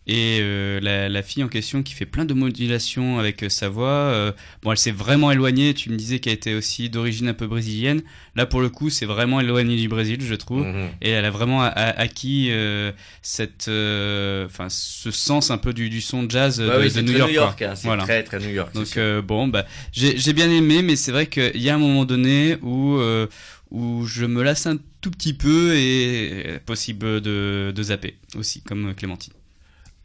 et 0.07 0.39
euh, 0.43 0.81
la, 0.81 1.09
la 1.09 1.23
fille 1.23 1.43
en 1.43 1.49
question 1.49 1.83
qui 1.83 1.95
fait 1.95 2.05
plein 2.07 2.25
de 2.25 2.35
modulations 2.35 3.19
avec 3.19 3.43
euh, 3.43 3.49
sa 3.49 3.69
voix. 3.69 3.89
euh, 3.89 4.33
bon, 4.63 4.73
elle 4.73 4.79
s'est 4.79 4.91
vraiment 4.91 5.31
éloignée. 5.31 5.73
Tu 5.75 5.89
me 5.91 5.97
disais 5.97 6.19
qu'elle 6.19 6.35
était 6.35 6.55
aussi 6.55 6.91
d'origine 6.91 7.29
un 7.29 7.35
peu 7.35 7.47
brésilienne. 7.47 8.03
Là 8.37 8.47
pour 8.47 8.61
le 8.61 8.69
coup 8.69 8.91
c'est 8.91 9.07
vraiment 9.07 9.41
éloigné 9.41 9.77
du 9.77 9.89
Brésil, 9.89 10.19
je 10.21 10.35
trouve. 10.35 10.67
Mhm. 10.67 10.89
Et 11.01 11.11
elle 11.11 11.25
a 11.25 11.31
vraiment 11.31 11.63
a- 11.63 11.69
a- 11.69 11.99
acquis 12.01 12.49
euh, 12.51 12.93
cette, 13.23 13.67
euh, 13.69 14.47
enfin, 14.47 14.67
ce 14.69 15.11
sens 15.11 15.51
un 15.51 15.59
peu 15.59 15.73
du, 15.73 15.89
du 15.89 16.01
son 16.01 16.29
jazz 16.29 16.61
Ouais, 16.61 16.67
de, 16.67 16.83
oui, 16.83 16.93
de 16.93 17.01
New 17.01 17.13
York. 17.17 17.31
New 17.31 17.35
York, 17.35 17.63
hein, 17.63 17.73
c'est 17.75 17.87
Voilà. 17.87 18.03
très 18.05 18.23
très 18.25 18.39
New 18.41 18.51
York. 18.51 18.75
Donc 18.75 18.97
euh, 18.97 19.23
bon, 19.23 19.49
bah, 19.49 19.65
j'ai 19.93 20.17
j'ai 20.19 20.33
bien 20.33 20.51
aimé, 20.51 20.83
mais 20.83 20.97
c'est 20.97 21.13
vrai 21.13 21.27
qu'il 21.29 21.63
y 21.63 21.71
a 21.71 21.75
un 21.75 21.79
moment 21.79 22.05
donné 22.05 22.57
où 22.63 22.97
euh, 22.99 23.27
où 23.71 24.05
je 24.07 24.25
me 24.27 24.43
lasse 24.43 24.67
un 24.67 24.77
tout 25.01 25.11
petit 25.11 25.33
peu 25.35 25.75
et 25.77 26.59
possible 26.67 27.21
de, 27.21 27.73
de 27.75 27.83
zapper 27.83 28.17
aussi, 28.37 28.63
comme 28.63 28.95
Clémentine. 28.95 29.33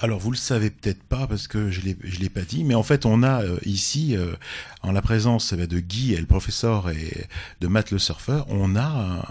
Alors 0.02 0.20
vous 0.20 0.32
le 0.32 0.38
savez 0.38 0.70
peut-être 0.70 1.04
pas 1.04 1.28
parce 1.28 1.50
que 1.50 1.70
je 1.70 1.82
l'ai 1.82 1.98
je 2.04 2.20
l'ai 2.20 2.30
pas 2.30 2.42
dit, 2.42 2.64
mais 2.64 2.74
en 2.74 2.84
fait 2.84 3.06
on 3.06 3.22
a 3.22 3.44
euh, 3.44 3.58
ici 3.66 4.16
euh, 4.16 4.34
en 4.82 4.92
la 4.92 5.02
présence 5.02 5.52
eh 5.54 5.58
ben, 5.58 5.68
de 5.68 5.80
Guy 5.80 6.16
le 6.16 6.26
professeur 6.26 6.90
et 6.90 7.28
de 7.60 7.68
Matt 7.68 7.92
le 7.92 8.00
surfeur, 8.00 8.46
on 8.50 8.76
a 8.76 8.84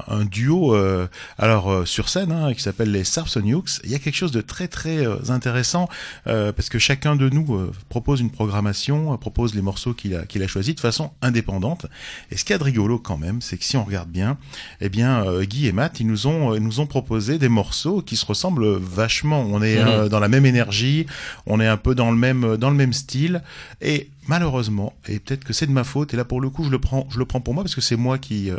un, 0.08 0.20
un 0.20 0.24
duo 0.24 0.74
euh, 0.74 1.08
alors 1.38 1.70
euh, 1.70 1.84
sur 1.84 2.08
scène 2.08 2.32
hein, 2.32 2.52
qui 2.52 2.62
s'appelle 2.62 2.92
les 2.92 3.04
Sarps 3.04 3.36
Nukes. 3.36 3.80
Il 3.84 3.90
y 3.90 3.94
a 3.94 3.98
quelque 3.98 4.14
chose 4.14 4.32
de 4.32 4.40
très 4.40 4.68
très 4.68 5.06
euh, 5.06 5.16
intéressant 5.30 5.88
euh, 6.26 6.52
parce 6.52 6.68
que 6.68 6.78
chacun 6.78 7.16
de 7.16 7.28
nous 7.28 7.54
euh, 7.54 7.72
propose 7.88 8.20
une 8.20 8.30
programmation, 8.30 9.16
propose 9.16 9.54
les 9.54 9.62
morceaux 9.62 9.94
qu'il 9.94 10.14
a 10.14 10.26
qu'il 10.26 10.42
a 10.42 10.46
choisis 10.46 10.74
de 10.74 10.80
façon 10.80 11.12
indépendante. 11.22 11.86
Et 12.30 12.36
ce 12.36 12.44
qu'il 12.44 12.52
y 12.52 12.56
a 12.56 12.58
de 12.58 12.64
rigolo 12.64 12.98
quand 12.98 13.16
même, 13.16 13.40
c'est 13.40 13.56
que 13.56 13.64
si 13.64 13.76
on 13.76 13.84
regarde 13.84 14.10
bien, 14.10 14.36
eh 14.80 14.88
bien 14.88 15.24
euh, 15.24 15.44
Guy 15.44 15.66
et 15.66 15.72
Matt 15.72 16.00
ils 16.00 16.06
nous 16.06 16.26
ont 16.26 16.54
ils 16.54 16.62
nous 16.62 16.80
ont 16.80 16.86
proposé 16.86 17.38
des 17.38 17.48
morceaux 17.48 18.02
qui 18.02 18.16
se 18.16 18.26
ressemblent 18.26 18.76
vachement. 18.76 19.40
On 19.48 19.62
est 19.62 19.78
euh, 19.78 20.08
dans 20.08 20.20
la 20.20 20.28
même 20.28 20.44
énergie, 20.44 21.06
on 21.46 21.58
est 21.58 21.66
un 21.66 21.78
peu 21.78 21.94
dans 21.94 22.10
le 22.10 22.18
même 22.18 22.56
dans 22.58 22.70
le 22.70 22.76
même 22.76 22.92
style 22.92 23.42
et 23.80 24.10
malheureusement 24.28 24.92
et 25.08 25.18
peut-être 25.18 25.44
que 25.44 25.52
c'est 25.52 25.66
de 25.66 25.72
ma 25.72 25.84
faute 25.84 26.14
et 26.14 26.16
là 26.16 26.24
pour 26.24 26.40
le 26.40 26.50
coup 26.50 26.62
je 26.62 26.70
le 26.70 26.78
prends 26.78 27.06
je 27.10 27.18
le 27.18 27.24
prends 27.24 27.40
pour 27.40 27.54
moi 27.54 27.64
parce 27.64 27.74
que 27.74 27.80
c'est 27.80 27.96
moi 27.96 28.18
qui 28.18 28.50
euh, 28.50 28.56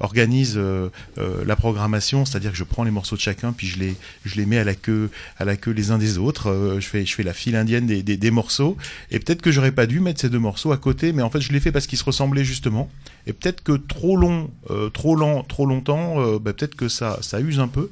organise 0.00 0.54
euh, 0.56 0.88
euh, 1.18 1.44
la 1.46 1.56
programmation, 1.56 2.24
c'est-à-dire 2.24 2.50
que 2.50 2.56
je 2.56 2.64
prends 2.64 2.82
les 2.84 2.90
morceaux 2.90 3.16
de 3.16 3.20
chacun 3.20 3.52
puis 3.52 3.66
je 3.66 3.78
les 3.78 3.96
je 4.24 4.36
les 4.36 4.46
mets 4.46 4.58
à 4.58 4.64
la 4.64 4.74
queue 4.74 5.10
à 5.38 5.44
la 5.44 5.56
queue 5.56 5.70
les 5.70 5.90
uns 5.92 5.98
des 5.98 6.18
autres, 6.18 6.76
je 6.78 6.86
fais 6.86 7.06
je 7.06 7.14
fais 7.14 7.22
la 7.22 7.32
file 7.32 7.56
indienne 7.56 7.86
des 7.86 8.02
des, 8.02 8.30
morceaux 8.30 8.76
et 9.10 9.18
peut-être 9.18 9.42
que 9.42 9.52
j'aurais 9.52 9.72
pas 9.72 9.86
dû 9.86 10.00
mettre 10.00 10.20
ces 10.20 10.28
deux 10.28 10.38
morceaux 10.38 10.72
à 10.72 10.76
côté 10.76 11.12
mais 11.12 11.22
en 11.22 11.30
fait 11.30 11.40
je 11.40 11.52
l'ai 11.52 11.60
fait 11.60 11.72
parce 11.72 11.86
qu'ils 11.86 11.98
se 11.98 12.04
ressemblaient 12.04 12.44
justement 12.44 12.90
et 13.26 13.32
peut-être 13.32 13.62
que 13.62 13.72
trop 13.72 14.16
long 14.16 14.50
trop 14.92 15.14
lent 15.14 15.44
trop 15.44 15.66
longtemps 15.66 16.16
bah, 16.38 16.52
peut-être 16.52 16.74
que 16.74 16.88
ça 16.88 17.18
ça 17.20 17.40
use 17.40 17.60
un 17.60 17.68
peu 17.68 17.90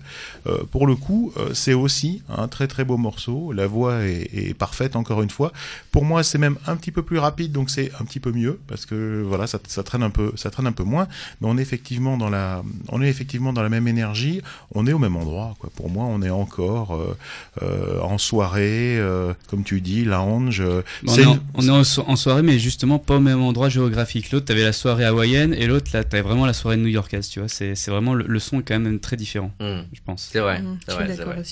pour 0.71 0.87
le 0.87 0.97
coup, 0.97 1.33
c'est 1.53 1.75
aussi 1.75 2.23
un 2.29 2.49
très 2.49 2.67
très 2.67 2.85
beau 2.85 2.97
morceau. 2.97 3.53
La 3.53 3.67
voix 3.67 4.05
est, 4.05 4.31
est 4.33 4.55
parfaite 4.55 4.97
encore 4.97 5.23
une 5.23 5.31
fois. 5.31 5.53
Pour 5.93 6.05
moi, 6.05 6.23
c'est 6.23 6.39
même 6.39 6.57
un 6.67 6.77
petit 6.77 6.91
peu 6.91 7.03
plus 7.03 7.20
rapide, 7.21 7.53
donc 7.53 7.71
c'est 7.71 7.91
un 8.01 8.05
petit 8.05 8.21
peu 8.21 8.33
mieux 8.33 8.59
parce 8.67 8.87
que 8.87 9.23
voilà, 9.27 9.47
ça, 9.47 9.59
ça 9.69 9.83
traîne 9.83 10.03
un 10.03 10.11
peu, 10.11 10.33
ça 10.37 10.51
traîne 10.51 10.67
un 10.67 10.73
peu 10.73 10.83
moins. 10.85 11.07
Mais 11.41 11.49
on 11.49 11.57
est 11.59 11.63
effectivement 11.63 12.17
dans 12.17 12.29
la, 12.31 12.63
on 12.89 13.01
est 13.03 13.09
effectivement 13.09 13.53
dans 13.53 13.63
la 13.63 13.69
même 13.69 13.87
énergie. 13.89 14.43
On 14.75 14.87
est 14.87 14.93
au 14.93 14.99
même 14.99 15.17
endroit. 15.17 15.55
Quoi. 15.61 15.71
Pour 15.77 15.89
moi, 15.91 16.05
on 16.07 16.23
est 16.23 16.31
encore 16.31 16.95
euh, 16.95 17.17
euh, 17.63 18.01
en 18.01 18.19
soirée, 18.19 18.97
euh, 18.99 19.33
comme 19.49 19.63
tu 19.65 19.81
dis, 19.81 20.05
lounge. 20.05 20.61
euh, 20.61 20.83
On 21.07 21.15
est, 21.17 21.25
en, 21.27 21.35
une- 21.35 21.41
on 21.55 21.67
est 21.67 21.71
en, 21.71 21.85
so- 21.85 22.05
en 22.07 22.17
soirée, 22.17 22.43
mais 22.43 22.59
justement 22.59 22.99
pas 22.99 23.17
au 23.17 23.21
même 23.21 23.41
endroit 23.43 23.69
géographique. 23.69 24.31
L'autre, 24.33 24.47
t'avais 24.47 24.65
la 24.65 24.73
soirée 24.73 25.05
hawaïenne, 25.05 25.55
et 25.55 25.67
l'autre, 25.67 25.91
là, 25.93 26.05
t'avais 26.05 26.23
vraiment 26.23 26.47
la 26.47 26.53
soirée 26.53 26.77
new-yorkaise, 26.77 27.29
tu 27.29 27.41
vois. 27.41 27.49
C'est 27.49 27.75
c'est 27.75 27.91
vraiment, 27.91 28.15
le, 28.15 28.25
le 28.27 28.39
son 28.39 28.61
est 28.61 28.63
quand 28.63 28.79
même 28.79 28.99
très 29.01 29.17
différent, 29.17 29.53
Hmm. 29.61 29.81
je 29.93 30.01
pense. 30.05 30.29
C'est 30.33 30.41
vrai, 30.41 30.61
Mmh. 30.61 30.79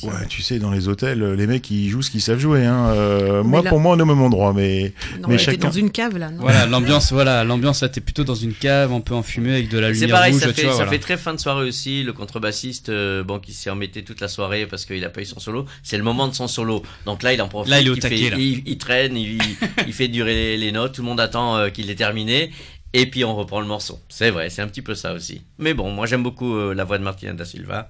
Ouais, 0.05 0.27
tu 0.29 0.43
sais, 0.43 0.59
dans 0.59 0.71
les 0.71 0.89
hôtels, 0.89 1.23
les 1.35 1.47
mecs 1.47 1.71
ils 1.71 1.89
jouent 1.89 2.03
ce 2.03 2.11
qu'ils 2.11 2.21
savent 2.21 2.39
jouer. 2.39 2.65
Hein. 2.65 2.87
Euh, 2.95 3.43
moi, 3.43 3.63
là- 3.63 3.71
pour 3.71 3.81
moi, 3.81 3.95
on 3.95 3.99
est 3.99 4.03
au 4.03 4.07
même 4.07 4.21
endroit, 4.21 4.53
mais 4.53 4.93
Non, 5.21 5.29
Mais 5.29 5.39
chacun- 5.39 5.58
dans 5.59 5.71
une 5.71 5.91
cave 5.91 6.17
là, 6.17 6.31
non 6.31 6.41
Voilà, 6.41 6.67
l'ambiance, 6.67 7.13
voilà, 7.13 7.45
l'ambiance, 7.45 7.83
là, 7.83 7.89
t'es 7.89 8.01
plutôt 8.01 8.25
dans 8.25 8.35
une 8.35 8.55
cave, 8.55 8.93
un 8.93 9.01
peu 9.01 9.15
enfumée, 9.15 9.53
avec 9.55 9.69
de 9.69 9.79
la 9.79 9.89
C'est 9.89 10.01
lumière 10.01 10.17
pareil, 10.17 10.33
rouge, 10.33 10.43
ça, 10.43 10.53
fait, 10.53 10.63
vois, 10.63 10.71
ça 10.73 10.77
voilà. 10.77 10.91
fait 10.91 10.99
très 10.99 11.17
fin 11.17 11.35
de 11.35 11.41
soirée 11.41 11.67
aussi. 11.67 12.03
Le 12.03 12.13
contrebassiste, 12.13 12.89
euh, 12.89 13.23
bon, 13.25 13.39
qui 13.39 13.53
s'est 13.53 13.71
remetté 13.71 14.03
toute 14.05 14.21
la 14.21 14.29
soirée 14.29 14.67
parce 14.67 14.85
qu'il 14.85 15.05
a 15.05 15.11
pas 15.11 15.21
eu 15.21 15.27
son 15.27 15.41
solo. 15.41 15.67
C'est 15.83 15.97
le 15.99 16.05
moment 16.05 16.29
de 16.29 16.35
son 16.35 16.49
solo. 16.49 16.83
Donc 17.07 17.23
là, 17.23 17.33
il 17.33 17.43
en 17.43 17.49
profite. 17.49 17.71
Là, 17.71 17.81
il 17.81 17.87
est 17.87 17.91
au 17.91 17.95
fait- 17.95 18.01
taquet, 18.01 18.31
là. 18.31 18.37
Il, 18.39 18.63
il 18.67 18.79
traîne, 18.79 19.17
il, 19.17 19.39
il 19.87 19.93
fait 19.93 20.09
durer 20.09 20.35
les, 20.35 20.57
les 20.57 20.73
notes. 20.73 20.95
Tout 20.95 21.03
le 21.03 21.09
monde 21.09 21.21
attend 21.21 21.57
euh, 21.57 21.69
qu'il 21.71 21.91
ait 21.91 21.95
terminé. 21.95 22.51
Et 22.95 23.05
puis 23.05 23.23
on 23.23 23.37
reprend 23.37 23.61
le 23.61 23.67
morceau. 23.67 23.99
C'est 24.09 24.31
vrai, 24.31 24.49
c'est 24.49 24.63
un 24.63 24.67
petit 24.67 24.81
peu 24.81 24.95
ça 24.95 25.13
aussi. 25.13 25.43
Mais 25.59 25.75
bon, 25.75 25.91
moi 25.91 26.07
j'aime 26.07 26.23
beaucoup 26.23 26.55
euh, 26.57 26.73
la 26.75 26.85
voix 26.85 26.97
de 26.97 27.03
Martina 27.05 27.35
da 27.35 27.45
Silva. 27.45 27.89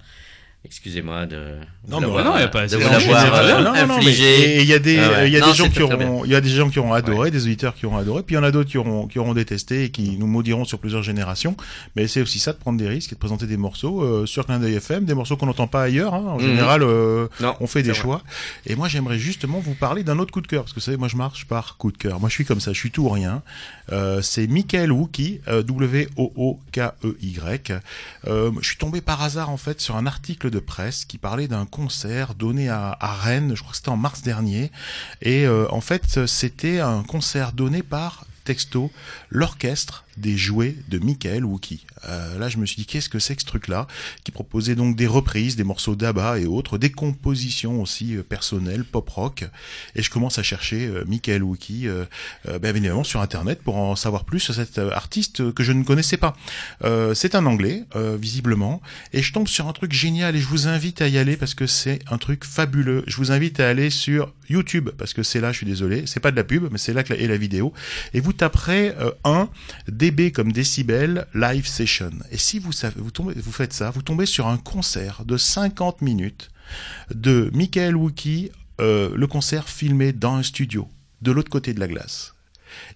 Excusez-moi 0.64 1.24
de, 1.26 1.54
Non, 1.88 2.00
mais 2.00 2.06
non, 2.08 2.36
y 2.36 2.42
a 2.42 2.48
pas- 2.48 2.66
de 2.66 2.74
euh, 2.74 2.78
il 4.02 4.64
y 4.66 4.72
a 4.74 4.78
des, 4.78 4.98
Ah 4.98 5.08
ouais. 5.20 5.28
il 5.28 5.32
y 5.32 5.36
a 5.36 5.40
Non, 5.40 5.46
des 5.46 5.54
gens 5.54 5.70
qui 5.70 5.82
auront, 5.82 6.24
il 6.24 6.30
y 6.30 6.34
a 6.34 6.40
des 6.40 6.48
gens 6.50 6.68
qui 6.68 6.78
auront 6.80 6.92
adoré, 6.92 7.30
des 7.30 7.44
auditeurs 7.44 7.74
qui 7.74 7.86
auront 7.86 7.96
adoré, 7.96 8.22
puis 8.24 8.34
il 8.34 8.38
y 8.38 8.40
en 8.40 8.44
a 8.44 8.50
d'autres 8.50 8.68
qui 8.68 8.76
auront, 8.76 9.06
qui 9.06 9.18
auront 9.18 9.34
détesté 9.34 9.84
et 9.84 9.90
qui 9.90 10.18
nous 10.18 10.26
maudiront 10.26 10.64
sur 10.64 10.78
plusieurs 10.80 11.02
générations. 11.04 11.56
Mais 11.96 12.06
c'est 12.08 12.20
aussi 12.20 12.38
ça 12.40 12.52
de 12.52 12.58
prendre 12.58 12.76
des 12.76 12.88
risques 12.88 13.12
et 13.12 13.14
de 13.14 13.20
présenter 13.20 13.46
des 13.46 13.56
morceaux 13.56 14.02
euh, 14.02 14.26
sur 14.26 14.46
Clin 14.46 14.58
d'œil 14.58 14.74
FM, 14.74 15.04
des 15.04 15.14
morceaux 15.14 15.36
qu'on 15.36 15.46
n'entend 15.46 15.68
pas 15.68 15.82
ailleurs. 15.84 16.12
Hein. 16.12 16.24
En 16.26 16.38
Mhm. 16.38 16.46
général, 16.48 16.82
euh, 16.82 17.28
Non, 17.40 17.54
on 17.60 17.66
fait 17.68 17.82
des 17.82 17.92
vrai. 17.92 18.00
choix. 18.00 18.22
Et 18.66 18.74
moi, 18.74 18.88
j'aimerais 18.88 19.18
justement 19.18 19.60
vous 19.60 19.74
parler 19.74 20.02
d'un 20.02 20.18
autre 20.18 20.32
coup 20.32 20.40
de 20.42 20.48
cœur, 20.48 20.64
parce 20.64 20.72
que 20.72 20.80
vous 20.80 20.84
savez, 20.84 20.96
moi, 20.98 21.08
je 21.08 21.16
marche 21.16 21.46
par 21.46 21.76
coup 21.78 21.92
de 21.92 21.98
cœur. 21.98 22.18
Moi, 22.20 22.28
je 22.28 22.34
suis 22.34 22.44
comme 22.44 22.60
ça, 22.60 22.72
je 22.72 22.78
suis 22.78 22.90
tout 22.90 23.04
ou 23.04 23.08
rien. 23.08 23.42
Euh, 23.92 24.22
c'est 24.22 24.46
Michael 24.46 24.92
Wookie, 24.92 25.40
euh, 25.48 25.62
W-O-O-K-E-Y. 25.62 27.72
Euh, 28.26 28.52
je 28.60 28.66
suis 28.66 28.76
tombé 28.76 29.00
par 29.00 29.22
hasard, 29.22 29.50
en 29.50 29.56
fait, 29.56 29.80
sur 29.80 29.96
un 29.96 30.06
article 30.06 30.50
de 30.50 30.58
presse 30.58 31.04
qui 31.04 31.18
parlait 31.18 31.48
d'un 31.48 31.66
concert 31.66 32.34
donné 32.34 32.68
à, 32.68 32.96
à 33.00 33.14
Rennes, 33.14 33.54
je 33.54 33.62
crois 33.62 33.72
que 33.72 33.76
c'était 33.76 33.88
en 33.88 33.96
mars 33.96 34.22
dernier. 34.22 34.70
Et 35.22 35.46
euh, 35.46 35.66
en 35.70 35.80
fait, 35.80 36.26
c'était 36.26 36.80
un 36.80 37.02
concert 37.02 37.52
donné 37.52 37.82
par 37.82 38.26
texto 38.44 38.90
l'orchestre 39.30 40.04
des 40.18 40.36
jouets 40.36 40.76
de 40.88 40.98
Michael 40.98 41.44
Wookie. 41.44 41.86
Euh, 42.06 42.38
là, 42.38 42.48
je 42.48 42.58
me 42.58 42.66
suis 42.66 42.76
dit, 42.76 42.86
qu'est-ce 42.86 43.08
que 43.08 43.18
c'est 43.18 43.36
que 43.36 43.42
ce 43.42 43.46
truc-là 43.46 43.86
Qui 44.24 44.30
proposait 44.30 44.74
donc 44.74 44.96
des 44.96 45.06
reprises, 45.06 45.56
des 45.56 45.64
morceaux 45.64 45.96
d'ABBA 45.96 46.40
et 46.40 46.46
autres, 46.46 46.78
des 46.78 46.90
compositions 46.90 47.80
aussi 47.82 48.16
euh, 48.16 48.22
personnelles, 48.22 48.84
pop-rock. 48.84 49.44
Et 49.94 50.02
je 50.02 50.10
commence 50.10 50.38
à 50.38 50.42
chercher 50.42 50.86
euh, 50.86 51.04
Michael 51.06 51.42
Wookie, 51.42 51.88
euh, 51.88 52.04
ben, 52.44 52.64
évidemment, 52.64 53.04
sur 53.04 53.20
Internet 53.20 53.62
pour 53.62 53.76
en 53.76 53.96
savoir 53.96 54.24
plus 54.24 54.40
sur 54.40 54.54
cet 54.54 54.78
artiste 54.78 55.52
que 55.52 55.62
je 55.62 55.72
ne 55.72 55.82
connaissais 55.84 56.16
pas. 56.16 56.36
C'est 57.14 57.34
un 57.34 57.46
Anglais, 57.46 57.84
visiblement, 57.94 58.80
et 59.12 59.22
je 59.22 59.32
tombe 59.32 59.48
sur 59.48 59.68
un 59.68 59.72
truc 59.72 59.92
génial 59.92 60.36
et 60.36 60.38
je 60.38 60.46
vous 60.46 60.68
invite 60.68 61.02
à 61.02 61.08
y 61.08 61.18
aller 61.18 61.36
parce 61.36 61.54
que 61.54 61.66
c'est 61.66 62.00
un 62.10 62.18
truc 62.18 62.44
fabuleux. 62.44 63.04
Je 63.06 63.16
vous 63.16 63.32
invite 63.32 63.60
à 63.60 63.68
aller 63.68 63.90
sur 63.90 64.32
YouTube 64.48 64.90
parce 64.96 65.12
que 65.12 65.22
c'est 65.22 65.40
là, 65.40 65.52
je 65.52 65.58
suis 65.58 65.66
désolé, 65.66 66.04
c'est 66.06 66.20
pas 66.20 66.30
de 66.30 66.36
la 66.36 66.44
pub, 66.44 66.68
mais 66.70 66.78
c'est 66.78 66.92
là 66.92 67.02
que 67.02 67.12
est 67.12 67.26
la 67.26 67.36
vidéo. 67.36 67.72
Et 68.14 68.20
vous 68.20 68.32
taperez 68.32 68.94
euh, 68.98 69.10
1 69.24 69.48
dB 70.10 70.32
comme 70.32 70.52
décibel 70.52 71.26
live 71.34 71.66
session. 71.66 72.10
Et 72.30 72.38
si 72.38 72.58
vous 72.58 72.70
vous 72.70 73.52
faites 73.52 73.72
ça, 73.72 73.90
vous 73.90 74.02
tombez 74.02 74.26
sur 74.26 74.46
un 74.46 74.58
concert 74.58 75.24
de 75.24 75.36
50 75.36 76.02
minutes 76.02 76.50
de 77.14 77.50
Michael 77.54 77.96
Wookie, 77.96 78.50
euh, 78.80 79.10
le 79.14 79.26
concert 79.26 79.68
filmé 79.68 80.12
dans 80.12 80.34
un 80.34 80.42
studio 80.42 80.88
de 81.22 81.32
l'autre 81.32 81.50
côté 81.50 81.74
de 81.74 81.80
la 81.80 81.88
glace. 81.88 82.34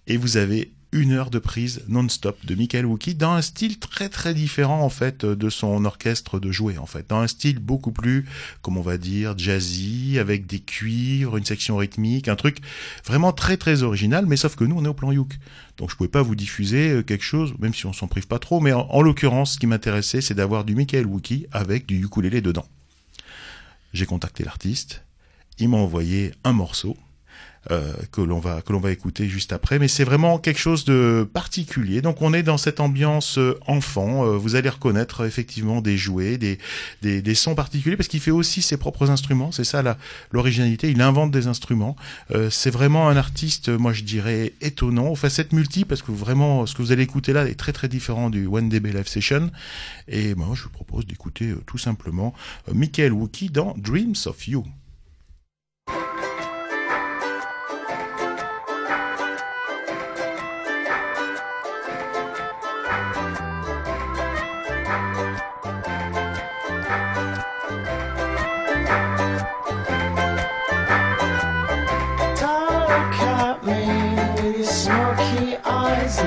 Et 0.07 0.17
vous 0.17 0.37
avez 0.37 0.73
une 0.93 1.13
heure 1.13 1.31
de 1.31 1.39
prise 1.39 1.83
non-stop 1.89 2.45
de 2.45 2.55
Michael 2.55 2.85
Wookie 2.85 3.15
dans 3.15 3.33
un 3.33 3.43
style 3.43 3.79
très 3.79 4.11
très 4.11 4.35
différent 4.35 4.83
en 4.83 4.91
fait 4.91 5.25
de 5.25 5.51
son 5.51 5.85
orchestre 5.87 6.39
de 6.39 6.53
jouer 6.53 6.77
en 6.77 6.87
fait. 6.87 7.09
Dans 7.09 7.21
un 7.21 7.27
style 7.27 7.59
beaucoup 7.59 7.93
plus 7.93 8.27
comme 8.61 8.77
on 8.77 8.83
va 8.83 8.99
dire 8.99 9.37
jazzy 9.37 10.19
avec 10.19 10.47
des 10.47 10.61
cuivres 10.61 11.37
une 11.39 11.45
section 11.45 11.77
rythmique 11.79 12.29
un 12.29 12.37
truc 12.37 12.59
vraiment 13.07 13.33
très 13.33 13.57
très 13.57 13.83
original 13.83 14.27
mais 14.27 14.37
sauf 14.37 14.55
que 14.55 14.65
nous 14.65 14.77
on 14.77 14.85
est 14.85 14.89
au 14.89 14.95
plan 14.95 15.13
Youk. 15.13 15.39
Donc 15.79 15.91
je 15.91 15.97
pouvais 15.97 16.11
pas 16.11 16.23
vous 16.23 16.35
diffuser 16.35 16.91
euh, 16.91 17.03
quelque 17.03 17.25
chose 17.25 17.55
même 17.59 17.73
si 17.73 17.87
on 17.87 17.93
s'en 17.93 18.07
prive 18.07 18.27
pas 18.27 18.39
trop 18.39 18.61
mais 18.61 18.73
en, 18.73 18.87
en 18.91 19.03
l'occurrence 19.03 19.55
ce 19.55 19.59
qui 19.59 19.67
m'intéressait 19.67 20.21
c'est 20.21 20.35
d'avoir 20.35 20.65
du 20.65 20.75
Michael 20.75 21.07
Wookie 21.07 21.47
avec 21.53 21.87
du 21.87 22.05
ukulélé 22.05 22.41
dedans. 22.41 22.67
J'ai 23.95 24.07
contacté 24.07 24.45
l'artiste 24.45 25.03
il 25.59 25.69
m'a 25.69 25.77
envoyé 25.77 26.33
un 26.45 26.53
morceau 26.53 26.97
euh, 27.71 27.93
que 28.11 28.21
l'on 28.21 28.41
va 28.41 28.61
que 28.61 28.73
l'on 28.73 28.81
va 28.81 28.91
écouter 28.91 29.29
juste 29.29 29.53
après. 29.53 29.79
Mais 29.79 29.89
c'est 29.89 30.05
vraiment 30.05 30.39
quelque 30.39 30.59
chose 30.59 30.85
de 30.85 31.29
particulier. 31.33 32.03
Donc 32.03 32.21
on 32.21 32.35
est 32.35 32.43
dans 32.43 32.59
cette 32.59 32.81
ambiance 32.81 33.39
euh, 33.39 33.59
enfant. 33.67 34.27
Euh, 34.27 34.37
vous 34.37 34.57
allez 34.57 34.69
reconnaître 34.69 35.25
effectivement 35.25 35.81
des 35.81 35.97
jouets 35.97 36.39
des 36.39 36.59
des, 37.03 37.23
des 37.23 37.35
sons 37.35 37.55
particuliers 37.55 37.97
parce 37.97 38.09
qu'il 38.09 38.21
fait 38.21 38.33
aussi 38.33 38.63
ses 38.63 38.77
propres 38.77 39.11
instruments. 39.11 39.53
C'est 39.53 39.65
ça 39.65 39.83
l'originalité. 40.33 40.91
Il 40.91 41.01
invente 41.01 41.31
des 41.31 41.47
instruments. 41.47 41.97
Euh, 42.33 42.51
c'est 42.51 42.71
vraiment 42.71 43.09
un 43.09 43.17
artiste 43.17 43.69
moi 43.69 43.93
je 43.93 44.03
dirais 44.03 44.53
étonnant. 44.61 45.15
Facette 45.15 45.53
multi 45.53 45.85
parce 45.85 46.03
que 46.03 46.11
vraiment 46.11 46.67
ce 46.67 46.75
que 46.75 46.83
vous 46.83 46.91
allez 46.91 47.05
écouter 47.05 47.33
là 47.33 47.47
est 47.47 47.55
très 47.55 47.73
très 47.73 47.89
différent 47.89 48.29
du 48.29 48.47
One 48.47 48.69
DB 48.69 48.93
Live 48.93 49.07
Session. 49.07 49.51
Et 50.09 50.35
moi 50.35 50.49
je 50.55 50.65
vous 50.65 50.71
propose 50.71 51.07
d'écouter 51.07 51.55
tout 51.67 51.79
simplement 51.79 52.35
Michael 52.73 53.13
Wookie 53.13 53.51
dans 53.51 53.75
Dreams 53.79 54.17
of 54.27 54.49
You 54.49 54.65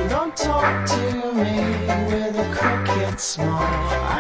don't 0.09 0.35
talk 0.35 0.85
to 0.85 1.33
me 1.33 1.59
with 2.07 2.35
a 2.37 2.47
crooked 2.55 3.19
smile. 3.19 4.14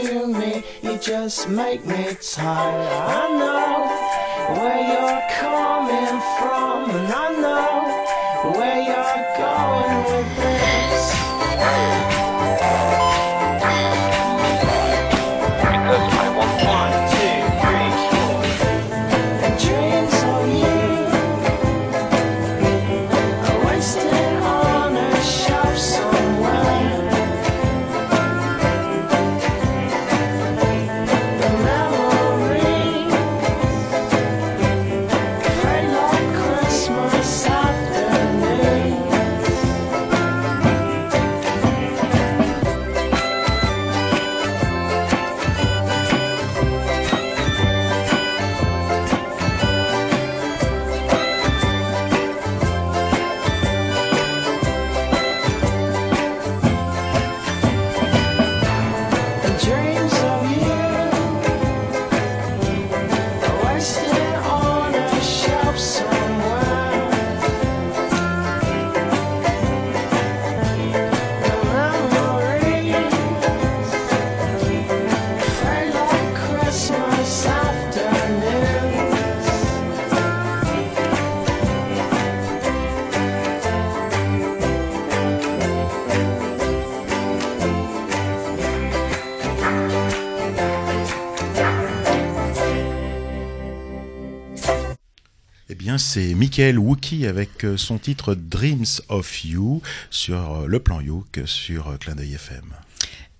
To 0.00 0.26
me. 0.26 0.64
You 0.82 0.98
just 0.98 1.48
make 1.48 1.84
me 1.84 2.16
tired. 2.20 2.88
I 3.20 3.28
know 3.40 3.86
where 4.60 4.80
you're 4.92 5.22
coming 5.42 6.20
from, 6.38 6.90
and 6.90 7.12
I 7.12 7.32
know 7.40 7.65
c'est 96.16 96.34
Michael 96.34 96.78
Wookie 96.78 97.26
avec 97.26 97.62
euh, 97.62 97.76
son 97.76 97.98
titre 97.98 98.34
Dreams 98.34 98.86
of 99.10 99.44
You 99.44 99.82
sur 100.08 100.62
euh, 100.62 100.66
le 100.66 100.78
plan 100.78 101.02
Youk 101.02 101.40
sur 101.44 101.88
euh, 101.88 101.96
Clin 101.98 102.14
d'œil 102.14 102.32
FM. 102.32 102.62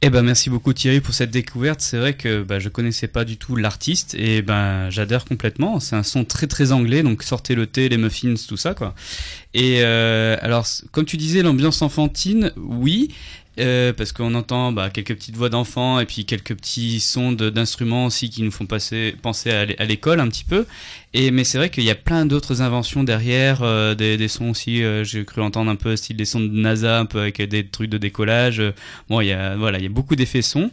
Eh 0.03 0.11
ben 0.11 0.21
merci 0.21 0.51
beaucoup 0.51 0.75
Thierry 0.75 1.01
pour 1.01 1.15
cette 1.15 1.31
découverte. 1.31 1.81
C'est 1.81 1.97
vrai 1.97 2.13
que 2.13 2.43
bah, 2.43 2.59
je 2.59 2.69
connaissais 2.69 3.09
pas 3.09 3.25
du 3.25 3.39
tout 3.39 3.57
l'artiste 3.57 4.15
et 4.19 4.43
ben 4.43 4.91
j'adhère 4.91 5.25
complètement. 5.25 5.81
C'est 5.81 5.97
un 5.97 6.03
son 6.03 6.27
très 6.27 6.49
très 6.49 6.71
anglais, 6.71 7.03
donc 7.03 7.23
sortez 7.23 7.55
le 7.55 7.67
thé, 7.67 7.89
les 7.89 7.97
muffins, 7.97 8.35
tout 8.47 8.59
ça 8.59 8.75
quoi. 8.75 8.95
Et 9.55 9.83
alors 9.83 10.67
comme 10.93 11.07
tu 11.07 11.17
disais, 11.17 11.41
l'ambiance 11.41 11.81
enfantine, 11.81 12.53
oui. 12.59 13.09
Euh, 13.59 13.93
parce 13.93 14.13
qu'on 14.13 14.35
entend 14.35 14.73
bah, 14.73 14.91
quelques 14.91 15.15
petites 15.15 15.37
voix 15.37 15.49
d'enfants 15.49 15.99
et 16.01 16.07
puis 16.07 16.25
quelques 16.25 16.55
petits 16.55 17.01
sons 17.01 17.33
d'instruments 17.33 18.07
aussi 18.07 18.31
qui 18.31 18.43
nous 18.43 18.51
font 18.51 18.67
passer, 18.67 19.15
penser 19.23 19.51
à 19.51 19.65
l'é- 19.65 19.77
à 19.79 19.85
l'école 19.85 20.21
un 20.21 20.29
petit 20.29 20.45
peu. 20.45 20.67
Et 21.15 21.31
mais 21.31 21.45
c'est 21.45 21.57
vrai 21.59 21.71
qu'il 21.71 21.85
y 21.85 21.91
a 21.91 21.95
plein 21.95 22.27
d'autres 22.27 22.61
inventions 22.61 23.03
derrière, 23.03 23.63
euh, 23.63 23.95
des, 23.95 24.29
sons 24.29 24.51
aussi. 24.51 24.83
euh, 24.85 25.03
J'ai 25.05 25.25
cru 25.25 25.41
entendre 25.41 25.71
un 25.71 25.77
peu 25.77 25.97
style 25.97 26.17
des 26.17 26.25
sons 26.27 26.41
de 26.41 26.49
NASA, 26.49 26.99
un 27.01 27.07
peu 27.07 27.21
avec 27.21 27.41
des 27.41 27.67
trucs 27.67 27.89
de 27.91 27.99
décollage. 27.99 28.63
Bon, 29.09 29.21
il 29.21 29.29
y 29.29 29.33
a 29.33 29.57
voilà, 29.57 29.79
il 29.79 29.85
y 29.85 29.87
a 29.87 29.91
beaucoup 29.91 30.17
d'effets 30.17 30.43
sons. 30.43 30.71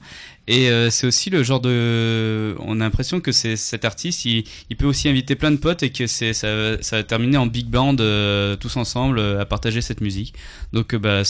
Et 0.47 0.69
euh, 0.69 0.89
c'est 0.89 1.07
aussi 1.07 1.29
le 1.29 1.41
genre 1.41 1.61
de, 1.61 2.55
on 2.59 2.81
a 2.81 2.83
l'impression 2.83 3.21
que 3.21 3.31
c'est 3.31 3.55
cet 3.55 3.85
artiste, 3.85 4.25
il, 4.25 4.43
peut 4.77 4.85
aussi 4.85 5.07
inviter 5.07 5.35
plein 5.35 5.51
de 5.51 5.55
potes 5.57 5.83
et 5.83 5.89
que 5.89 6.05
c'est 6.05 6.33
ça, 6.33 6.81
ça 6.81 6.97
va 6.97 7.03
terminer 7.03 7.37
en 7.37 7.45
big 7.45 7.67
band 7.67 7.95
euh, 8.01 8.57
tous 8.57 8.75
ensemble 8.75 9.19
euh, 9.19 9.39
à 9.39 9.45
partager 9.45 9.79
cette 9.79 10.01
musique. 10.01 10.33
Donc 10.73 10.95
bah 10.95 11.21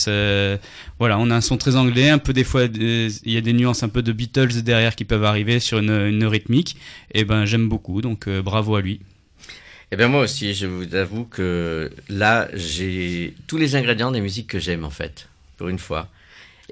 voilà, 0.98 1.20
on 1.20 1.30
a 1.30 1.36
un 1.36 1.42
son 1.42 1.58
très 1.58 1.76
anglais, 1.76 2.10
un 2.10 2.18
peu 2.18 2.34
des 2.34 2.44
fois 2.44 2.64
il 2.64 3.12
y 3.26 3.38
a 3.38 3.42
des 3.42 3.54
nuances 3.54 3.84
un 3.84 3.90
peu 3.90 4.02
de 4.02 4.12
Beatles 4.12 4.64
derrière 4.64 4.96
qui 4.96 5.06
peuvent 5.06 5.26
arriver 5.26 5.60
sur 5.60 5.78
une, 5.78 6.24
rythmique. 6.26 6.78
Et 7.14 7.24
ben 7.24 7.46
j'aime 7.46 7.70
beaucoup, 7.70 8.02
donc 8.02 8.28
bravo 8.28 8.76
à 8.76 8.82
lui. 8.82 9.00
Eh 9.92 9.96
bien 9.96 10.08
moi 10.08 10.22
aussi, 10.22 10.56
je 10.56 10.66
vous 10.66 10.96
avoue 10.96 11.26
que 11.26 11.92
là, 12.10 12.48
j'ai 12.54 13.36
tous 13.46 13.58
les 13.58 13.76
ingrédients 13.76 14.10
des 14.10 14.22
musiques 14.22 14.48
que 14.48 14.58
j'aime 14.58 14.86
en 14.86 14.90
fait, 14.90 15.28
pour 15.58 15.68
une 15.68 15.78
fois. 15.78 16.10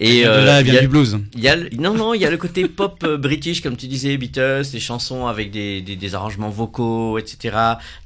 Et 0.04 0.26
euh, 0.26 0.44
là, 0.46 0.62
y 0.62 0.76
a- 0.78 0.82
du 0.82 0.88
blues. 0.88 1.20
Y 1.38 1.48
a 1.48 1.56
non, 1.78 1.94
non, 1.94 2.14
il 2.16 2.22
y 2.22 2.26
a 2.26 2.32
le 2.32 2.38
côté 2.38 2.68
pop 2.68 3.04
euh, 3.04 3.18
british, 3.18 3.62
comme 3.62 3.78
tu 3.78 3.88
disais, 3.88 4.18
Beatles, 4.18 4.64
des 4.72 4.80
chansons 4.80 5.28
avec 5.28 5.52
des, 5.52 5.82
des, 5.82 5.96
des 5.96 6.16
arrangements 6.16 6.50
vocaux, 6.50 7.20
etc. 7.20 7.56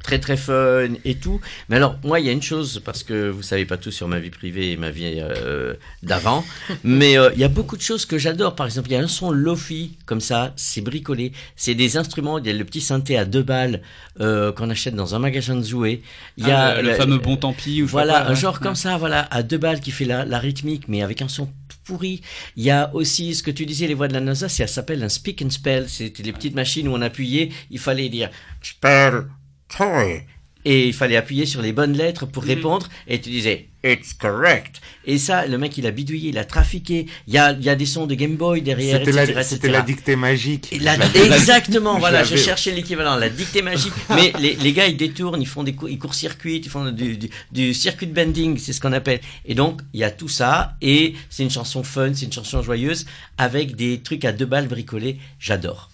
Très, 0.04 0.20
très 0.20 0.36
fun 0.36 0.90
et 1.06 1.16
tout. 1.16 1.40
Mais 1.70 1.78
alors, 1.78 1.96
moi, 2.04 2.20
il 2.20 2.26
y 2.26 2.30
a 2.30 2.34
une 2.34 2.42
chose, 2.42 2.82
parce 2.84 3.04
que 3.04 3.30
vous 3.30 3.42
savez 3.44 3.66
pas 3.66 3.78
tout 3.78 3.92
sur 3.92 4.08
ma 4.10 4.20
vie 4.20 4.30
privée 4.30 4.72
et 4.74 4.78
ma 4.78 4.92
vie 4.92 5.20
euh, 5.20 5.74
d'avant, 6.04 6.44
mais 6.84 7.18
euh, 7.18 7.30
il 7.34 7.40
y 7.40 7.46
a 7.46 7.48
beaucoup 7.48 7.78
de 7.78 7.82
choses 7.82 8.06
que 8.06 8.18
j'adore. 8.18 8.56
Par 8.56 8.66
exemple, 8.66 8.90
il 8.90 8.94
y 8.94 8.98
a 8.98 9.02
un 9.02 9.08
son 9.08 9.32
lofi, 9.32 9.98
comme 10.06 10.22
ça, 10.22 10.52
c'est 10.58 10.82
bricolé. 10.82 11.32
C'est 11.56 11.76
des 11.76 11.96
instruments, 11.96 12.40
il 12.40 12.46
y 12.46 12.50
a 12.50 12.54
le 12.54 12.66
petit 12.66 12.82
synthé 12.82 13.18
à 13.18 13.24
deux 13.24 13.44
balles 13.44 13.82
euh, 14.20 14.52
qu'on 14.52 14.70
achète 14.70 14.96
dans 14.96 15.16
un 15.16 15.20
magasin 15.20 15.56
de 15.56 15.64
jouets. 15.64 16.02
Il 16.38 16.46
y 16.48 16.52
Ah, 16.52 16.68
a 16.72 16.82
le, 16.82 16.94
fameux 16.96 17.20
bon 17.20 17.38
tant 17.38 17.54
pis 17.54 17.82
ou 17.84 17.88
voilà, 17.88 18.14
quoi, 18.20 18.22
un 18.26 18.30
ouais. 18.32 18.36
genre 18.36 18.60
comme 18.60 18.76
ça, 18.76 18.98
voilà, 18.98 19.28
à 19.32 19.44
deux 19.44 19.58
balles 19.58 19.80
qui 19.80 19.92
fait 19.92 20.06
la, 20.06 20.26
la 20.26 20.40
rythmique, 20.40 20.90
mais 20.90 21.02
avec 21.02 21.22
un 21.22 21.28
son 21.30 21.48
pourri. 21.86 22.22
Il 22.58 22.64
y 22.64 22.72
a 22.72 22.94
aussi 22.94 23.34
ce 23.36 23.44
que 23.44 23.52
tu 23.52 23.66
disais, 23.66 23.88
les 23.88 23.94
voix 23.94 24.08
de 24.08 24.14
la 24.14 24.20
NASA, 24.20 24.50
ça 24.50 24.68
s'appelle 24.68 25.04
un 25.04 25.10
speak 25.10 25.42
and 25.42 25.50
spell. 25.50 25.88
C'était 25.88 26.24
les 26.24 26.34
petites 26.34 26.56
machines 26.56 26.88
où 26.88 26.94
on 26.94 27.02
appuyait, 27.02 27.50
il 27.72 27.80
fallait 27.80 28.10
dire 28.10 28.30
spell 28.62 29.28
toy. 29.70 30.24
Et 30.68 30.88
il 30.88 30.94
fallait 30.94 31.16
appuyer 31.16 31.46
sur 31.46 31.62
les 31.62 31.74
bonnes 31.74 31.96
lettres 31.96 32.26
pour 32.26 32.44
répondre, 32.44 32.90
et 33.08 33.22
tu 33.22 33.30
disais 33.30 33.70
It's 33.86 34.14
correct. 34.14 34.82
Et 35.06 35.20
ça, 35.20 35.46
le 35.46 35.60
mec, 35.60 35.78
il 35.78 35.86
a 35.86 35.92
bidouillé, 35.92 36.30
il 36.30 36.38
a 36.40 36.46
trafiqué. 36.46 37.06
Il 37.28 37.34
y 37.36 37.38
a, 37.38 37.52
il 37.52 37.64
y 37.64 37.70
a 37.70 37.76
des 37.76 37.86
sons 37.86 38.08
de 38.08 38.16
Game 38.16 38.36
Boy 38.36 38.64
derrière, 38.64 38.98
C'était 39.00 39.12
la, 39.12 39.78
la 39.80 39.82
dictée 39.84 40.16
magique. 40.16 40.74
Et 40.74 40.80
la- 40.80 40.96
exactement, 41.26 42.00
voilà, 42.00 42.24
je 42.24 42.36
cherchais 42.36 42.72
l'équivalent, 42.72 43.16
la 43.16 43.30
dictée 43.30 43.62
magique. 43.62 43.94
Mais 44.10 44.34
les, 44.40 44.56
les 44.56 44.74
gars, 44.74 44.88
ils 44.88 44.98
détournent, 44.98 45.42
ils 45.42 45.48
font 45.48 45.62
des 45.64 45.76
ils 45.90 46.00
court-circuitent, 46.00 46.66
ils 46.66 46.70
font 46.70 46.90
du, 46.92 47.18
du, 47.18 47.30
du 47.52 47.74
circuit 47.76 48.08
bending, 48.08 48.58
c'est 48.58 48.74
ce 48.74 48.82
qu'on 48.82 48.94
appelle. 48.94 49.20
Et 49.46 49.54
donc, 49.54 49.82
il 49.94 50.00
y 50.00 50.04
a 50.04 50.10
tout 50.10 50.30
ça, 50.30 50.76
et 50.82 51.14
c'est 51.30 51.44
une 51.44 51.52
chanson 51.52 51.84
fun, 51.84 52.12
c'est 52.16 52.26
une 52.26 52.34
chanson 52.34 52.64
joyeuse, 52.64 53.06
avec 53.38 53.76
des 53.76 54.00
trucs 54.00 54.26
à 54.26 54.32
deux 54.32 54.46
balles 54.48 54.68
bricolés. 54.68 55.20
J'adore. 55.40 55.92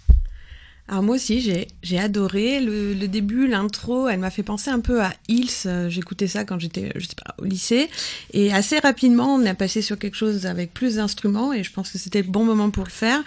Alors 0.88 1.04
moi 1.04 1.16
aussi, 1.16 1.40
j'ai 1.40 1.68
j'ai 1.84 1.98
adoré 2.00 2.60
le, 2.60 2.94
le 2.94 3.08
début, 3.08 3.48
l'intro. 3.48 4.10
Elle 4.10 4.20
m'a 4.20 4.30
fait 4.30 4.44
penser 4.44 4.70
un 4.70 4.82
peu 4.82 5.02
à 5.02 5.14
Hills. 5.30 5.88
J'écoutais 5.88 6.28
ça 6.28 6.44
quand 6.44 6.60
j'étais, 6.60 6.92
je 6.96 7.06
sais 7.08 7.16
pas, 7.24 7.34
au 7.38 7.46
lycée. 7.46 7.90
Et 8.34 8.52
assez 8.52 8.78
rapidement, 8.80 9.36
on 9.36 9.46
a 9.46 9.54
passé 9.54 9.82
sur 9.82 9.98
quelque 9.98 10.18
chose 10.18 10.46
avec 10.46 10.74
plus 10.74 10.96
d'instruments. 10.96 11.54
Et 11.54 11.64
je 11.64 11.72
pense 11.72 11.92
que 11.92 11.98
c'était 11.98 12.22
le 12.22 12.28
bon 12.28 12.44
moment 12.44 12.72
pour 12.72 12.84
le 12.84 12.90
faire. 12.90 13.22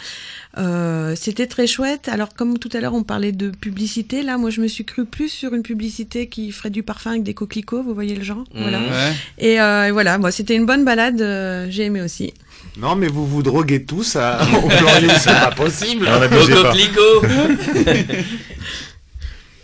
Euh, 0.58 1.14
c'était 1.16 1.46
très 1.46 1.66
chouette. 1.66 2.08
Alors 2.08 2.34
comme 2.34 2.58
tout 2.58 2.68
à 2.74 2.80
l'heure, 2.80 2.94
on 2.94 3.02
parlait 3.02 3.32
de 3.32 3.48
publicité. 3.48 4.22
Là, 4.22 4.36
moi, 4.36 4.50
je 4.50 4.60
me 4.60 4.68
suis 4.68 4.84
cru 4.84 5.06
plus 5.06 5.30
sur 5.30 5.54
une 5.54 5.62
publicité 5.62 6.28
qui 6.28 6.52
ferait 6.52 6.70
du 6.70 6.82
parfum 6.82 7.12
avec 7.12 7.22
des 7.22 7.34
coquelicots. 7.34 7.82
Vous 7.82 7.94
voyez 7.94 8.14
le 8.14 8.24
genre? 8.24 8.44
Voilà. 8.54 8.78
Mhm. 8.80 8.86
Ouais. 8.90 9.12
Et, 9.38 9.60
euh, 9.60 9.86
et 9.88 9.90
voilà, 9.90 10.18
moi, 10.18 10.30
c'était 10.30 10.54
une 10.54 10.66
bonne 10.66 10.84
balade. 10.84 11.20
euh, 11.22 11.66
j'ai 11.70 11.84
aimé 11.84 12.02
aussi. 12.02 12.34
Non, 12.76 12.96
mais 12.96 13.08
vous 13.08 13.26
vous 13.26 13.42
droguez 13.42 13.84
tous 13.84 14.16
à... 14.16 14.40
c'est 15.18 15.32
pas 15.32 15.52
possible. 15.52 16.06
Coquelicot 16.06 17.22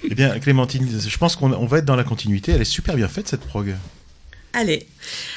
Eh 0.05 0.14
bien, 0.14 0.38
Clémentine, 0.38 0.88
je 1.07 1.18
pense 1.18 1.36
qu'on 1.36 1.53
on 1.53 1.66
va 1.66 1.78
être 1.78 1.84
dans 1.84 1.96
la 1.96 2.05
continuité. 2.05 2.53
Elle 2.53 2.62
est 2.62 2.64
super 2.64 2.96
bien 2.96 3.09
faite 3.09 3.28
cette 3.28 3.44
prog. 3.44 3.74
Allez. 4.53 4.86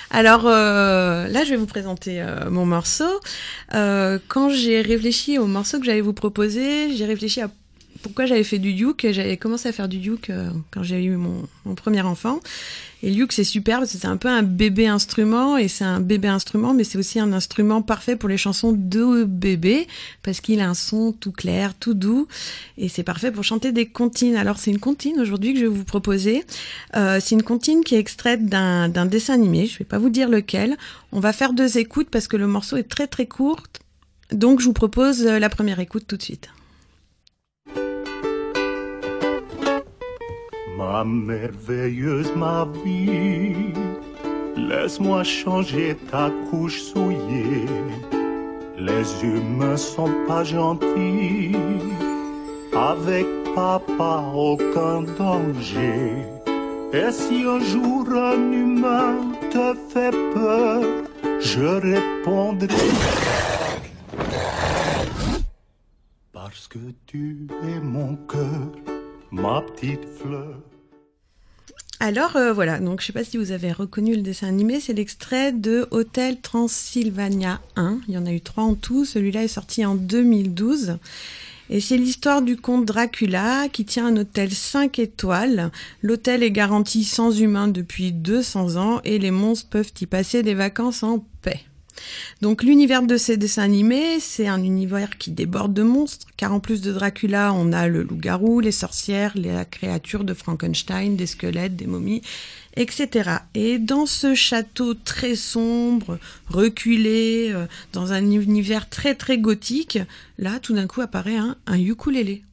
Alors 0.09 0.47
euh, 0.47 1.27
là, 1.27 1.43
je 1.43 1.51
vais 1.51 1.57
vous 1.57 1.67
présenter 1.67 2.21
euh, 2.21 2.49
mon 2.49 2.65
morceau. 2.65 3.19
Euh, 3.73 4.17
quand 4.27 4.49
j'ai 4.49 4.81
réfléchi 4.81 5.37
au 5.37 5.45
morceau 5.45 5.79
que 5.79 5.85
j'allais 5.85 6.01
vous 6.01 6.13
proposer, 6.13 6.95
j'ai 6.95 7.05
réfléchi 7.05 7.41
à 7.41 7.49
pourquoi 8.03 8.25
j'avais 8.25 8.43
fait 8.43 8.59
du 8.59 8.69
uke. 8.69 9.07
J'avais 9.11 9.37
commencé 9.37 9.69
à 9.69 9.71
faire 9.71 9.87
du 9.87 9.97
uke 9.97 10.29
euh, 10.29 10.49
quand 10.69 10.83
j'ai 10.83 11.03
eu 11.03 11.15
mon, 11.15 11.47
premier 11.75 12.01
enfant. 12.01 12.39
Et 13.01 13.09
le 13.09 13.23
uke, 13.23 13.31
c'est 13.31 13.43
super 13.43 13.79
parce 13.79 13.93
que 13.93 13.97
c'est 13.97 14.07
un 14.07 14.17
peu 14.17 14.27
un 14.27 14.43
bébé 14.43 14.87
instrument 14.87 15.57
et 15.57 15.67
c'est 15.67 15.83
un 15.83 15.99
bébé 15.99 16.27
instrument, 16.27 16.73
mais 16.73 16.83
c'est 16.83 16.97
aussi 16.97 17.19
un 17.19 17.33
instrument 17.33 17.81
parfait 17.81 18.15
pour 18.15 18.29
les 18.29 18.37
chansons 18.37 18.71
de 18.73 19.23
bébé 19.23 19.87
parce 20.21 20.39
qu'il 20.41 20.59
a 20.59 20.69
un 20.69 20.73
son 20.73 21.11
tout 21.11 21.31
clair, 21.31 21.73
tout 21.73 21.95
doux 21.95 22.27
et 22.77 22.89
c'est 22.89 23.03
parfait 23.03 23.31
pour 23.31 23.43
chanter 23.43 23.71
des 23.71 23.87
comptines. 23.87 24.35
Alors 24.35 24.57
c'est 24.57 24.71
une 24.71 24.79
comptine 24.79 25.19
aujourd'hui 25.19 25.53
que 25.53 25.59
je 25.59 25.65
vais 25.65 25.71
vous 25.71 25.83
proposer. 25.83 26.45
Euh, 26.95 27.19
c'est 27.21 27.35
une 27.35 27.43
comptine 27.43 27.83
qui 27.83 27.95
est 27.95 27.99
extraite 27.99 28.45
d'un 28.45 29.05
dessin 29.05 29.33
animé. 29.33 29.65
Je 29.65 29.79
vais 29.79 29.85
pas 29.85 29.97
vous 29.97 30.09
dire 30.09 30.29
lequel. 30.29 30.77
On 31.11 31.19
va 31.19 31.33
faire 31.33 31.53
deux 31.53 31.77
écoutes 31.77 32.09
parce 32.09 32.27
que 32.27 32.37
le 32.37 32.47
morceau 32.47 32.77
est 32.77 32.89
très 32.89 33.07
très 33.07 33.25
court. 33.25 33.63
Donc 34.31 34.59
je 34.59 34.65
vous 34.65 34.73
propose 34.73 35.25
euh, 35.25 35.39
la 35.39 35.49
première 35.49 35.79
écoute 35.79 36.05
tout 36.07 36.17
de 36.17 36.23
suite. 36.23 36.49
Ma 40.83 41.05
merveilleuse, 41.05 42.31
ma 42.35 42.67
vie, 42.83 43.73
laisse-moi 44.57 45.23
changer 45.23 45.95
ta 46.11 46.29
couche 46.49 46.81
souillée. 46.81 47.65
Les 48.77 49.07
humains 49.23 49.77
sont 49.77 50.13
pas 50.27 50.43
gentils, 50.43 51.55
avec 52.73 53.25
papa 53.55 54.25
aucun 54.35 55.03
danger. 55.17 56.17
Et 56.91 57.11
si 57.11 57.43
un 57.43 57.61
jour 57.61 58.05
un 58.09 58.51
humain 58.51 59.15
te 59.51 59.73
fait 59.89 60.15
peur, 60.33 60.81
je 61.39 61.65
répondrai. 61.91 62.91
Parce 66.33 66.67
que 66.67 66.85
tu 67.05 67.47
es 67.69 67.79
mon 67.79 68.17
cœur, 68.27 68.67
ma 69.31 69.61
petite 69.61 70.05
fleur. 70.19 70.59
Alors 72.05 72.35
euh, 72.35 72.51
voilà, 72.51 72.79
donc 72.79 72.99
je 72.99 73.05
sais 73.05 73.13
pas 73.13 73.23
si 73.23 73.37
vous 73.37 73.53
avez 73.53 73.71
reconnu 73.71 74.13
le 74.13 74.21
dessin 74.21 74.49
animé, 74.49 74.81
c'est 74.81 74.91
l'extrait 74.91 75.53
de 75.53 75.87
Hôtel 75.89 76.41
Transylvania 76.41 77.61
1. 77.77 77.99
Il 78.09 78.13
y 78.13 78.17
en 78.17 78.25
a 78.25 78.33
eu 78.33 78.41
trois 78.41 78.65
en 78.65 78.75
tout. 78.75 79.05
Celui-là 79.05 79.45
est 79.45 79.47
sorti 79.47 79.85
en 79.85 79.95
2012. 79.95 80.97
Et 81.69 81.79
c'est 81.79 81.95
l'histoire 81.95 82.41
du 82.41 82.57
comte 82.57 82.83
Dracula 82.83 83.69
qui 83.71 83.85
tient 83.85 84.07
un 84.07 84.17
hôtel 84.17 84.51
5 84.51 84.99
étoiles. 84.99 85.71
L'hôtel 86.01 86.43
est 86.43 86.51
garanti 86.51 87.05
sans 87.05 87.31
humains 87.39 87.69
depuis 87.69 88.11
200 88.11 88.75
ans 88.75 88.99
et 89.05 89.17
les 89.17 89.31
monstres 89.31 89.69
peuvent 89.69 89.93
y 90.01 90.05
passer 90.05 90.43
des 90.43 90.55
vacances 90.55 91.03
en 91.03 91.25
paix. 91.41 91.61
Donc 92.41 92.63
l'univers 92.63 93.03
de 93.03 93.17
ces 93.17 93.37
dessins 93.37 93.63
animés, 93.63 94.19
c'est 94.19 94.47
un 94.47 94.61
univers 94.63 95.17
qui 95.17 95.31
déborde 95.31 95.73
de 95.73 95.83
monstres, 95.83 96.27
car 96.37 96.53
en 96.53 96.59
plus 96.59 96.81
de 96.81 96.91
Dracula, 96.91 97.53
on 97.53 97.71
a 97.71 97.87
le 97.87 98.03
loup-garou, 98.03 98.59
les 98.59 98.71
sorcières, 98.71 99.33
les 99.35 99.63
créatures 99.69 100.23
de 100.23 100.33
Frankenstein, 100.33 101.15
des 101.15 101.27
squelettes, 101.27 101.75
des 101.75 101.87
momies, 101.87 102.21
etc. 102.75 103.37
Et 103.53 103.79
dans 103.79 104.05
ce 104.05 104.35
château 104.35 104.93
très 104.93 105.35
sombre, 105.35 106.19
reculé, 106.47 107.49
euh, 107.51 107.65
dans 107.91 108.13
un 108.13 108.29
univers 108.31 108.89
très 108.89 109.15
très 109.15 109.37
gothique, 109.37 109.99
là 110.37 110.59
tout 110.59 110.73
d'un 110.73 110.87
coup 110.87 111.01
apparaît 111.01 111.37
un, 111.37 111.55
un 111.67 111.79
ukulélé. 111.79 112.43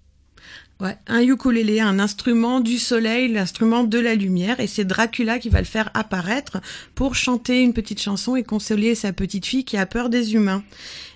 Ouais, 0.81 0.97
un 1.09 1.21
ukulélé, 1.21 1.81
un 1.81 1.99
instrument 1.99 2.61
du 2.61 2.79
soleil, 2.79 3.31
l'instrument 3.31 3.85
de 3.85 3.99
la 3.99 4.15
lumière, 4.15 4.61
et 4.61 4.67
c'est 4.67 4.87
Dracula 4.87 5.39
qui 5.39 5.51
va 5.51 5.59
le 5.59 5.67
faire 5.67 5.91
apparaître 5.93 6.59
pour 6.95 7.15
chanter 7.15 7.61
une 7.61 7.75
petite 7.75 8.01
chanson 8.01 8.35
et 8.35 8.43
consoler 8.43 8.95
sa 8.95 9.13
petite 9.13 9.45
fille 9.45 9.67
qui 9.67 9.77
a 9.77 9.85
peur 9.85 10.09
des 10.09 10.33
humains. 10.35 10.63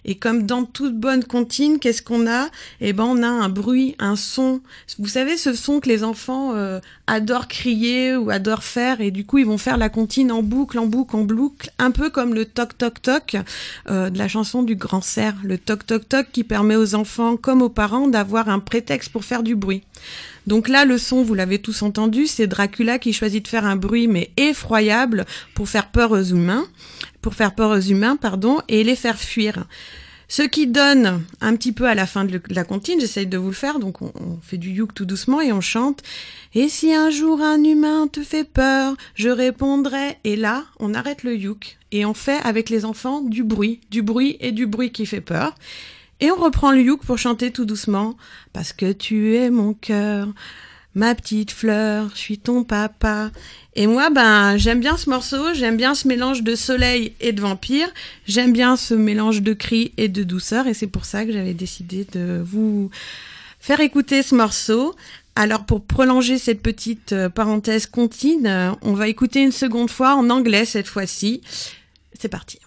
Et 0.05 0.17
comme 0.17 0.45
dans 0.45 0.65
toute 0.65 0.97
bonne 0.97 1.25
comptine, 1.25 1.79
qu'est-ce 1.79 2.03
qu'on 2.03 2.27
a? 2.27 2.49
Eh 2.81 2.93
ben, 2.93 3.05
on 3.05 3.23
a 3.23 3.29
un 3.29 3.49
bruit, 3.49 3.95
un 3.99 4.17
son. 4.17 4.61
Vous 4.99 5.09
savez, 5.09 5.37
ce 5.37 5.55
son 5.55 5.81
que 5.81 5.89
les 5.89 6.05
enfants 6.05 6.55
euh, 6.55 6.81
adorent 7.07 7.49
crier 7.49 8.17
ou 8.17 8.31
adorent 8.31 8.65
faire, 8.65 9.01
et 9.01 9.11
du 9.11 9.25
coup, 9.25 9.39
ils 9.39 9.47
vont 9.47 9.59
faire 9.59 9.77
la 9.77 9.89
comptine 9.89 10.31
en 10.31 10.43
boucle, 10.43 10.79
en 10.79 10.87
boucle, 10.87 11.17
en 11.17 11.25
boucle, 11.25 11.71
un 11.79 11.91
peu 11.91 12.11
comme 12.11 12.35
le 12.35 12.45
toc 12.45 12.77
toc 12.77 13.01
toc 13.01 13.37
euh, 13.89 14.11
de 14.11 14.19
la 14.19 14.29
chanson 14.29 14.63
du 14.63 14.77
grand 14.77 15.03
cerf. 15.03 15.35
Le 15.43 15.59
toc 15.59 15.87
toc 15.87 16.09
toc 16.09 16.27
qui 16.33 16.45
permet 16.45 16.77
aux 16.77 16.95
enfants 16.95 17.37
comme 17.37 17.63
aux 17.63 17.69
parents 17.69 18.09
d'avoir 18.09 18.49
un 18.49 18.59
prétexte 18.59 19.11
pour 19.11 19.25
faire 19.25 19.43
du 19.43 19.57
bruit. 19.57 19.83
Donc 20.47 20.69
là, 20.69 20.85
le 20.85 20.99
son, 20.99 21.23
vous 21.23 21.35
l'avez 21.35 21.59
tous 21.59 21.83
entendu, 21.83 22.27
c'est 22.27 22.47
Dracula 22.47 22.99
qui 22.99 23.13
choisit 23.13 23.45
de 23.45 23.49
faire 23.49 23.65
un 23.65 23.77
bruit 23.77 24.09
mais 24.09 24.31
effroyable 24.37 25.25
pour 25.55 25.69
faire 25.69 25.91
peur 25.91 26.13
aux 26.13 26.23
humains, 26.23 26.67
pour 27.23 27.35
faire 27.35 27.55
peur 27.55 27.71
aux 27.71 27.81
humains, 27.81 28.17
pardon, 28.17 28.61
et 28.69 28.85
les 28.85 28.97
faire 28.97 29.19
fuir. 29.19 29.65
Ce 30.27 30.43
qui 30.43 30.67
donne 30.67 31.23
un 31.41 31.55
petit 31.55 31.73
peu 31.73 31.87
à 31.87 31.95
la 31.95 32.07
fin 32.07 32.25
de 32.25 32.41
la 32.49 32.65
comptine, 32.65 32.99
j'essaye 32.99 33.27
de 33.27 33.37
vous 33.37 33.49
le 33.49 33.55
faire, 33.55 33.79
donc 33.79 34.01
on, 34.03 34.11
on 34.17 34.39
fait 34.43 34.57
du 34.57 34.71
youk 34.71 34.95
tout 34.95 35.05
doucement 35.05 35.41
et 35.41 35.53
on 35.53 35.61
chante. 35.61 36.03
Et 36.55 36.69
si 36.69 36.95
un 36.95 37.11
jour 37.11 37.41
un 37.43 37.63
humain 37.63 38.09
te 38.09 38.23
fait 38.23 38.45
peur, 38.45 38.97
je 39.15 39.29
répondrai. 39.29 40.19
Et 40.25 40.37
là, 40.37 40.65
on 40.81 40.95
arrête 40.95 41.25
le 41.25 41.37
youk 41.37 41.77
et 41.93 42.05
on 42.05 42.15
fait 42.15 42.41
avec 42.43 42.71
les 42.71 42.85
enfants 42.85 43.21
du 43.21 43.45
bruit, 43.45 43.81
du 43.91 44.03
bruit 44.03 44.37
et 44.41 44.51
du 44.51 44.67
bruit 44.67 44.93
qui 44.93 45.07
fait 45.07 45.21
peur. 45.21 45.55
Et 46.21 46.31
on 46.31 46.37
reprend 46.37 46.73
le 46.73 46.81
youk 46.81 47.05
pour 47.05 47.19
chanter 47.19 47.51
tout 47.51 47.65
doucement. 47.65 48.17
Parce 48.53 48.73
que 48.73 48.93
tu 48.93 49.37
es 49.37 49.51
mon 49.51 49.75
cœur, 49.75 50.29
ma 50.95 51.15
petite 51.15 51.51
fleur, 51.51 52.11
je 52.15 52.19
suis 52.19 52.39
ton 52.39 52.65
papa. 52.65 53.31
Et 53.75 53.87
moi, 53.87 54.11
ben, 54.11 54.57
j'aime 54.57 54.81
bien 54.81 54.97
ce 54.97 55.11
morceau, 55.11 55.53
j'aime 55.55 55.77
bien 55.77 55.95
ce 55.95 56.07
mélange 56.07 56.43
de 56.43 56.55
soleil 56.55 57.15
et 57.21 57.33
de 57.33 57.41
vampire, 57.41 57.89
j'aime 58.27 58.53
bien 58.53 58.77
ce 58.77 58.95
mélange 58.95 59.43
de 59.43 59.53
cris 59.53 59.93
et 59.97 60.09
de 60.09 60.23
douceur, 60.23 60.69
et 60.69 60.75
c'est 60.75 60.87
pour 60.87 61.05
ça 61.05 61.25
que 61.25 61.33
j'avais 61.33 61.55
décidé 61.55 62.07
de 62.13 62.41
vous 62.45 62.91
faire 63.59 63.81
écouter 63.81 64.23
ce 64.23 64.35
morceau. 64.35 64.95
Alors, 65.37 65.67
pour 65.67 65.85
prolonger 65.85 66.39
cette 66.39 66.63
petite 66.63 67.13
euh, 67.13 67.29
parenthèse 67.29 67.87
contine, 67.87 68.47
euh, 68.47 68.71
on 68.83 68.93
va 68.93 69.09
écouter 69.09 69.43
une 69.43 69.51
seconde 69.51 69.91
fois 69.91 70.15
en 70.15 70.31
anglais 70.31 70.65
cette 70.65 70.87
fois-ci. 70.87 71.41
C'est 72.17 72.29
parti. 72.29 72.61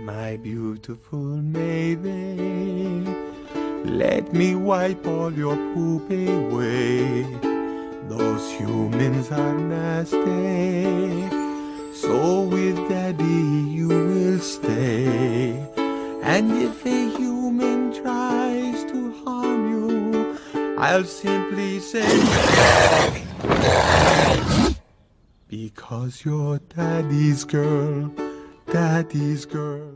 My 0.00 0.36
beautiful 0.36 1.18
Mayday, 1.18 3.04
let 3.84 4.32
me 4.32 4.54
wipe 4.56 5.06
all 5.06 5.32
your 5.32 5.56
poop 5.72 6.10
away. 6.10 7.22
Those 8.08 8.50
humans 8.52 9.30
are 9.30 9.54
nasty, 9.54 11.30
so 11.94 12.42
with 12.42 12.76
daddy 12.88 13.24
you 13.24 13.88
will 13.88 14.40
stay. 14.40 15.52
And 16.22 16.50
if 16.50 16.84
a 16.84 17.16
human 17.16 17.94
tries 17.94 18.84
to 18.90 19.12
harm 19.24 19.70
you, 19.70 20.38
I'll 20.76 21.04
simply 21.04 21.78
say, 21.78 22.04
Because 25.48 26.24
you're 26.24 26.58
daddy's 26.58 27.44
girl, 27.44 28.10
daddy's 28.72 29.46
girl. 29.50 29.94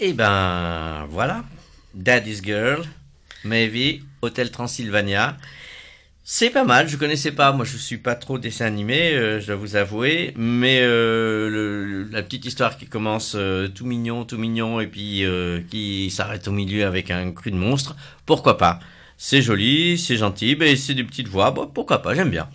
Et 0.00 0.12
ben 0.12 1.06
voilà, 1.10 1.44
Daddy's 1.92 2.40
Girl, 2.42 2.84
Maybe, 3.44 4.02
Hôtel 4.22 4.52
Transylvania. 4.52 5.36
C'est 6.22 6.50
pas 6.50 6.62
mal, 6.62 6.88
je 6.88 6.96
connaissais 6.96 7.32
pas, 7.32 7.52
moi 7.52 7.64
je 7.64 7.76
suis 7.76 7.96
pas 7.96 8.14
trop 8.14 8.38
dessin 8.38 8.66
animé, 8.66 9.14
euh, 9.14 9.40
je 9.40 9.46
dois 9.46 9.56
vous 9.56 9.74
avouer, 9.74 10.34
mais 10.36 10.80
euh, 10.82 12.06
la 12.12 12.22
petite 12.22 12.44
histoire 12.44 12.76
qui 12.76 12.86
commence 12.86 13.32
euh, 13.34 13.66
tout 13.66 13.86
mignon, 13.86 14.24
tout 14.24 14.38
mignon, 14.38 14.78
et 14.78 14.86
puis 14.86 15.24
qui 15.70 16.10
s'arrête 16.10 16.46
au 16.46 16.52
milieu 16.52 16.84
avec 16.86 17.10
un 17.10 17.32
cru 17.32 17.50
de 17.50 17.56
monstre, 17.56 17.96
pourquoi 18.26 18.56
pas? 18.58 18.78
C'est 19.16 19.42
joli, 19.42 19.98
c'est 19.98 20.16
gentil, 20.16 20.54
ben 20.54 20.76
c'est 20.76 20.94
des 20.94 21.02
petites 21.02 21.28
voix, 21.28 21.50
bon, 21.50 21.66
pourquoi 21.66 22.02
pas, 22.02 22.14
j'aime 22.14 22.30
bien. 22.30 22.48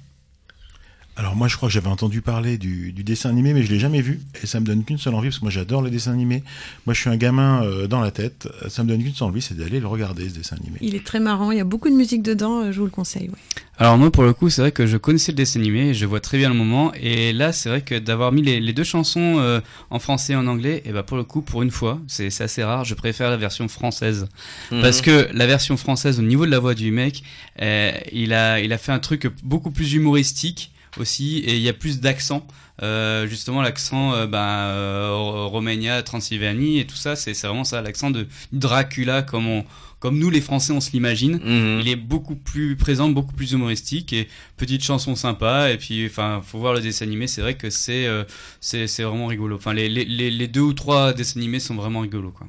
Alors 1.16 1.36
moi 1.36 1.48
je 1.48 1.56
crois 1.58 1.70
que 1.70 1.74
j'avais 1.74 1.90
entendu 1.90 2.22
parler 2.22 2.58
du, 2.58 2.92
du 2.92 3.04
dessin 3.04 3.30
animé 3.30 3.54
mais 3.54 3.62
je 3.62 3.72
l'ai 3.72 3.78
jamais 3.78 4.02
vu 4.02 4.20
et 4.42 4.48
ça 4.48 4.60
me 4.60 4.66
donne 4.66 4.84
qu'une 4.84 4.98
seule 4.98 5.14
envie 5.14 5.28
parce 5.28 5.38
que 5.38 5.46
moi 5.46 5.52
j'adore 5.52 5.84
les 5.84 5.92
dessins 5.92 6.12
animés. 6.12 6.44
Moi 6.88 6.96
je 6.96 7.02
suis 7.02 7.10
un 7.10 7.18
gamin 7.18 7.64
euh, 7.64 7.86
dans 7.86 8.00
la 8.00 8.10
tête, 8.10 8.48
ça 8.68 8.84
me 8.84 8.90
donne 8.90 9.04
qu'une 9.04 9.14
seule 9.14 9.28
envie 9.28 9.42
c'est 9.42 9.56
d'aller 9.56 9.80
le 9.80 9.86
regarder 9.86 10.28
ce 10.28 10.34
dessin 10.34 10.56
animé. 10.56 10.78
Il 10.82 10.96
est 10.96 11.06
très 11.06 11.20
marrant, 11.20 11.52
il 11.52 11.60
y 11.60 11.62
a 11.62 11.66
beaucoup 11.66 11.90
de 11.90 11.94
musique 11.96 12.24
dedans, 12.24 12.62
euh, 12.62 12.72
je 12.72 12.80
vous 12.80 12.86
le 12.86 12.92
conseille. 12.92 13.30
ouais. 13.30 13.36
Alors 13.78 13.98
moi 14.00 14.12
pour 14.12 14.24
le 14.24 14.34
coup 14.34 14.50
c'est 14.50 14.62
vrai 14.62 14.72
que 14.72 14.88
je 14.88 14.98
connaissais 14.98 15.32
le 15.32 15.36
dessin 15.36 15.60
animé, 15.60 15.94
je 15.94 16.06
vois 16.08 16.20
très 16.20 16.40
bien 16.40 16.50
le 16.50 16.56
moment 16.56 16.92
et 16.96 17.32
là 17.32 17.52
c'est 17.54 17.70
vrai 17.70 17.82
que 17.82 17.98
d'avoir 18.00 18.32
mis 18.32 18.42
les, 18.42 18.60
les 18.60 18.74
deux 18.74 18.84
chansons 18.84 19.36
euh, 19.38 19.60
en 19.92 20.00
français 20.00 20.34
et 20.34 20.36
en 20.36 20.48
anglais, 20.48 20.82
et 20.86 20.92
bah 20.94 21.04
pour 21.04 21.18
le 21.18 21.24
coup 21.24 21.44
pour 21.44 21.62
une 21.62 21.72
fois 21.72 22.00
c'est 22.08 22.42
assez 22.42 22.64
rare, 22.64 22.86
je 22.86 22.96
préfère 22.96 23.30
la 23.30 23.38
version 23.38 23.68
française 23.68 24.28
Mhm. 24.72 24.82
parce 24.82 25.02
que 25.02 25.28
la 25.34 25.46
version 25.46 25.78
française 25.78 26.18
au 26.20 26.24
niveau 26.24 26.46
de 26.48 26.52
la 26.52 26.58
voix 26.60 26.74
du 26.74 26.90
mec, 26.92 27.22
euh, 27.62 27.92
il 28.12 28.34
a 28.34 28.60
il 28.60 28.74
a 28.74 28.78
fait 28.80 28.92
un 28.92 29.00
truc 29.00 29.28
beaucoup 29.44 29.70
plus 29.72 29.94
humoristique 29.94 30.72
aussi, 30.98 31.40
et 31.40 31.56
il 31.56 31.62
y 31.62 31.70
a 31.70 31.74
plus 31.74 32.00
d'accent. 32.00 32.46
Euh, 32.82 33.28
justement, 33.28 33.62
l'accent 33.62 34.14
euh, 34.14 34.26
ben, 34.26 34.40
euh, 34.40 35.46
Romagna, 35.46 36.02
Transylvanie 36.02 36.80
et 36.80 36.86
tout 36.86 36.96
ça, 36.96 37.16
c'est 37.16 37.34
vraiment 37.44 37.64
ça, 37.64 37.82
l'accent 37.82 38.10
de 38.10 38.28
Dracula 38.52 39.22
comme 39.22 39.48
on, 39.48 39.64
comme 40.04 40.18
nous 40.18 40.30
les 40.30 40.42
Français 40.42 40.74
on 40.74 40.82
se 40.82 40.92
l'imagine. 40.92 41.36
Mhm. 41.36 41.80
Il 41.80 41.88
est 41.88 41.96
beaucoup 41.96 42.36
plus 42.36 42.76
présent, 42.76 43.08
beaucoup 43.08 43.34
plus 43.34 43.54
humoristique 43.54 44.12
et 44.12 44.28
petite 44.58 44.84
chanson 44.84 45.16
sympa. 45.16 45.72
Et 45.72 45.78
puis, 45.78 46.06
enfin, 46.06 46.42
faut 46.46 46.60
voir 46.60 46.74
le 46.74 46.82
dessin 46.82 47.06
animé. 47.06 47.28
C'est 47.28 47.42
vrai 47.42 47.56
que 47.56 47.70
c'est 47.70 48.06
euh, 48.06 48.26
c'est 48.60 48.88
c'est 48.88 49.04
vraiment 49.04 49.28
rigolo. 49.28 49.56
Enfin, 49.56 49.74
les, 49.74 49.88
les, 49.88 50.04
les 50.04 50.48
deux 50.50 50.60
ou 50.60 50.74
trois 50.74 51.14
dessins 51.14 51.40
animés 51.40 51.62
sont 51.62 51.76
vraiment 51.76 52.02
rigolos, 52.02 52.32
quoi. 52.32 52.48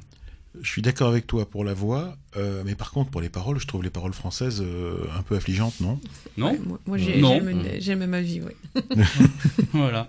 Je 0.61 0.68
suis 0.68 0.82
d'accord 0.82 1.09
avec 1.09 1.26
toi 1.26 1.48
pour 1.48 1.64
la 1.64 1.74
voix, 1.74 2.16
euh, 2.36 2.62
mais 2.64 2.74
par 2.74 2.92
contre 2.92 3.11
pour 3.11 3.20
les 3.20 3.28
paroles, 3.28 3.59
je 3.59 3.66
trouve 3.66 3.82
les 3.82 3.90
paroles 3.90 4.12
françaises 4.12 4.62
euh, 4.62 4.98
un 5.18 5.22
peu 5.22 5.36
affligeantes, 5.36 5.80
non? 5.80 5.98
Non 6.36 6.52
Ouais, 6.52 6.61
moi, 6.64 6.78
moi, 6.86 6.98
j'ai 6.98 7.20
j'aime 7.80 8.07
ma 8.07 8.20
vie, 8.20 8.40
oui. 8.40 8.82
Voilà. 9.72 10.09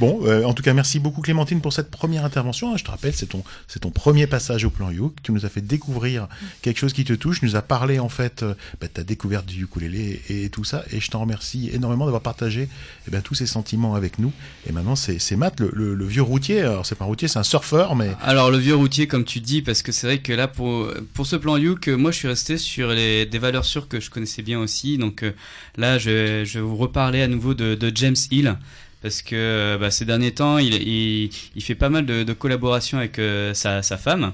Bon, 0.00 0.20
euh, 0.24 0.44
en 0.44 0.54
tout 0.54 0.62
cas, 0.62 0.74
merci 0.74 0.98
beaucoup 0.98 1.20
Clémentine 1.20 1.60
pour 1.60 1.72
cette 1.72 1.90
première 1.90 2.24
intervention. 2.24 2.76
Je 2.76 2.84
te 2.84 2.90
rappelle, 2.90 3.14
c'est 3.14 3.26
ton, 3.26 3.42
c'est 3.66 3.80
ton 3.80 3.90
premier 3.90 4.26
passage 4.26 4.64
au 4.64 4.70
plan 4.70 4.90
Youk. 4.90 5.14
Tu 5.22 5.32
nous 5.32 5.44
as 5.44 5.48
fait 5.48 5.60
découvrir 5.60 6.28
quelque 6.62 6.78
chose 6.78 6.92
qui 6.92 7.04
te 7.04 7.12
touche. 7.12 7.40
Tu 7.40 7.46
nous 7.46 7.56
as 7.56 7.62
parlé 7.62 7.98
en 7.98 8.08
fait 8.08 8.42
euh, 8.42 8.54
bah, 8.80 8.86
de 8.86 8.92
ta 8.92 9.04
découverte 9.04 9.46
du 9.46 9.64
ukulélé 9.64 10.22
et, 10.28 10.48
tout 10.50 10.64
ça. 10.64 10.84
Et 10.92 11.00
je 11.00 11.10
t'en 11.10 11.20
remercie 11.20 11.70
énormément 11.72 12.04
d'avoir 12.04 12.22
partagé 12.22 12.68
eh 13.06 13.10
ben, 13.10 13.22
tous 13.22 13.34
ces 13.34 13.46
sentiments 13.46 13.94
avec 13.94 14.18
nous. 14.18 14.32
Et 14.68 14.72
maintenant, 14.72 14.96
c'est, 14.96 15.36
Matt, 15.36 15.60
le, 15.60 16.06
vieux 16.06 16.22
routier. 16.22 16.62
Alors, 16.62 16.86
c'est 16.86 16.94
pas 16.94 17.04
un 17.04 17.08
routier, 17.08 17.28
c'est 17.28 17.38
un 17.38 17.44
surfeur, 17.44 17.94
mais 17.94 18.10
Alors 18.22 18.50
le 18.50 18.58
vieux 18.58 18.74
routier 18.74 19.06
comme 19.06 19.24
tu 19.24 19.40
dis 19.40 19.62
parce 19.62 19.82
que 19.82 19.92
c'est 19.92 20.06
vrai 20.06 20.18
que 20.18 20.32
là 20.32 20.48
pour 20.48 20.88
pour 21.14 21.26
ce 21.26 21.36
plan 21.36 21.56
Youk 21.56 21.88
moi 21.88 22.10
je 22.10 22.18
suis 22.18 22.28
resté 22.28 22.56
sur 22.58 22.94
des 22.94 23.38
valeurs 23.38 23.64
sûres 23.64 23.88
que 23.88 24.00
je 24.00 24.10
connaissais 24.10 24.42
bien 24.42 24.58
aussi 24.58 24.98
donc 24.98 25.22
euh, 25.22 25.32
là 25.76 25.98
je 25.98 26.10
vais 26.44 26.60
vous 26.60 26.76
reparler 26.76 27.22
à 27.22 27.28
nouveau 27.28 27.54
de 27.54 27.92
James 27.94 28.16
Hill 28.30 28.56
parce 29.02 29.22
que 29.22 29.36
euh, 29.36 29.78
bah, 29.78 29.90
ces 29.90 30.04
derniers 30.04 30.32
temps 30.32 30.58
il, 30.58 31.30
fait 31.60 31.74
pas 31.74 31.88
mal 31.88 32.06
de, 32.06 32.32
collaborations 32.32 32.98
avec 32.98 33.18
euh, 33.18 33.54
sa 33.54 33.82
femme 33.82 34.32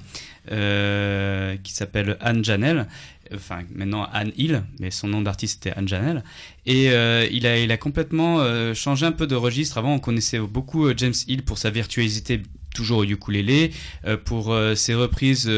euh, 0.51 1.57
qui 1.63 1.73
s'appelle 1.73 2.17
Anne 2.21 2.45
Janelle. 2.45 2.87
Enfin 3.35 3.61
maintenant 3.75 4.07
Anne 4.13 4.33
Hill 4.37 4.63
mais 4.81 4.91
son 4.91 5.09
nom 5.09 5.23
d'artiste 5.23 5.65
c'était 5.65 5.77
Anne 5.77 5.89
Janelle. 5.89 6.23
Et 6.67 6.87
il 6.87 7.47
a 7.47 7.59
il 7.59 7.73
a 7.73 7.77
complètement 7.77 8.45
changé 8.75 9.07
un 9.07 9.13
peu 9.13 9.27
de 9.27 9.35
registre. 9.35 9.79
Avant 9.79 9.95
on 9.95 9.99
connaissait 9.99 10.39
beaucoup 10.39 10.89
James 10.97 11.15
Hill 11.27 11.43
pour 11.43 11.59
sa 11.59 11.71
virtuosité 11.71 12.43
toujours 12.75 12.99
au 12.99 13.05
ukulélé, 13.05 13.71
pour 14.25 14.55
ses 14.75 14.95
reprises 14.95 15.51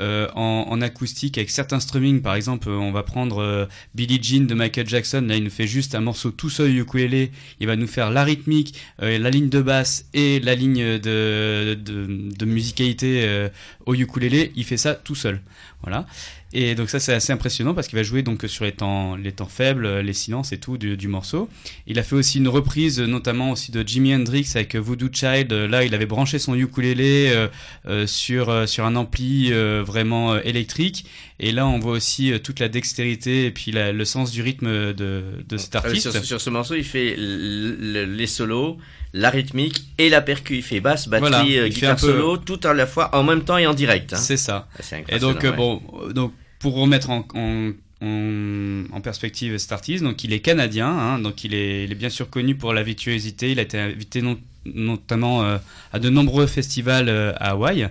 euh, 0.00 0.28
en, 0.34 0.66
en 0.68 0.80
acoustique 0.80 1.38
avec 1.38 1.50
certains 1.50 1.80
strumming. 1.80 2.22
Par 2.22 2.34
exemple, 2.34 2.68
on 2.68 2.92
va 2.92 3.02
prendre 3.02 3.38
euh, 3.42 3.66
Billie 3.94 4.20
Jean 4.22 4.46
de 4.46 4.54
Michael 4.54 4.88
Jackson. 4.88 5.24
Là, 5.26 5.36
il 5.36 5.44
nous 5.44 5.50
fait 5.50 5.66
juste 5.66 5.94
un 5.94 6.00
morceau 6.00 6.30
tout 6.30 6.50
seul 6.50 6.76
ukulélé. 6.76 7.30
Il 7.60 7.66
va 7.66 7.76
nous 7.76 7.86
faire 7.86 8.10
la 8.10 8.24
rythmique, 8.24 8.74
euh, 9.02 9.18
la 9.18 9.30
ligne 9.30 9.48
de 9.48 9.60
basse 9.60 10.06
et 10.14 10.40
la 10.40 10.54
ligne 10.54 10.98
de, 10.98 11.74
de, 11.74 12.08
de 12.36 12.44
musicalité 12.44 13.22
euh, 13.24 13.48
au 13.86 13.94
ukulélé. 13.94 14.52
Il 14.56 14.64
fait 14.64 14.76
ça 14.76 14.94
tout 14.94 15.14
seul. 15.14 15.40
Voilà. 15.82 16.06
Et 16.54 16.74
donc 16.74 16.88
ça 16.88 16.98
c'est 16.98 17.12
assez 17.12 17.30
impressionnant 17.30 17.74
parce 17.74 17.88
qu'il 17.88 17.96
va 17.98 18.02
jouer 18.02 18.22
donc 18.22 18.42
sur 18.46 18.64
les 18.64 18.72
temps 18.72 19.16
les 19.16 19.32
temps 19.32 19.48
faibles, 19.48 19.98
les 20.00 20.12
silences 20.14 20.50
et 20.52 20.58
tout 20.58 20.78
du, 20.78 20.96
du 20.96 21.06
morceau. 21.06 21.46
Il 21.86 21.98
a 21.98 22.02
fait 22.02 22.16
aussi 22.16 22.38
une 22.38 22.48
reprise 22.48 23.00
notamment 23.00 23.50
aussi 23.50 23.70
de 23.70 23.86
Jimi 23.86 24.14
Hendrix 24.14 24.50
avec 24.54 24.74
Voodoo 24.74 25.08
Child. 25.12 25.52
Là 25.52 25.84
il 25.84 25.94
avait 25.94 26.06
branché 26.06 26.38
son 26.38 26.54
ukulélé 26.54 27.30
euh, 27.34 27.48
euh, 27.86 28.06
sur 28.06 28.48
euh, 28.48 28.64
sur 28.66 28.86
un 28.86 28.96
ampli 28.96 29.52
euh, 29.52 29.82
vraiment 29.86 30.38
électrique. 30.40 31.04
Et 31.38 31.52
là 31.52 31.66
on 31.66 31.78
voit 31.80 31.92
aussi 31.92 32.32
toute 32.42 32.60
la 32.60 32.68
dextérité 32.70 33.44
et 33.44 33.50
puis 33.50 33.70
la- 33.70 33.92
le 33.92 34.04
sens 34.06 34.30
du 34.30 34.40
rythme 34.40 34.94
de 34.94 35.22
de 35.46 35.56
cet 35.58 35.74
Euh, 35.76 35.78
artiste. 35.80 36.10
Sur, 36.10 36.24
sur 36.24 36.40
ce 36.40 36.48
morceau, 36.48 36.74
il 36.76 36.84
fait 36.84 37.14
les 37.18 38.26
solos, 38.26 38.78
la 39.12 39.30
rythmique 39.30 39.82
et 39.98 40.08
la 40.08 40.20
percu. 40.20 40.56
Il 40.56 40.62
fait 40.62 40.80
basse, 40.80 41.08
batterie, 41.08 41.30
Voilà, 41.30 41.44
euh, 41.64 41.68
guitare 41.68 41.96
peu- 41.96 42.06
solo, 42.12 42.36
tout 42.36 42.60
à 42.64 42.74
la 42.74 42.86
fois, 42.86 43.14
en 43.16 43.22
même 43.22 43.42
temps 43.42 43.58
et 43.58 43.66
en 43.66 43.74
direct. 43.74 44.12
hein. 44.12 44.16
C'est 44.16 44.36
ça. 44.36 44.68
C'est 44.80 45.04
Et 45.08 45.18
donc, 45.18 45.44
euh, 45.44 45.50
ouais. 45.50 45.56
bon, 45.56 45.82
donc 46.14 46.32
pour 46.58 46.74
remettre 46.74 47.10
en, 47.10 47.26
en, 47.34 47.70
en, 48.00 48.84
en 48.92 49.00
perspective 49.00 49.56
cet 49.58 49.72
artiste, 49.72 50.02
donc 50.04 50.24
il 50.24 50.32
est 50.32 50.40
canadien, 50.40 50.88
hein, 50.88 51.18
donc 51.18 51.44
il 51.44 51.54
est, 51.54 51.84
il 51.84 51.92
est 51.92 51.96
bien 51.96 52.10
sûr 52.10 52.28
connu 52.30 52.54
pour 52.54 52.72
la 52.72 52.82
virtuosité. 52.82 53.50
Il 53.52 53.58
a 53.58 53.62
été 53.62 53.78
invité 53.78 54.22
non- 54.22 54.38
notamment 54.66 55.42
euh, 55.44 55.58
à 55.92 55.98
de 55.98 56.10
nombreux 56.10 56.46
festivals 56.46 57.08
euh, 57.08 57.32
à 57.36 57.50
Hawaï. 57.50 57.88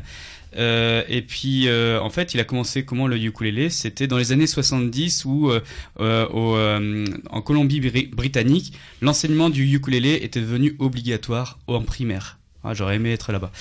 Euh, 0.58 1.03
et 1.08 1.22
puis, 1.22 1.68
euh, 1.68 1.99
en 2.01 2.10
fait, 2.10 2.34
il 2.34 2.39
a 2.39 2.43
commencé 2.43 2.84
comment 2.84 3.08
le 3.08 3.18
ukulélé? 3.18 3.70
C'était 3.70 4.08
dans 4.08 4.18
les 4.18 4.32
années 4.32 4.47
70 4.47 5.26
où, 5.26 5.51
euh, 5.51 6.28
au, 6.30 6.58
en 7.30 7.41
Colombie-Britannique, 7.41 8.74
l'enseignement 9.01 9.49
du 9.49 9.64
ukulélé 9.72 10.20
était 10.24 10.41
devenu 10.41 10.76
obligatoire 10.80 11.60
en 11.68 11.82
primaire. 11.82 12.39
Ah, 12.64 12.74
J'aurais 12.74 12.95
aimé 12.95 13.14
être 13.14 13.32
là-bas. 13.32 13.51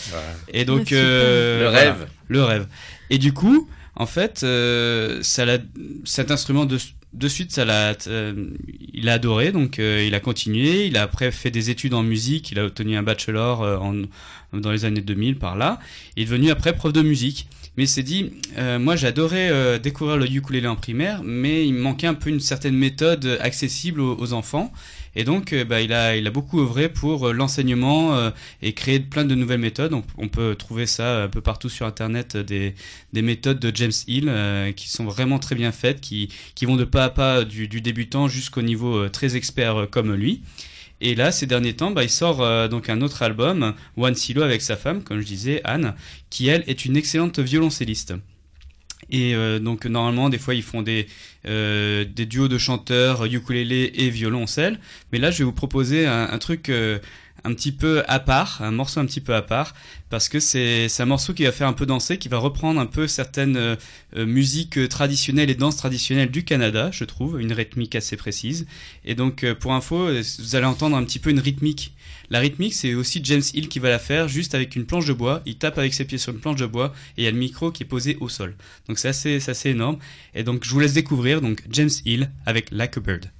Et 0.53 0.65
donc, 0.65 0.89
Ah, 0.91 0.95
euh, 0.97 1.59
Le 1.65 1.71
voilà, 1.71 1.93
rêve. 1.93 2.07
le 2.29 2.43
rêve. 2.43 2.67
Et 3.11 3.19
du 3.19 3.33
coup, 3.33 3.69
en 3.95 4.07
fait, 4.07 4.43
euh, 4.43 5.21
ça 5.23 5.45
cet 6.05 6.31
instrument 6.31 6.65
de, 6.65 6.79
de 7.17 7.29
suite, 7.29 7.53
ça 7.53 7.65
l'a, 7.65 7.95
euh, 8.07 8.51
il 8.93 9.09
a 9.09 9.15
adoré, 9.15 9.53
donc 9.53 9.79
euh, 9.79 10.05
il 10.07 10.15
a 10.15 10.21
continué. 10.21 10.87
Il 10.87 10.97
a 10.97 11.03
après 11.03 11.31
fait 11.31 11.51
des 11.51 11.71
études 11.71 11.95
en 11.95 12.03
musique. 12.03 12.51
Il 12.51 12.59
a 12.59 12.65
obtenu 12.65 12.97
un 12.97 13.03
bachelor 13.03 13.63
euh, 13.63 13.77
en, 13.79 13.95
dans 14.53 14.71
les 14.71 14.85
années 14.85 15.01
2000 15.01 15.39
par 15.39 15.57
là. 15.57 15.79
Il 16.17 16.23
est 16.23 16.27
devenu 16.27 16.51
après 16.51 16.75
prof 16.75 16.93
de 16.93 17.03
musique. 17.03 17.49
Mais 17.77 17.85
il 17.85 17.89
s'est 17.89 18.03
dit, 18.03 18.33
euh, 18.57 18.79
moi 18.79 18.97
j'adorais 18.97 19.51
euh, 19.51 19.79
découvrir 19.79 20.17
le 20.17 20.27
ukulélé 20.27 20.67
en 20.67 20.77
primaire, 20.77 21.23
mais 21.23 21.67
il 21.67 21.75
me 21.75 21.81
manquait 21.81 22.07
un 22.07 22.15
peu 22.15 22.31
une 22.31 22.41
certaine 22.41 22.75
méthode 22.75 23.39
accessible 23.41 24.01
aux, 24.01 24.17
aux 24.19 24.33
enfants. 24.33 24.73
Et 25.17 25.25
donc, 25.25 25.55
euh, 25.55 25.65
bah, 25.65 25.81
il 25.81 25.93
a, 25.95 26.31
beaucoup 26.31 26.61
œuvré 26.61 26.91
pour 26.91 27.29
euh, 27.29 27.33
l'enseignement 27.33 28.15
euh, 28.15 28.31
et 28.61 28.75
créer 28.75 29.01
plein 29.01 29.25
de 29.25 29.35
nouvelles 29.35 29.61
méthodes. 29.61 29.95
On, 30.19 30.29
peut 30.29 30.55
trouver 30.55 30.85
ça 30.85 31.25
un 31.25 31.29
peu 31.29 31.41
partout 31.41 31.71
sur 31.71 31.87
Internet, 31.87 32.37
des, 32.37 32.75
des 33.15 33.23
méthodes 33.23 33.59
de 33.59 33.75
James 33.75 33.93
Hill 34.07 34.31
qui 34.77 34.91
sont 34.91 35.05
vraiment 35.05 35.39
très 35.39 35.55
bien 35.55 35.73
faites, 35.73 36.01
qui, 36.01 36.29
vont 36.63 36.77
de 36.77 36.85
pas 36.85 37.05
à 37.05 37.11
pas 37.11 37.45
du, 37.45 37.69
débutant 37.69 38.29
jusqu'au 38.29 38.61
niveau 38.61 39.09
très 39.09 39.37
expert 39.37 39.89
comme 39.91 40.13
lui. 40.13 40.43
Et 41.01 41.15
là, 41.15 41.33
ces 41.33 41.47
derniers 41.47 41.75
temps, 41.75 41.93
bah, 41.93 42.03
il 42.03 42.11
sort 42.11 42.69
donc 42.69 42.91
un 42.91 43.01
autre 43.01 43.23
album, 43.23 43.73
One 43.97 44.15
Silo, 44.15 44.43
avec 44.43 44.61
sa 44.61 44.77
femme, 44.77 45.03
comme 45.03 45.21
je 45.21 45.27
disais, 45.27 45.63
Anne, 45.65 45.95
qui 46.29 46.49
elle 46.49 46.65
est 46.67 46.85
une 46.85 46.97
excellente 46.97 47.39
violoncelliste. 47.39 48.15
Et 49.11 49.35
euh, 49.35 49.59
donc 49.59 49.87
normalement, 49.87 50.29
des 50.29 50.39
fois, 50.39 50.55
ils 50.55 50.63
font 50.63 50.83
des, 50.83 51.07
euh, 51.47 52.05
des 52.05 52.27
duos 52.27 52.49
de 52.49 52.59
chanteurs, 52.59 53.25
ukulélé 53.25 53.93
et 53.95 54.11
violoncelle. 54.11 54.79
Mais 55.13 55.19
là, 55.19 55.31
je 55.31 55.39
vais 55.39 55.45
vous 55.45 55.53
proposer 55.53 56.07
un, 56.07 56.39
truc 56.39 56.69
euh, 56.69 56.99
un 57.47 57.55
petit 57.55 57.71
peu 57.71 58.03
à 58.09 58.19
part, 58.19 58.61
un 58.61 58.73
morceau 58.73 58.99
un 58.99 59.07
petit 59.07 59.21
peu 59.21 59.35
à 59.35 59.41
part, 59.41 59.73
parce 60.11 60.29
que 60.29 60.41
c'est 60.41 60.89
un 60.99 61.07
morceau 61.07 61.33
qui 61.33 61.45
va 61.45 61.53
faire 61.53 61.69
un 61.69 61.73
peu 61.73 61.87
danser, 61.87 62.19
qui 62.19 62.29
va 62.29 62.39
reprendre 62.39 62.81
un 62.81 62.87
peu 62.87 63.07
certaines 63.07 63.57
euh, 63.57 63.77
euh, 64.17 64.27
musiques 64.27 64.89
traditionnelles 64.89 65.49
et 65.49 65.55
danses 65.55 65.77
traditionnelles 65.77 66.31
du 66.31 66.45
Canada, 66.45 66.91
je 66.93 67.05
trouve, 67.05 67.41
une 67.41 67.53
rythmique 67.53 67.95
assez 67.95 68.17
précise. 68.17 68.67
Et 69.05 69.15
donc, 69.15 69.45
euh, 69.45 69.55
pour 69.55 69.75
info, 69.75 70.09
vous 70.39 70.57
allez 70.57 70.67
entendre 70.67 70.97
un 70.97 71.05
petit 71.05 71.21
peu 71.21 71.31
une 71.31 71.39
rythmique. 71.39 71.95
La 72.31 72.41
rythmique, 72.41 72.75
c'est 72.75 72.95
aussi 72.95 73.21
James 73.23 73.43
Hill 73.55 73.69
qui 73.69 73.79
va 73.79 73.91
la 73.91 74.01
faire, 74.01 74.27
juste 74.27 74.57
avec 74.57 74.75
une 74.75 74.85
planche 74.85 75.07
de 75.07 75.13
bois. 75.13 75.43
Il 75.47 75.57
tape 75.57 75.79
avec 75.79 75.95
ses 75.95 76.05
pieds 76.05 76.19
sur 76.19 76.33
une 76.33 76.41
planche 76.41 76.57
de 76.57 76.67
bois 76.67 76.93
et 77.17 77.23
il 77.23 77.25
y 77.25 77.29
a 77.29 77.31
le 77.31 77.39
micro 77.39 77.71
qui 77.71 77.85
est 77.85 77.87
posé 77.87 78.17
au 78.21 78.29
sol. 78.29 78.57
Donc 78.89 78.99
c'est 78.99 79.09
assez, 79.09 79.49
assez 79.49 79.71
énorme. 79.71 79.99
Et 80.35 80.43
donc 80.43 80.65
je 80.65 80.71
vous 80.71 80.81
laisse 80.81 80.95
découvrir 80.95 81.41
donc 81.41 81.63
James 81.71 81.91
Hill 82.05 82.33
avec 82.45 82.73
Like 82.73 82.97
a 82.97 83.01
Bird. 83.01 83.36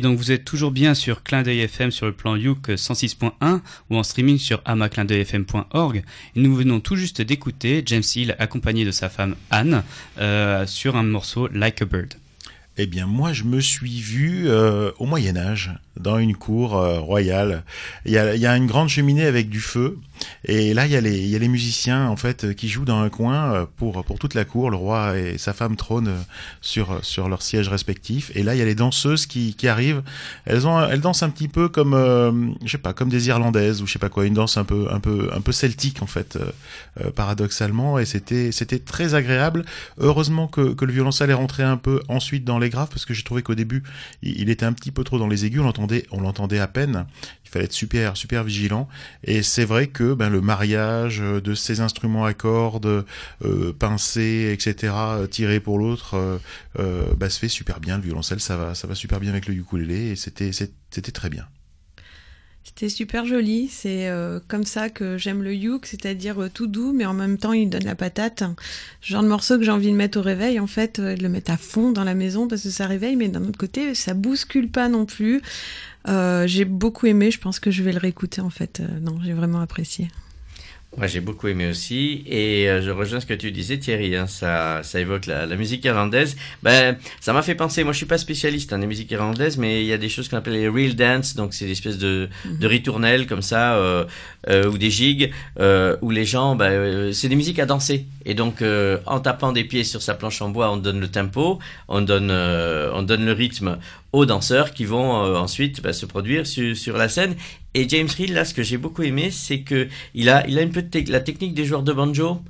Et 0.00 0.02
donc 0.02 0.16
vous 0.16 0.32
êtes 0.32 0.46
toujours 0.46 0.70
bien 0.70 0.94
sur 0.94 1.22
Clin 1.22 1.42
FM 1.42 1.90
sur 1.90 2.06
le 2.06 2.12
plan 2.12 2.34
Youk 2.34 2.70
106.1 2.70 3.60
ou 3.90 3.98
en 3.98 4.02
streaming 4.02 4.38
sur 4.38 4.62
amaclindeuilfm.org. 4.64 6.04
Nous 6.36 6.56
venons 6.56 6.80
tout 6.80 6.96
juste 6.96 7.20
d'écouter 7.20 7.82
James 7.84 8.02
Hill 8.16 8.34
accompagné 8.38 8.86
de 8.86 8.92
sa 8.92 9.10
femme 9.10 9.36
Anne 9.50 9.82
euh, 10.16 10.66
sur 10.66 10.96
un 10.96 11.02
morceau 11.02 11.48
Like 11.48 11.82
a 11.82 11.84
Bird. 11.84 12.14
Eh 12.78 12.86
bien, 12.86 13.06
moi, 13.06 13.34
je 13.34 13.44
me 13.44 13.60
suis 13.60 14.00
vu 14.00 14.48
euh, 14.48 14.90
au 14.98 15.04
Moyen 15.04 15.36
Âge 15.36 15.70
dans 16.00 16.18
une 16.18 16.36
cour 16.36 16.76
euh, 16.76 16.98
royale. 17.00 17.64
Il 18.04 18.12
y, 18.12 18.18
a, 18.18 18.56
une 18.56 18.66
grande 18.66 18.88
cheminée 18.88 19.24
avec 19.24 19.48
du 19.48 19.60
feu, 19.60 19.98
et 20.44 20.74
là, 20.74 20.86
il 20.86 20.92
y 20.92 20.96
a 20.96 21.00
les, 21.00 21.48
musiciens 21.48 22.06
en 22.08 22.16
fait 22.16 22.54
qui 22.54 22.68
jouent 22.68 22.84
dans 22.84 23.00
un 23.00 23.08
coin 23.08 23.52
euh, 23.52 23.66
pour 23.76 24.04
pour 24.04 24.18
toute 24.18 24.34
la 24.34 24.44
cour. 24.44 24.70
Le 24.70 24.76
roi 24.76 25.18
et 25.18 25.38
sa 25.38 25.52
femme 25.52 25.76
trônent 25.76 26.08
euh, 26.08 26.20
sur 26.60 27.04
sur 27.04 27.28
leurs 27.28 27.42
sièges 27.42 27.68
respectifs, 27.68 28.30
et 28.34 28.42
là, 28.42 28.54
il 28.54 28.58
y 28.58 28.62
a 28.62 28.64
les 28.64 28.74
danseuses 28.74 29.26
qui 29.26 29.54
qui 29.54 29.68
arrivent. 29.68 30.02
Elles 30.44 30.66
ont, 30.66 30.80
elles 30.80 31.00
dansent 31.00 31.22
un 31.22 31.30
petit 31.30 31.48
peu 31.48 31.68
comme, 31.68 32.54
je 32.64 32.70
sais 32.70 32.78
pas, 32.78 32.92
comme 32.92 33.08
des 33.08 33.28
Irlandaises 33.28 33.82
ou 33.82 33.86
je 33.86 33.92
sais 33.92 33.98
pas 33.98 34.08
quoi, 34.08 34.26
une 34.26 34.34
danse 34.34 34.56
un 34.56 34.64
peu 34.64 34.88
un 34.90 35.00
peu 35.00 35.30
un 35.32 35.40
peu 35.40 35.52
celtique 35.52 36.02
en 36.02 36.06
fait, 36.06 36.38
paradoxalement, 37.14 37.98
et 37.98 38.04
c'était 38.04 38.52
c'était 38.52 38.78
très 38.78 39.14
agréable. 39.14 39.64
Heureusement 39.98 40.48
que 40.48 40.74
que 40.74 40.84
le 40.84 40.92
violoncelle 40.92 41.30
est 41.30 41.34
rentré 41.34 41.62
un 41.62 41.76
peu 41.76 42.00
ensuite 42.08 42.44
dans 42.44 42.58
les 42.58 42.70
graves 42.70 42.88
parce 42.88 43.04
que 43.04 43.14
j'ai 43.14 43.22
trouvé 43.22 43.42
qu'au 43.42 43.54
début 43.54 43.82
il, 44.22 44.50
était 44.50 44.66
un 44.66 44.72
petit 44.72 44.90
peu 44.90 45.04
trop 45.04 45.18
dans 45.18 45.28
les 45.28 45.44
aigus, 45.44 45.60
on 46.10 46.20
l'entendait 46.20 46.58
à 46.58 46.66
peine. 46.66 47.06
Il 47.44 47.50
fallait 47.50 47.64
être 47.64 47.72
super 47.72 48.16
super 48.16 48.44
vigilant 48.44 48.88
et 49.24 49.42
c'est 49.42 49.64
vrai 49.64 49.88
que 49.88 50.14
ben, 50.14 50.28
le 50.28 50.40
mariage 50.40 51.20
euh, 51.20 51.40
de 51.40 51.54
ces 51.54 51.80
instruments 51.80 52.24
à 52.24 52.32
cordes, 52.32 53.04
euh, 53.44 53.72
pincés, 53.72 54.50
etc., 54.52 54.94
euh, 54.96 55.26
tirés 55.26 55.60
pour 55.60 55.78
l'autre, 55.78 56.38
euh, 56.78 57.14
bah, 57.16 57.28
se 57.28 57.38
fait 57.38 57.48
super 57.48 57.80
bien. 57.80 57.96
Le 57.96 58.04
violoncelle, 58.04 58.40
ça 58.40 58.56
va, 58.56 58.74
ça 58.74 58.86
va 58.86 58.94
super 58.94 59.20
bien 59.20 59.30
avec 59.30 59.46
le 59.46 59.54
ukulélé 59.54 60.10
et 60.10 60.16
c'était, 60.16 60.52
c'était 60.52 61.12
très 61.12 61.28
bien. 61.28 61.46
C'était 62.72 62.88
super 62.88 63.26
joli. 63.26 63.68
C'est 63.68 64.08
euh, 64.08 64.38
comme 64.46 64.64
ça 64.64 64.90
que 64.90 65.18
j'aime 65.18 65.42
le 65.42 65.52
youk, 65.54 65.86
c'est-à-dire 65.86 66.40
euh, 66.40 66.48
tout 66.48 66.68
doux, 66.68 66.92
mais 66.92 67.04
en 67.04 67.12
même 67.12 67.36
temps 67.36 67.52
il 67.52 67.68
donne 67.68 67.84
la 67.84 67.96
patate. 67.96 68.44
Genre 69.02 69.24
de 69.24 69.28
morceau 69.28 69.58
que 69.58 69.64
j'ai 69.64 69.72
envie 69.72 69.90
de 69.90 69.96
mettre 69.96 70.20
au 70.20 70.22
réveil, 70.22 70.60
en 70.60 70.68
fait, 70.68 71.00
euh, 71.00 71.16
de 71.16 71.22
le 71.22 71.28
mettre 71.28 71.50
à 71.50 71.56
fond 71.56 71.90
dans 71.90 72.04
la 72.04 72.14
maison 72.14 72.46
parce 72.46 72.62
que 72.62 72.70
ça 72.70 72.86
réveille, 72.86 73.16
mais 73.16 73.28
d'un 73.28 73.42
autre 73.42 73.58
côté, 73.58 73.94
ça 73.96 74.14
bouscule 74.14 74.70
pas 74.70 74.88
non 74.88 75.04
plus. 75.04 75.42
J'ai 76.06 76.64
beaucoup 76.64 77.06
aimé. 77.06 77.32
Je 77.32 77.40
pense 77.40 77.58
que 77.58 77.72
je 77.72 77.82
vais 77.82 77.92
le 77.92 77.98
réécouter 77.98 78.40
en 78.40 78.50
fait. 78.50 78.80
Non, 79.02 79.18
j'ai 79.22 79.32
vraiment 79.32 79.60
apprécié. 79.60 80.08
Moi, 80.96 81.06
j'ai 81.06 81.20
beaucoup 81.20 81.46
aimé 81.46 81.68
aussi, 81.68 82.24
et 82.26 82.68
euh, 82.68 82.82
je 82.82 82.90
rejoins 82.90 83.20
ce 83.20 83.26
que 83.26 83.32
tu 83.32 83.52
disais, 83.52 83.78
Thierry. 83.78 84.16
Hein, 84.16 84.26
ça, 84.26 84.82
ça 84.82 84.98
évoque 84.98 85.26
la, 85.26 85.46
la 85.46 85.54
musique 85.54 85.84
irlandaise. 85.84 86.36
Ben, 86.64 86.96
ça 87.20 87.32
m'a 87.32 87.42
fait 87.42 87.54
penser. 87.54 87.84
Moi, 87.84 87.92
je 87.92 87.98
suis 87.98 88.06
pas 88.06 88.18
spécialiste 88.18 88.72
hein, 88.72 88.78
des 88.80 88.88
musiques 88.88 89.10
irlandaises, 89.12 89.56
mais 89.56 89.82
il 89.82 89.86
y 89.86 89.92
a 89.92 89.98
des 89.98 90.08
choses 90.08 90.28
qu'on 90.28 90.36
appelle 90.36 90.54
les 90.54 90.68
real 90.68 90.96
dance, 90.96 91.36
donc 91.36 91.54
c'est 91.54 91.66
des 91.66 91.72
espèces 91.72 91.96
de, 91.96 92.28
de 92.44 92.66
ritournelles 92.66 93.28
comme 93.28 93.40
ça, 93.40 93.76
euh, 93.76 94.04
euh, 94.48 94.68
ou 94.68 94.78
des 94.78 94.90
gigs, 94.90 95.32
euh, 95.60 95.96
où 96.02 96.10
les 96.10 96.24
gens, 96.24 96.56
ben, 96.56 96.70
euh, 96.70 97.12
c'est 97.12 97.28
des 97.28 97.36
musiques 97.36 97.60
à 97.60 97.66
danser. 97.66 98.06
Et 98.26 98.34
donc, 98.34 98.60
euh, 98.60 98.98
en 99.06 99.20
tapant 99.20 99.52
des 99.52 99.64
pieds 99.64 99.84
sur 99.84 100.02
sa 100.02 100.14
planche 100.14 100.42
en 100.42 100.50
bois, 100.50 100.72
on 100.72 100.76
donne 100.76 100.98
le 100.98 101.08
tempo, 101.08 101.60
on 101.86 102.00
donne, 102.02 102.30
euh, 102.32 102.90
on 102.94 103.02
donne 103.02 103.24
le 103.24 103.32
rythme 103.32 103.78
aux 104.12 104.26
danseurs 104.26 104.74
qui 104.74 104.84
vont 104.84 105.24
euh, 105.24 105.36
ensuite 105.36 105.80
ben, 105.82 105.92
se 105.92 106.04
produire 106.04 106.46
sur, 106.46 106.76
sur 106.76 106.96
la 106.96 107.08
scène. 107.08 107.36
Et 107.74 107.88
James 107.88 108.08
Hill, 108.18 108.34
là, 108.34 108.44
ce 108.44 108.54
que 108.54 108.62
j'ai 108.62 108.76
beaucoup 108.78 109.02
aimé, 109.02 109.30
c'est 109.30 109.60
que 109.60 109.88
il 110.14 110.28
a, 110.28 110.46
il 110.48 110.58
a 110.58 110.62
une 110.62 110.70
tec- 110.72 111.08
la 111.08 111.20
technique 111.20 111.54
des 111.54 111.64
joueurs 111.64 111.82
de 111.82 111.92
banjo. 111.92 112.40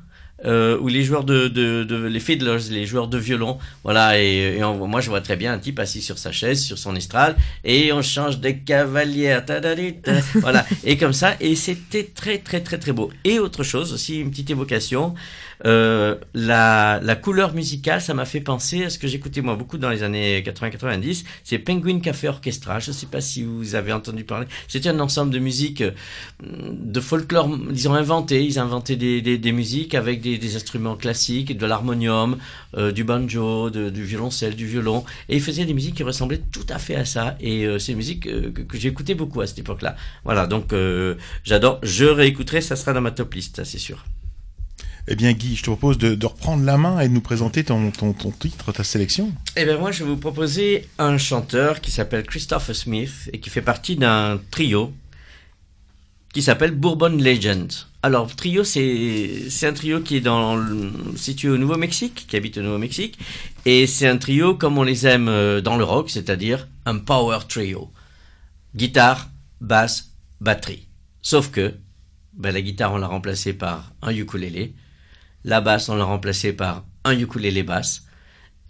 Euh, 0.46 0.78
ou 0.78 0.88
les 0.88 1.02
joueurs 1.04 1.24
de, 1.24 1.48
de, 1.48 1.84
de 1.84 1.96
les 2.06 2.18
fiddlers, 2.18 2.70
les 2.70 2.86
joueurs 2.86 3.08
de 3.08 3.18
violon, 3.18 3.58
voilà. 3.84 4.18
Et, 4.18 4.56
et 4.56 4.64
on- 4.64 4.86
moi, 4.88 5.02
je 5.02 5.10
vois 5.10 5.20
très 5.20 5.36
bien 5.36 5.52
un 5.52 5.58
type 5.58 5.78
assis 5.78 6.00
sur 6.00 6.16
sa 6.16 6.32
chaise, 6.32 6.62
sur 6.62 6.78
son 6.78 6.96
estrade, 6.96 7.36
et 7.62 7.92
on 7.92 8.00
change 8.00 8.40
de 8.40 8.48
cavalière, 8.48 9.44
voilà. 10.36 10.64
Et 10.82 10.96
comme 10.96 11.12
ça, 11.12 11.34
et 11.40 11.54
c'était 11.54 12.04
très 12.04 12.38
très 12.38 12.60
très 12.60 12.78
très 12.78 12.92
beau. 12.92 13.10
Et 13.24 13.38
autre 13.38 13.62
chose 13.64 13.92
aussi, 13.92 14.18
une 14.18 14.30
petite 14.30 14.48
évocation, 14.48 15.14
euh, 15.66 16.16
la, 16.34 17.00
la 17.02 17.16
couleur 17.16 17.54
musicale, 17.54 18.00
ça 18.00 18.14
m'a 18.14 18.24
fait 18.24 18.40
penser 18.40 18.84
à 18.84 18.90
ce 18.90 18.98
que 18.98 19.06
j'écoutais 19.06 19.42
moi 19.42 19.56
beaucoup 19.56 19.78
dans 19.78 19.90
les 19.90 20.02
années 20.02 20.40
80-90. 20.42 21.24
C'est 21.44 21.58
Penguin 21.58 22.00
Café 22.00 22.28
Orchestra. 22.28 22.78
Je 22.78 22.90
ne 22.90 22.94
sais 22.94 23.06
pas 23.06 23.20
si 23.20 23.42
vous 23.42 23.74
avez 23.74 23.92
entendu 23.92 24.24
parler. 24.24 24.46
C'était 24.68 24.88
un 24.88 25.00
ensemble 25.00 25.32
de 25.32 25.38
musique, 25.38 25.82
euh, 25.82 25.92
de 26.42 27.00
folklore. 27.00 27.50
Ils 27.70 27.88
ont 27.88 27.94
inventé, 27.94 28.44
ils 28.44 28.58
inventaient 28.58 28.96
des, 28.96 29.20
des, 29.20 29.38
des 29.38 29.52
musiques 29.52 29.94
avec 29.94 30.20
des, 30.20 30.38
des 30.38 30.56
instruments 30.56 30.96
classiques, 30.96 31.56
de 31.56 31.66
l'harmonium, 31.66 32.38
euh, 32.76 32.92
du 32.92 33.04
banjo, 33.04 33.70
du 33.70 34.04
violoncelle, 34.04 34.56
du 34.56 34.66
violon. 34.66 35.04
Et 35.28 35.36
ils 35.36 35.42
faisaient 35.42 35.66
des 35.66 35.74
musiques 35.74 35.96
qui 35.96 36.02
ressemblaient 36.02 36.42
tout 36.52 36.66
à 36.68 36.78
fait 36.78 36.96
à 36.96 37.04
ça. 37.04 37.36
Et 37.40 37.66
c'est 37.78 37.92
une 37.92 37.98
musique 37.98 38.24
que, 38.24 38.78
j'écoutais 38.78 39.14
beaucoup 39.14 39.40
à 39.40 39.46
cette 39.46 39.58
époque-là. 39.58 39.96
Voilà, 40.24 40.46
donc 40.46 40.72
j'adore. 41.44 41.78
Je 41.82 42.04
réécouterai, 42.06 42.60
ça 42.60 42.76
sera 42.76 42.92
dans 42.92 43.00
ma 43.00 43.10
top 43.10 43.34
list, 43.34 43.56
ça 43.56 43.64
c'est 43.64 43.78
sûr. 43.78 44.04
Eh 45.12 45.16
bien, 45.16 45.32
Guy, 45.32 45.56
je 45.56 45.62
te 45.62 45.66
propose 45.66 45.98
de, 45.98 46.24
reprendre 46.24 46.64
la 46.64 46.78
main 46.78 47.00
et 47.00 47.08
de 47.08 47.12
nous 47.12 47.20
présenter 47.20 47.64
ton, 47.64 47.90
titre, 48.38 48.70
ta 48.70 48.84
sélection. 48.84 49.32
Eh 49.56 49.64
bien 49.64 49.76
moi 49.76 49.90
je 49.90 50.04
vais 50.04 50.08
vous 50.08 50.16
proposer 50.16 50.88
un 50.98 51.18
chanteur 51.18 51.80
qui 51.80 51.90
s'appelle 51.90 52.22
Christopher 52.22 52.76
Smith 52.76 53.28
et 53.32 53.40
qui 53.40 53.50
fait 53.50 53.60
partie 53.60 53.96
d'un 53.96 54.40
trio 54.52 54.92
qui 56.32 56.42
s'appelle 56.42 56.70
Bourbon 56.70 57.08
Legend. 57.08 57.72
Alors 58.04 58.34
trio 58.36 58.62
c'est 58.62 59.64
un 59.64 59.72
trio 59.72 60.00
qui 60.00 60.18
est 60.18 60.20
dans 60.20 60.64
situé 61.16 61.48
au 61.48 61.58
Nouveau-Mexique, 61.58 62.26
qui 62.28 62.36
habite 62.36 62.58
au 62.58 62.62
Nouveau-Mexique 62.62 63.18
et 63.64 63.88
c'est 63.88 64.06
un 64.06 64.16
trio 64.16 64.54
comme 64.54 64.78
on 64.78 64.84
les 64.84 65.08
aime 65.08 65.28
euh, 65.28 65.60
dans 65.60 65.76
le 65.76 65.82
rock, 65.82 66.08
c'est-à-dire 66.08 66.68
un 66.86 66.98
power 66.98 67.40
trio. 67.48 67.90
Guitare, 68.76 69.28
basse, 69.60 70.12
batterie. 70.40 70.86
Sauf 71.20 71.50
que 71.50 71.74
ben, 72.32 72.52
la 72.52 72.62
guitare 72.62 72.92
on 72.92 72.98
l'a 72.98 73.08
remplacée 73.08 73.54
par 73.54 73.92
un 74.02 74.14
ukulélé, 74.14 74.72
la 75.44 75.60
basse 75.60 75.88
on 75.88 75.96
l'a 75.96 76.04
remplacée 76.04 76.52
par 76.52 76.84
un 77.04 77.18
ukulélé 77.18 77.62
basse 77.62 78.04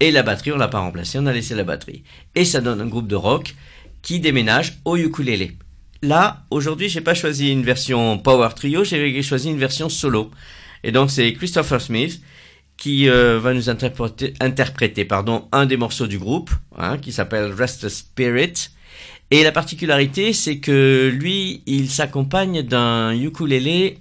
et 0.01 0.11
la 0.11 0.23
batterie, 0.23 0.53
on 0.53 0.57
l'a 0.57 0.69
pas 0.69 0.81
remplacée, 0.81 1.19
on 1.19 1.27
a 1.27 1.33
laissé 1.33 1.55
la 1.55 1.65
batterie. 1.65 2.05
Et 2.35 2.47
ça 2.47 2.63
donne 2.63 2.81
un 2.81 2.87
groupe 2.87 3.07
de 3.07 3.17
rock 3.17 3.55
qui 4.01 4.19
déménage 4.19 4.79
au 4.87 4.97
ukulélé. 4.97 5.59
Là, 6.03 6.47
aujourd'hui, 6.51 6.89
j'ai 6.89 7.03
pas 7.03 7.13
choisi 7.13 7.53
une 7.53 7.63
version 7.63 8.17
power 8.17 8.49
trio, 8.57 8.83
j'ai 8.83 9.23
choisi 9.23 9.51
une 9.51 9.59
version 9.59 9.91
solo. 9.91 10.31
Et 10.83 10.91
donc, 10.91 11.11
c'est 11.11 11.31
Christopher 11.35 11.83
Smith 11.83 12.23
qui 12.79 13.11
euh, 13.11 13.39
va 13.39 13.53
nous 13.53 13.69
interpréter, 13.69 15.05
pardon, 15.05 15.47
un 15.53 15.67
des 15.67 15.77
morceaux 15.77 16.07
du 16.07 16.19
groupe, 16.19 16.51
hein, 16.79 16.97
qui 16.97 17.13
s'appelle 17.13 17.53
Restless 17.53 17.99
Spirit. 17.99 18.71
Et 19.31 19.45
la 19.45 19.53
particularité, 19.53 20.33
c'est 20.33 20.61
que 20.61 21.13
lui, 21.15 21.63
il 21.67 21.91
s'accompagne 21.91 22.63
d'un 22.63 23.13
ukulélé 23.13 23.99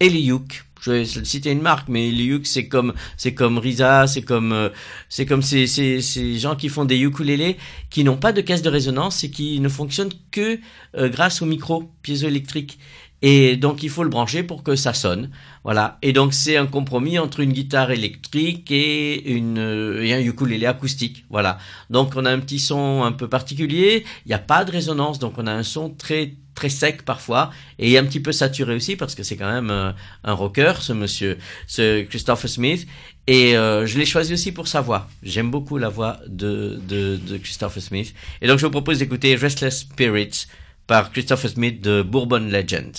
Eliuk. 0.00 0.64
Je 0.80 0.90
vais 0.92 1.04
citer 1.04 1.50
une 1.50 1.60
marque, 1.60 1.88
mais 1.88 2.08
Eliuk, 2.08 2.46
c'est 2.46 2.66
comme, 2.66 2.94
c'est 3.16 3.34
comme 3.34 3.58
Risa, 3.58 4.06
c'est 4.06 4.22
comme, 4.22 4.52
euh, 4.52 4.70
c'est 5.08 5.26
comme 5.26 5.42
ces, 5.42 5.66
ces, 5.66 6.00
ces 6.00 6.38
gens 6.38 6.56
qui 6.56 6.68
font 6.68 6.86
des 6.86 6.98
ukulélés 6.98 7.58
qui 7.90 8.02
n'ont 8.02 8.16
pas 8.16 8.32
de 8.32 8.40
caisse 8.40 8.62
de 8.62 8.70
résonance 8.70 9.22
et 9.24 9.30
qui 9.30 9.60
ne 9.60 9.68
fonctionnent 9.68 10.12
que 10.30 10.58
euh, 10.96 11.08
grâce 11.08 11.42
au 11.42 11.46
micro 11.46 11.90
piézoélectrique. 12.02 12.78
Et 13.22 13.56
donc 13.56 13.82
il 13.82 13.90
faut 13.90 14.02
le 14.02 14.08
brancher 14.08 14.42
pour 14.42 14.62
que 14.62 14.76
ça 14.76 14.94
sonne. 14.94 15.30
Voilà. 15.64 15.98
Et 16.02 16.12
donc 16.12 16.32
c'est 16.32 16.56
un 16.56 16.66
compromis 16.66 17.18
entre 17.18 17.40
une 17.40 17.52
guitare 17.52 17.90
électrique 17.90 18.70
et 18.70 19.30
une 19.30 19.58
euh, 19.58 20.02
et 20.02 20.14
un 20.14 20.20
ukulélé 20.20 20.66
acoustique. 20.66 21.24
Voilà. 21.28 21.58
Donc 21.90 22.12
on 22.16 22.24
a 22.24 22.30
un 22.30 22.40
petit 22.40 22.58
son 22.58 23.02
un 23.04 23.12
peu 23.12 23.28
particulier. 23.28 24.04
Il 24.24 24.28
n'y 24.28 24.34
a 24.34 24.38
pas 24.38 24.64
de 24.64 24.72
résonance, 24.72 25.18
donc 25.18 25.34
on 25.36 25.46
a 25.46 25.52
un 25.52 25.62
son 25.62 25.90
très 25.90 26.34
très 26.54 26.68
sec 26.68 27.04
parfois 27.04 27.50
et 27.78 27.96
un 27.96 28.04
petit 28.04 28.20
peu 28.20 28.32
saturé 28.32 28.74
aussi 28.74 28.96
parce 28.96 29.14
que 29.14 29.22
c'est 29.22 29.36
quand 29.36 29.50
même 29.50 29.70
euh, 29.70 29.92
un 30.24 30.32
rocker 30.32 30.74
ce 30.80 30.92
monsieur, 30.92 31.38
ce 31.66 32.02
Christopher 32.02 32.50
Smith. 32.50 32.86
Et 33.26 33.56
euh, 33.56 33.86
je 33.86 33.98
l'ai 33.98 34.06
choisi 34.06 34.32
aussi 34.32 34.50
pour 34.52 34.66
sa 34.66 34.80
voix. 34.80 35.08
J'aime 35.22 35.50
beaucoup 35.50 35.78
la 35.78 35.88
voix 35.88 36.18
de, 36.26 36.80
de, 36.88 37.16
de 37.16 37.36
Christopher 37.36 37.82
Smith. 37.82 38.14
Et 38.40 38.46
donc 38.46 38.58
je 38.58 38.66
vous 38.66 38.72
propose 38.72 38.98
d'écouter 38.98 39.36
Restless 39.36 39.80
Spirits 39.80 40.46
par 40.86 41.12
Christopher 41.12 41.50
Smith 41.50 41.80
de 41.80 42.02
Bourbon 42.02 42.40
Legend. 42.40 42.92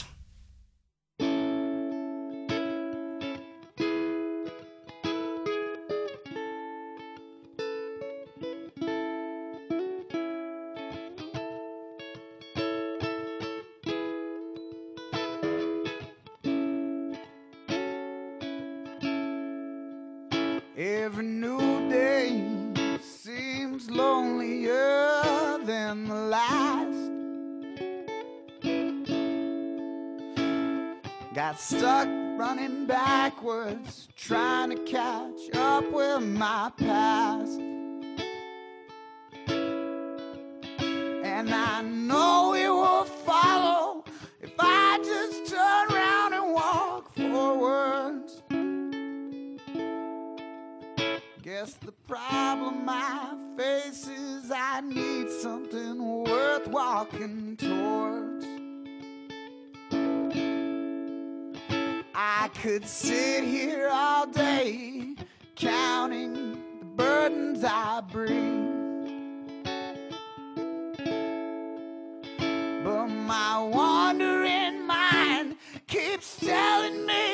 My 73.31 73.57
wandering 73.57 74.85
mind 74.85 75.55
keeps 75.87 76.37
telling 76.37 77.05
me 77.05 77.30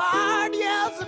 hard, 0.00 0.52
yes, 0.54 1.04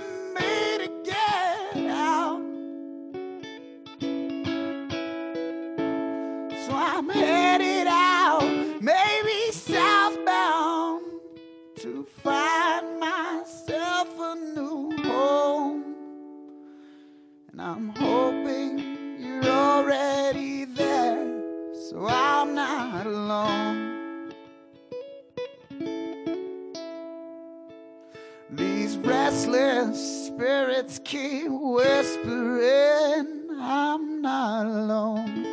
keep 31.11 31.51
whispering, 31.51 33.27
I'm 33.61 34.23
not 34.23 34.67
alone. 34.67 35.45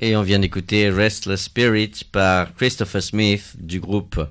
Et 0.00 0.14
on 0.14 0.22
vient 0.22 0.38
d'écouter 0.38 0.90
Restless 0.90 1.42
Spirit 1.42 1.90
par 2.12 2.54
Christopher 2.54 3.02
Smith 3.02 3.56
du 3.58 3.80
groupe 3.80 4.24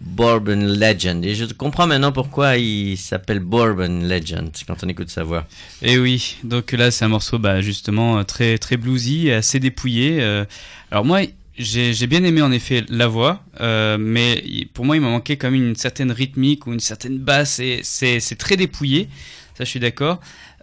Bourbon 0.00 0.56
Legend. 0.56 1.24
Et 1.24 1.36
je 1.36 1.44
comprends 1.44 1.86
maintenant 1.86 2.10
pourquoi 2.10 2.56
il 2.56 2.96
s'appelle 2.96 3.38
Bourbon 3.38 4.00
Legend 4.02 4.50
quand 4.66 4.82
on 4.82 4.88
écoute 4.88 5.10
sa 5.10 5.22
voix. 5.22 5.46
Et 5.80 5.96
oui, 5.96 6.38
donc 6.42 6.72
là 6.72 6.90
c'est 6.90 7.04
un 7.04 7.08
morceau 7.08 7.38
bah, 7.38 7.60
justement 7.60 8.18
euh, 8.18 8.24
très 8.24 8.58
très 8.58 8.76
bluesy, 8.76 9.30
assez 9.30 9.60
dépouillé. 9.60 10.20
euh. 10.20 10.44
Alors 10.90 11.04
moi 11.04 11.20
j'ai 11.58 11.92
j'ai 11.92 12.06
bien 12.06 12.24
aimé 12.24 12.42
en 12.42 12.50
effet 12.52 12.84
la 12.88 13.06
voix, 13.06 13.42
euh, 13.60 13.98
mais 13.98 14.66
pour 14.72 14.84
moi 14.84 14.96
il 14.96 15.02
m'a 15.02 15.08
manqué 15.10 15.36
quand 15.36 15.50
même 15.50 15.62
une 15.62 15.76
certaine 15.76 16.10
rythmique 16.10 16.66
ou 16.66 16.72
une 16.72 16.80
certaine 16.80 17.18
basse. 17.18 17.58
Et 17.58 17.80
c'est 17.82 18.38
très 18.38 18.56
dépouillé, 18.56 19.08
ça 19.56 19.64
je 19.64 19.70
suis 19.70 19.80
d'accord. 19.80 20.20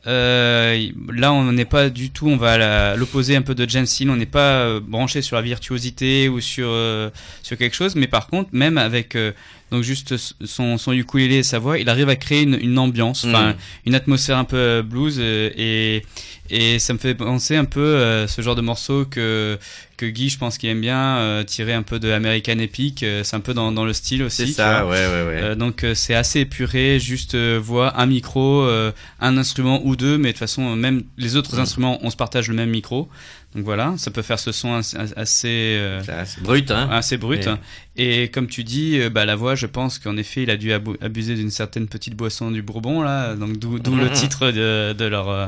Euh, 0.07 0.89
là 1.11 1.33
on 1.33 1.51
n'est 1.51 1.65
pas 1.65 1.89
du 1.89 2.09
tout, 2.09 2.27
on 2.27 2.37
va 2.37 2.95
l'opposé 2.95 3.35
un 3.35 3.41
peu 3.41 3.53
de 3.53 3.67
James 3.69 3.85
on 4.07 4.15
n'est 4.15 4.25
pas 4.25 4.61
euh, 4.61 4.79
branché 4.79 5.21
sur 5.21 5.35
la 5.35 5.41
virtuosité 5.41 6.29
ou 6.29 6.39
sur 6.39 6.69
euh, 6.69 7.09
sur 7.43 7.57
quelque 7.57 7.75
chose, 7.75 7.95
mais 7.95 8.07
par 8.07 8.27
contre 8.27 8.49
même 8.53 8.77
avec 8.77 9.15
euh, 9.15 9.33
donc 9.71 9.83
juste 9.83 10.15
son, 10.45 10.77
son 10.77 10.93
ukulélé 10.93 11.35
et 11.37 11.43
sa 11.43 11.59
voix, 11.59 11.77
il 11.77 11.87
arrive 11.89 12.09
à 12.09 12.15
créer 12.15 12.41
une, 12.43 12.57
une 12.61 12.77
ambiance, 12.79 13.25
enfin 13.25 13.51
Mm. 13.51 13.55
une 13.87 13.95
atmosphère 13.95 14.37
un 14.37 14.43
peu 14.45 14.57
euh, 14.57 14.81
blues 14.83 15.17
euh, 15.19 15.49
et 15.57 16.03
et 16.51 16.79
ça 16.79 16.93
me 16.93 16.97
fait 16.97 17.13
penser 17.13 17.55
un 17.55 17.65
peu 17.65 17.79
euh, 17.79 18.25
ce 18.27 18.41
genre 18.41 18.55
de 18.55 18.61
morceau 18.61 19.05
que 19.05 19.59
que 19.97 20.05
Guy, 20.07 20.29
je 20.29 20.37
pense 20.37 20.57
qu'il 20.57 20.69
aime 20.69 20.79
bien 20.81 21.17
euh, 21.17 21.43
tirer 21.43 21.73
un 21.73 21.83
peu 21.83 21.99
de 21.99 22.09
American 22.09 22.57
Epic, 22.57 23.03
euh, 23.03 23.23
c'est 23.23 23.35
un 23.35 23.39
peu 23.41 23.53
dans 23.53 23.71
dans 23.71 23.85
le 23.85 23.93
style 23.93 24.23
aussi. 24.23 24.47
C'est 24.47 24.53
ça, 24.53 24.83
vois. 24.83 24.91
ouais, 24.93 25.05
ouais, 25.05 25.11
ouais. 25.27 25.39
Euh, 25.43 25.55
donc 25.55 25.83
euh, 25.83 25.93
c'est 25.93 26.15
assez 26.15 26.39
épuré, 26.39 26.99
juste 26.99 27.35
euh, 27.35 27.59
voix, 27.61 27.99
un 27.99 28.05
micro, 28.07 28.61
euh, 28.63 28.91
un 29.19 29.37
instrument 29.37 29.81
ou 29.85 29.95
deux, 29.95 30.17
mais 30.17 30.29
de 30.29 30.31
toute 30.33 30.39
façon 30.39 30.75
même 30.75 31.03
les 31.17 31.35
autres 31.35 31.57
Mm. 31.57 31.59
instruments, 31.59 31.99
on 32.01 32.09
se 32.09 32.15
partage 32.15 32.47
le 32.47 32.55
même 32.55 32.69
micro. 32.71 33.09
Donc 33.55 33.65
voilà, 33.65 33.95
ça 33.97 34.11
peut 34.11 34.21
faire 34.21 34.37
ce 34.39 34.51
son 34.51 34.75
assez, 34.75 34.95
assez 35.15 35.47
euh, 35.79 36.01
assez 36.07 36.39
brut, 36.41 36.69
hein. 36.69 36.87
assez 36.91 37.17
brut. 37.17 37.47
Et- 37.95 38.23
Et 38.23 38.29
comme 38.29 38.47
tu 38.47 38.63
dis, 38.63 38.99
euh, 38.99 39.09
bah 39.09 39.25
la 39.25 39.35
voix, 39.35 39.55
je 39.55 39.65
pense 39.65 39.97
qu'en 39.99 40.15
effet, 40.17 40.43
il 40.43 40.51
a 40.51 40.55
dû 40.57 40.71
abuser 40.71 41.33
d'une 41.35 41.49
certaine 41.49 41.87
petite 41.87 42.15
boisson 42.15 42.51
du 42.51 42.61
Bourbon 42.61 43.01
là, 43.01 43.35
donc 43.35 43.57
d'où 43.57 43.79
d'où 43.79 43.95
le 43.95 44.09
titre 44.13 44.51
de, 44.51 44.93
de 44.93 45.05
leur 45.05 45.29
euh, 45.29 45.47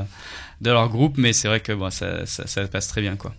de 0.60 0.70
leur 0.70 0.88
groupe, 0.88 1.16
mais 1.16 1.32
c'est 1.32 1.46
vrai 1.48 1.60
que 1.60 1.72
bon, 1.72 1.90
ça, 1.90 2.26
ça, 2.26 2.46
ça 2.46 2.66
passe 2.66 2.88
très 2.88 3.00
bien 3.02 3.14
quoi. 3.16 3.34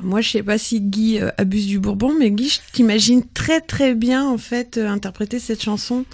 Moi, 0.00 0.20
je 0.20 0.30
sais 0.30 0.42
pas 0.42 0.58
si 0.58 0.80
Guy 0.80 1.18
euh, 1.20 1.30
abuse 1.38 1.66
du 1.66 1.78
Bourbon, 1.80 2.14
mais 2.18 2.30
Guy, 2.30 2.48
je 2.48 2.58
t'imagine 2.72 3.22
très 3.34 3.60
très 3.60 3.94
bien 3.94 4.24
en 4.24 4.38
fait 4.38 4.78
euh, 4.78 4.88
interpréter 4.88 5.38
cette 5.40 5.62
chanson. 5.62 6.04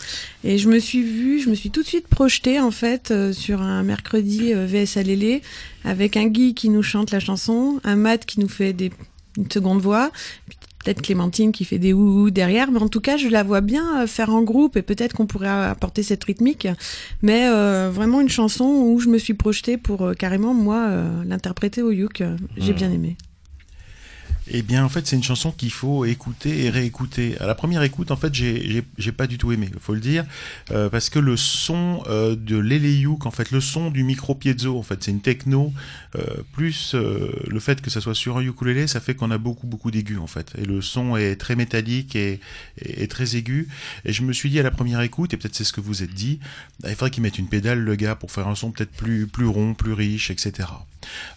Et 0.42 0.56
je 0.58 0.68
me 0.68 0.78
suis 0.78 1.02
vue, 1.02 1.40
je 1.40 1.50
me 1.50 1.54
suis 1.54 1.70
tout 1.70 1.82
de 1.82 1.86
suite 1.86 2.08
projetée 2.08 2.60
en 2.60 2.70
fait 2.70 3.10
euh, 3.10 3.32
sur 3.32 3.60
un 3.60 3.82
mercredi 3.82 4.52
VS 4.54 4.96
Alélé 4.98 5.42
avec 5.84 6.16
un 6.16 6.26
Guy 6.26 6.54
qui 6.54 6.70
nous 6.70 6.82
chante 6.82 7.10
la 7.10 7.20
chanson, 7.20 7.80
un 7.84 7.96
Matt 7.96 8.24
qui 8.24 8.40
nous 8.40 8.48
fait 8.48 8.72
des 8.72 8.90
une 9.36 9.50
seconde 9.50 9.80
voix, 9.80 10.12
peut-être 10.84 11.02
Clémentine 11.02 11.50
qui 11.52 11.64
fait 11.64 11.78
des 11.78 11.92
ouh 11.92 12.30
derrière, 12.30 12.70
mais 12.70 12.78
en 12.78 12.88
tout 12.88 13.00
cas, 13.00 13.16
je 13.16 13.28
la 13.28 13.42
vois 13.42 13.60
bien 13.60 14.06
faire 14.06 14.30
en 14.30 14.42
groupe 14.42 14.76
et 14.76 14.82
peut-être 14.82 15.12
qu'on 15.14 15.26
pourrait 15.26 15.48
apporter 15.48 16.02
cette 16.02 16.22
rythmique. 16.24 16.68
Mais 17.22 17.48
euh, 17.48 17.90
vraiment 17.92 18.20
une 18.20 18.28
chanson 18.28 18.64
où 18.64 19.00
je 19.00 19.08
me 19.08 19.18
suis 19.18 19.34
projetée 19.34 19.76
pour 19.76 20.02
euh, 20.02 20.14
carrément 20.14 20.54
moi 20.54 20.86
euh, 20.88 21.24
l'interpréter 21.26 21.82
au. 21.82 21.90
Euh, 21.90 22.36
J'ai 22.56 22.72
Mm. 22.72 22.76
bien 22.76 22.92
aimé. 22.92 23.16
Eh 24.46 24.60
bien, 24.60 24.84
en 24.84 24.90
fait, 24.90 25.06
c'est 25.06 25.16
une 25.16 25.22
chanson 25.22 25.52
qu'il 25.52 25.72
faut 25.72 26.04
écouter 26.04 26.64
et 26.64 26.70
réécouter. 26.70 27.38
À 27.40 27.46
la 27.46 27.54
première 27.54 27.82
écoute, 27.82 28.10
en 28.10 28.16
fait, 28.16 28.34
j'ai 28.34 29.12
pas 29.12 29.26
du 29.26 29.38
tout 29.38 29.52
aimé, 29.52 29.70
faut 29.80 29.94
le 29.94 30.00
dire, 30.00 30.26
euh, 30.70 30.90
parce 30.90 31.08
que 31.08 31.18
le 31.18 31.38
son 31.38 32.02
euh, 32.08 32.36
de 32.36 32.58
l'Eleyouk, 32.58 33.24
en 33.24 33.30
fait, 33.30 33.50
le 33.52 33.60
son 33.62 33.90
du 33.90 34.04
micro 34.04 34.34
piezo, 34.34 34.78
en 34.78 34.82
fait, 34.82 35.02
c'est 35.02 35.12
une 35.12 35.22
techno, 35.22 35.72
euh, 36.16 36.22
plus 36.52 36.92
euh, 36.94 37.30
le 37.46 37.58
fait 37.58 37.80
que 37.80 37.88
ça 37.88 38.02
soit 38.02 38.14
sur 38.14 38.36
un 38.36 38.42
ukulélé, 38.42 38.86
ça 38.86 39.00
fait 39.00 39.14
qu'on 39.14 39.30
a 39.30 39.38
beaucoup, 39.38 39.66
beaucoup 39.66 39.90
d'aigus, 39.90 40.18
en 40.18 40.26
fait. 40.26 40.52
Et 40.58 40.64
le 40.66 40.82
son 40.82 41.16
est 41.16 41.36
très 41.36 41.56
métallique 41.56 42.14
et, 42.14 42.38
et- 42.84 43.08
très 43.08 43.36
aigu. 43.36 43.68
Et 44.04 44.12
je 44.12 44.22
me 44.22 44.32
suis 44.34 44.50
dit 44.50 44.60
à 44.60 44.62
la 44.62 44.70
première 44.70 45.00
écoute, 45.00 45.32
et 45.32 45.38
peut-être 45.38 45.54
c'est 45.54 45.64
ce 45.64 45.72
que 45.72 45.80
vous 45.80 46.02
êtes 46.02 46.12
dit, 46.12 46.38
bah, 46.80 46.90
il 46.90 46.96
faudrait 46.96 47.10
qu'il 47.10 47.22
mette 47.22 47.38
une 47.38 47.48
pédale, 47.48 47.78
le 47.80 47.94
gars, 47.96 48.14
pour 48.14 48.30
faire 48.30 48.46
un 48.48 48.54
son 48.54 48.72
peut-être 48.72 48.90
plus, 48.92 49.26
plus 49.26 49.46
rond, 49.46 49.72
plus 49.72 49.92
riche, 49.94 50.30
etc. 50.30 50.68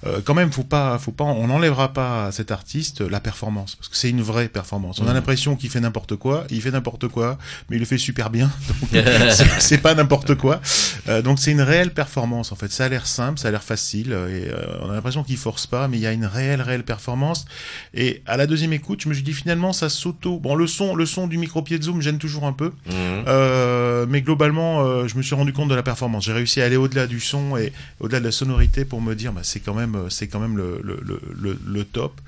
Euh, 0.06 0.22
quand 0.24 0.34
même, 0.34 0.52
faut 0.52 0.64
pas, 0.64 0.98
faut 0.98 1.12
pas, 1.12 1.24
on 1.26 1.48
n'enlèvera 1.48 1.94
pas 1.94 2.32
cet 2.32 2.52
artiste 2.52 2.97
la 3.06 3.20
performance, 3.20 3.76
parce 3.76 3.90
que 3.90 3.96
c'est 3.98 4.10
une 4.10 4.22
vraie 4.22 4.48
performance. 4.48 5.00
On 5.00 5.08
a 5.08 5.14
l'impression 5.14 5.56
qu'il 5.56 5.70
fait 5.70 5.80
n'importe 5.80 6.16
quoi, 6.16 6.46
il 6.50 6.62
fait 6.62 6.72
n'importe 6.72 7.08
quoi, 7.08 7.38
mais 7.70 7.78
il 7.78 7.80
le 7.80 7.86
fait 7.86 7.98
super 7.98 8.30
bien. 8.30 8.52
C'est- 9.60 9.78
pas 9.78 9.94
n'importe 9.94 10.36
quoi. 10.36 10.60
Euh, 11.08 11.22
donc 11.22 11.40
c'est 11.40 11.52
une 11.52 11.62
réelle 11.62 11.94
performance 11.94 12.52
en 12.52 12.56
fait. 12.56 12.72
Ça 12.72 12.86
a 12.86 12.90
l'air 12.90 13.06
simple, 13.06 13.38
ça 13.40 13.48
a 13.50 13.52
l'air 13.52 13.64
facile, 13.64 14.12
euh, 14.12 14.28
et 14.28 14.50
euh, 14.50 14.80
on 14.82 14.90
a 14.90 14.94
l'impression 14.94 15.24
qu'il 15.24 15.38
force 15.38 15.68
pas, 15.68 15.88
mais 15.88 15.98
il 15.98 16.02
y 16.02 16.08
a 16.08 16.12
une 16.14 16.26
réelle, 16.26 16.62
réelle 16.62 16.84
performance. 16.84 17.46
Et 17.94 18.24
à 18.26 18.38
la 18.38 18.48
deuxième 18.48 18.74
écoute, 18.74 19.02
je 19.02 19.10
me 19.10 19.14
suis 19.14 19.24
dit 19.24 19.34
finalement 19.34 19.72
ça 19.74 19.90
s'auto. 19.90 20.40
Bon, 20.40 20.56
le 20.56 20.66
son, 20.68 20.96
le 20.96 21.06
son 21.06 21.28
du 21.28 21.38
micro 21.38 21.62
pied 21.62 21.78
de 21.78 21.84
zoom 21.84 22.02
gêne 22.02 22.18
toujours 22.18 22.46
un 22.46 22.54
peu. 22.54 22.72
Euh, 22.92 24.06
mais 24.10 24.22
globalement, 24.22 25.08
je 25.08 25.16
me 25.16 25.22
suis 25.22 25.36
rendu 25.36 25.54
compte 25.54 25.70
de 25.70 25.76
la 25.76 25.84
performance. 25.84 26.26
J'ai 26.26 26.34
réussi 26.34 26.62
à 26.62 26.66
aller 26.66 26.78
au-delà 26.78 27.08
du 27.08 27.20
son 27.20 27.58
et 27.58 27.72
au-delà 28.00 28.20
de 28.20 28.26
la 28.26 28.32
sonorité 28.32 28.86
pour 28.86 29.02
me 29.02 29.14
dire, 29.16 29.32
bah, 29.34 29.42
c'est 29.44 29.60
quand 29.60 29.74
même, 29.74 29.98
c'est 30.10 30.28
quand 30.28 30.40
même 30.40 30.58
le, 30.58 30.82
le, 30.84 31.60
le 31.66 31.84
top. 31.86 32.20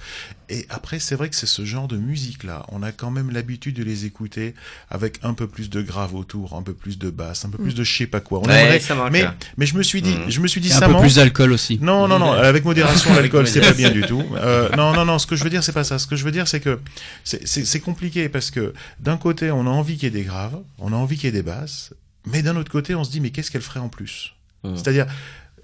Et 0.51 0.65
après, 0.69 0.99
c'est 0.99 1.13
vrai 1.15 1.29
que 1.29 1.35
c'est 1.35 1.45
ce 1.45 1.63
genre 1.63 1.87
de 1.87 1.95
musique-là. 1.95 2.65
On 2.69 2.81
a 2.81 2.91
quand 2.91 3.11
même 3.11 3.29
l'habitude 3.29 3.75
de 3.75 3.83
les 3.83 4.05
écouter 4.05 4.55
avec 4.89 5.19
un 5.21 5.35
peu 5.35 5.47
plus 5.47 5.69
de 5.69 5.81
grave 5.81 6.15
autour, 6.15 6.55
un 6.55 6.63
peu 6.63 6.73
plus 6.73 6.97
de 6.97 7.11
basse, 7.11 7.45
un 7.45 7.49
peu 7.49 7.59
plus 7.59 7.75
de 7.75 7.83
je 7.83 7.97
sais 7.97 8.07
pas 8.07 8.19
quoi. 8.19 8.39
On 8.39 8.47
Ouais, 8.47 8.61
aimerait- 8.63 8.79
ça 8.79 8.95
manque, 8.95 9.11
mais, 9.11 9.21
hein. 9.23 9.35
mais 9.57 9.67
je 9.67 9.75
me 9.77 9.83
suis 9.83 10.01
dit, 10.01 10.15
Mhm. 10.15 10.29
je 10.29 10.39
me 10.39 10.47
suis 10.47 10.59
dit, 10.59 10.69
Et 10.69 10.71
ça 10.71 10.87
un 10.87 10.93
peu 10.93 10.99
plus 11.01 11.15
d'alcool 11.15 11.51
aussi. 11.51 11.77
Non, 11.81 12.07
non, 12.07 12.17
non, 12.17 12.31
avec 12.31 12.65
modération, 12.65 13.13
l'alcool, 13.15 13.47
c'est 13.47 13.61
pas 13.61 13.73
bien 13.73 13.91
du 13.91 14.01
tout. 14.01 14.23
Euh, 14.37 14.69
non, 14.75 14.91
non, 14.93 15.05
non, 15.05 15.19
ce 15.19 15.27
que 15.27 15.35
je 15.35 15.43
veux 15.43 15.49
dire, 15.51 15.63
c'est 15.63 15.71
pas 15.71 15.83
ça. 15.83 15.99
Ce 15.99 16.07
que 16.07 16.15
je 16.15 16.23
veux 16.23 16.31
dire, 16.31 16.47
c'est 16.47 16.59
que 16.59 16.79
c'est- 17.23 17.45
c'est 17.47 17.65
c'est 17.65 17.79
compliqué 17.79 18.27
parce 18.29 18.49
que 18.49 18.73
d'un 18.99 19.17
côté, 19.17 19.51
on 19.51 19.67
a 19.67 19.69
envie 19.69 19.95
qu'il 19.97 20.05
y 20.05 20.07
ait 20.07 20.19
des 20.19 20.23
graves, 20.25 20.57
on 20.79 20.93
a 20.93 20.95
envie 20.95 21.15
qu'il 21.15 21.25
y 21.25 21.29
ait 21.29 21.31
des 21.31 21.43
basses, 21.43 21.93
mais 22.25 22.41
d'un 22.41 22.55
autre 22.55 22.71
côté, 22.71 22.95
on 22.95 23.03
se 23.03 23.11
dit, 23.11 23.21
mais 23.21 23.29
qu'est-ce 23.29 23.51
qu'elle 23.51 23.61
ferait 23.61 23.79
en 23.79 23.89
plus? 23.89 24.33
Mhm. 24.63 24.75
C'est-à-dire, 24.77 25.05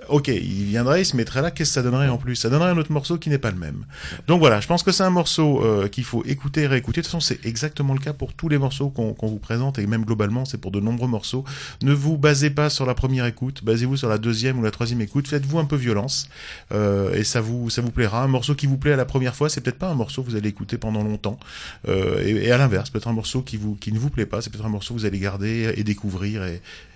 ok, 0.09 0.27
il 0.27 0.65
viendrait, 0.65 1.01
il 1.01 1.05
se 1.05 1.15
mettrait 1.15 1.41
là, 1.41 1.51
qu'est-ce 1.51 1.71
que 1.71 1.73
ça 1.75 1.81
donnerait 1.81 2.09
en 2.09 2.17
plus? 2.17 2.35
Ça 2.35 2.49
donnerait 2.49 2.69
un 2.69 2.77
autre 2.77 2.91
morceau 2.91 3.17
qui 3.17 3.29
n'est 3.29 3.37
pas 3.37 3.51
le 3.51 3.57
même. 3.57 3.85
Donc 4.27 4.39
voilà, 4.39 4.59
je 4.59 4.67
pense 4.67 4.83
que 4.83 4.91
c'est 4.91 5.03
un 5.03 5.09
morceau 5.09 5.63
euh, 5.63 5.87
qu'il 5.87 6.03
faut 6.03 6.23
écouter 6.25 6.61
et 6.61 6.67
réécouter. 6.67 7.01
De 7.01 7.05
toute 7.05 7.11
façon, 7.11 7.19
c'est 7.19 7.45
exactement 7.45 7.93
le 7.93 7.99
cas 7.99 8.13
pour 8.13 8.33
tous 8.33 8.49
les 8.49 8.57
morceaux 8.57 8.89
qu'on 8.89 9.15
vous 9.27 9.39
présente, 9.39 9.79
et 9.79 9.87
même 9.87 10.05
globalement, 10.05 10.45
c'est 10.45 10.57
pour 10.57 10.71
de 10.71 10.79
nombreux 10.79 11.07
morceaux. 11.07 11.43
Ne 11.81 11.93
vous 11.93 12.17
basez 12.17 12.49
pas 12.49 12.69
sur 12.69 12.85
la 12.85 12.93
première 12.93 13.25
écoute, 13.25 13.63
basez-vous 13.63 13.97
sur 13.97 14.09
la 14.09 14.17
deuxième 14.17 14.59
ou 14.59 14.63
la 14.63 14.71
troisième 14.71 15.01
écoute, 15.01 15.27
faites-vous 15.27 15.59
un 15.59 15.65
peu 15.65 15.75
violence, 15.75 16.29
euh, 16.71 17.13
et 17.13 17.23
ça 17.23 17.41
vous, 17.41 17.69
ça 17.69 17.81
vous 17.81 17.91
plaira. 17.91 18.23
Un 18.23 18.27
morceau 18.27 18.55
qui 18.55 18.67
vous 18.67 18.77
plaît 18.77 18.93
à 18.93 18.97
la 18.97 19.05
première 19.05 19.35
fois, 19.35 19.49
c'est 19.49 19.61
peut-être 19.61 19.79
pas 19.79 19.89
un 19.89 19.95
morceau 19.95 20.23
que 20.23 20.29
vous 20.29 20.35
allez 20.35 20.49
écouter 20.49 20.77
pendant 20.77 21.03
longtemps, 21.03 21.39
euh, 21.87 22.21
et, 22.25 22.51
à 22.51 22.57
l'inverse, 22.57 22.89
peut-être 22.89 23.07
un 23.07 23.13
morceau 23.13 23.41
qui, 23.41 23.57
vous, 23.57 23.75
qui 23.75 23.91
ne 23.91 23.99
vous 23.99 24.09
plaît 24.09 24.25
pas, 24.25 24.41
c'est 24.41 24.49
peut-être 24.49 24.65
un 24.65 24.69
morceau 24.69 24.93
que 24.93 24.99
vous 24.99 25.05
allez 25.05 25.19
garder 25.19 25.73
et 25.75 25.83
découvrir, 25.83 26.43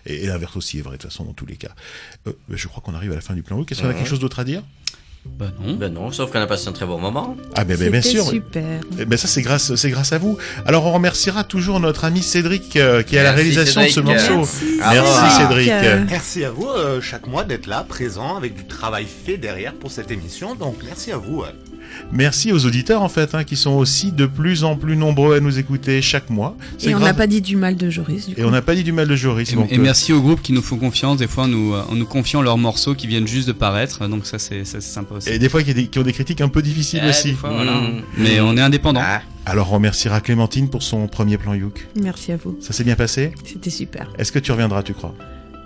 et, 0.05 0.23
et 0.23 0.27
l'inverse 0.27 0.55
aussi 0.57 0.79
est 0.79 0.81
vrai, 0.81 0.97
de 0.97 1.01
toute 1.01 1.11
façon, 1.11 1.25
dans 1.25 1.33
tous 1.33 1.45
les 1.45 1.55
cas. 1.57 1.71
Euh, 2.27 2.31
je 2.49 2.67
crois 2.67 2.81
qu'on 2.83 2.93
arrive 2.95 3.11
à 3.11 3.15
la 3.15 3.21
fin 3.21 3.33
du 3.33 3.43
plan. 3.43 3.63
Est-ce 3.69 3.81
qu'on 3.81 3.89
a 3.89 3.93
quelque 3.93 4.09
chose 4.09 4.19
d'autre 4.19 4.39
à 4.39 4.43
dire? 4.43 4.63
Bah 5.25 5.51
non. 5.59 5.73
Ben 5.75 5.93
non, 5.93 6.11
sauf 6.13 6.31
qu'on 6.31 6.39
a 6.39 6.47
passé 6.47 6.69
un 6.69 6.71
très 6.71 6.85
bon 6.85 6.97
moment. 6.97 7.35
Ah 7.53 7.65
ben, 7.65 7.77
ben, 7.77 7.91
bien 7.91 8.01
sûr. 8.01 8.25
super. 8.25 8.79
Eh 8.97 9.03
ben 9.03 9.17
ça 9.17 9.27
c'est 9.27 9.41
grâce 9.41 9.75
c'est 9.75 9.89
grâce 9.89 10.13
à 10.13 10.17
vous. 10.17 10.37
Alors 10.65 10.85
on 10.85 10.93
remerciera 10.93 11.43
toujours 11.43 11.81
notre 11.81 12.05
ami 12.05 12.23
Cédric 12.23 12.77
euh, 12.77 13.03
qui 13.03 13.17
est 13.17 13.19
à 13.19 13.23
la 13.23 13.33
réalisation 13.33 13.81
de 13.81 13.87
ce 13.87 13.95
Cédric. 13.95 14.15
morceau. 14.15 14.37
Merci, 14.37 14.77
Merci 14.79 15.35
Cédric. 15.37 15.67
Cédric. 15.67 16.09
Merci 16.09 16.45
à 16.45 16.51
vous 16.51 16.69
euh, 16.69 17.01
chaque 17.01 17.27
mois 17.27 17.43
d'être 17.43 17.67
là, 17.67 17.83
présent, 17.83 18.37
avec 18.37 18.55
du 18.55 18.65
travail 18.65 19.05
fait 19.05 19.37
derrière 19.37 19.73
pour 19.73 19.91
cette 19.91 20.09
émission. 20.09 20.55
Donc 20.55 20.77
merci 20.85 21.11
à 21.11 21.17
vous. 21.17 21.41
ouais. 21.41 21.49
Merci 22.11 22.51
aux 22.51 22.65
auditeurs 22.65 23.01
en 23.01 23.09
fait 23.09 23.35
hein, 23.35 23.43
qui 23.43 23.55
sont 23.55 23.71
aussi 23.71 24.11
de 24.11 24.25
plus 24.25 24.63
en 24.63 24.75
plus 24.75 24.95
nombreux 24.95 25.35
à 25.35 25.39
nous 25.39 25.59
écouter 25.59 26.01
chaque 26.01 26.29
mois. 26.29 26.55
Et 26.83 26.95
on 26.95 26.99
n'a 26.99 27.13
pas 27.13 27.27
dit 27.27 27.41
du 27.41 27.55
mal 27.55 27.75
de 27.75 27.89
Joris. 27.89 28.27
Du 28.27 28.35
coup. 28.35 28.41
et 28.41 28.43
on 28.45 28.51
n'a 28.51 28.61
pas 28.61 28.75
dit 28.75 28.83
du 28.83 28.91
mal 28.91 29.07
de 29.07 29.15
Joris. 29.15 29.51
Et, 29.51 29.55
donc, 29.55 29.71
et 29.71 29.77
euh, 29.77 29.81
merci 29.81 30.13
aux 30.13 30.21
groupes 30.21 30.41
qui 30.41 30.53
nous 30.53 30.61
font 30.61 30.77
confiance, 30.77 31.17
des 31.17 31.27
fois 31.27 31.45
en 31.45 31.47
nous, 31.47 31.73
en 31.73 31.95
nous 31.95 32.05
confiant 32.05 32.41
leurs 32.41 32.57
morceaux 32.57 32.95
qui 32.95 33.07
viennent 33.07 33.27
juste 33.27 33.47
de 33.47 33.53
paraître, 33.53 34.07
donc 34.07 34.25
ça 34.25 34.39
c'est 34.39 34.65
sympa 34.65 35.15
aussi. 35.15 35.29
et 35.29 35.39
des 35.39 35.49
fois 35.49 35.63
qui, 35.63 35.87
qui 35.87 35.99
ont 35.99 36.03
des 36.03 36.13
critiques 36.13 36.41
un 36.41 36.49
peu 36.49 36.61
difficiles 36.61 37.01
Eh, 37.03 37.09
aussi. 37.09 37.29
des 37.29 37.33
fois, 37.35 37.51
voilà. 37.51 37.73
Mmh. 37.73 38.01
Mais 38.17 38.39
on 38.39 38.55
est 38.57 38.61
indépendant. 38.61 39.01
Ah, 39.03 39.21
Alors 39.45 39.71
on 39.71 39.75
remerciera 39.75 40.21
Clémentine 40.21 40.69
pour 40.69 40.83
son 40.83 41.07
premier 41.07 41.37
plan 41.37 41.53
Youk. 41.53 41.87
Merci 42.01 42.31
à 42.31 42.37
vous. 42.37 42.57
Ça 42.61 42.73
s'est 42.73 42.83
bien 42.83 42.95
passé? 42.95 43.31
C'était 43.45 43.69
super. 43.69 44.07
Est-ce 44.17 44.31
que 44.31 44.39
tu 44.39 44.51
reviendras 44.51 44.83
tu 44.83 44.93
crois? 44.93 45.13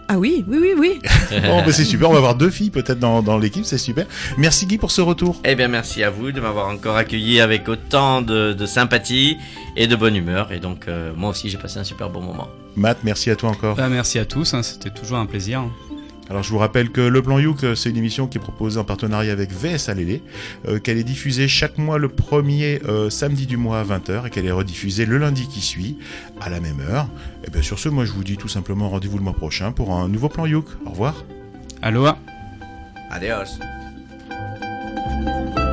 Ah 0.08 0.18
oui, 0.20 0.44
oui, 0.48 0.58
oui, 0.62 0.74
oui. 0.78 1.00
Bon 1.44 1.64
c'est 1.72 1.86
super, 1.86 2.10
on 2.10 2.14
va 2.14 2.18
avoir 2.20 2.36
deux 2.36 2.50
filles 2.50 2.70
peut-être 2.70 3.00
dans, 3.00 3.22
dans 3.22 3.38
l'équipe, 3.38 3.66
c'est 3.66 3.78
super. 3.78 4.06
Merci 4.38 4.66
Guy 4.66 4.78
pour 4.78 4.92
ce 4.92 5.02
retour. 5.02 5.40
Eh 5.46 5.56
bien, 5.56 5.68
merci 5.68 6.04
à 6.04 6.10
vous 6.10 6.32
de 6.32 6.42
m'avoir 6.42 6.68
encore 6.68 6.98
accueilli 6.98 7.40
avec 7.40 7.68
autant 7.70 8.22
de, 8.22 8.54
de 8.54 8.66
sympathie 8.66 9.38
et 9.76 9.88
de 9.88 9.96
bonne 9.96 10.16
humeur. 10.16 10.52
Et 10.52 10.60
donc, 10.60 10.88
euh, 10.88 11.14
moi 11.16 11.30
aussi, 11.30 11.50
j'ai 11.50 11.58
passé 11.58 11.80
un 11.80 11.84
super 11.84 12.10
bon 12.10 12.22
moment. 12.22 12.50
Matt, 12.76 13.00
merci 13.04 13.30
à 13.30 13.36
toi 13.36 13.50
encore. 13.50 13.76
Bah, 13.76 13.88
merci 13.90 14.20
à 14.20 14.26
tous, 14.26 14.54
hein, 14.54 14.64
c'était 14.64 14.90
toujours 14.90 15.18
un 15.18 15.26
plaisir. 15.26 15.64
Alors 16.30 16.44
je 16.44 16.50
vous 16.50 16.58
rappelle 16.58 16.90
que 16.90 17.02
Le 17.02 17.22
Plan 17.22 17.40
Youk, 17.40 17.64
euh, 17.64 17.76
c'est 17.76 17.90
une 17.90 17.98
émission 17.98 18.28
qui 18.28 18.38
est 18.38 18.42
proposée 18.42 18.80
en 18.80 18.84
partenariat 18.84 19.34
avec 19.34 19.52
VS 19.52 19.90
Alélé, 19.90 20.22
euh, 20.68 20.80
qu'elle 20.80 20.98
est 20.98 21.04
diffusée 21.04 21.48
chaque 21.48 21.78
mois 21.78 21.98
le 21.98 22.10
premier 22.10 22.82
euh, 22.88 23.10
samedi 23.10 23.46
du 23.46 23.58
mois 23.58 23.80
à 23.80 23.84
20h 23.84 24.28
et 24.28 24.30
qu'elle 24.30 24.46
est 24.46 24.52
rediffusée 24.52 25.06
le 25.06 25.18
lundi 25.18 25.48
qui 25.48 25.62
suit 25.62 25.98
à 26.40 26.50
la 26.50 26.60
même 26.60 26.80
heure. 26.80 27.08
Et 27.46 27.52
bien 27.52 27.62
sur 27.62 27.78
ce, 27.78 27.90
moi 27.90 28.06
je 28.06 28.12
vous 28.12 28.24
dis 28.24 28.38
tout 28.38 28.48
simplement 28.48 28.90
rendez-vous 28.90 29.18
le 29.18 29.24
mois 29.24 29.34
prochain 29.34 29.72
pour 29.72 29.94
un 29.94 30.08
nouveau 30.08 30.30
Plan 30.30 30.46
Youk. 30.46 30.68
Au 30.86 30.92
revoir. 30.92 31.26
Aloha 31.82 32.18
Adios. 33.12 33.60
Thank 35.24 35.73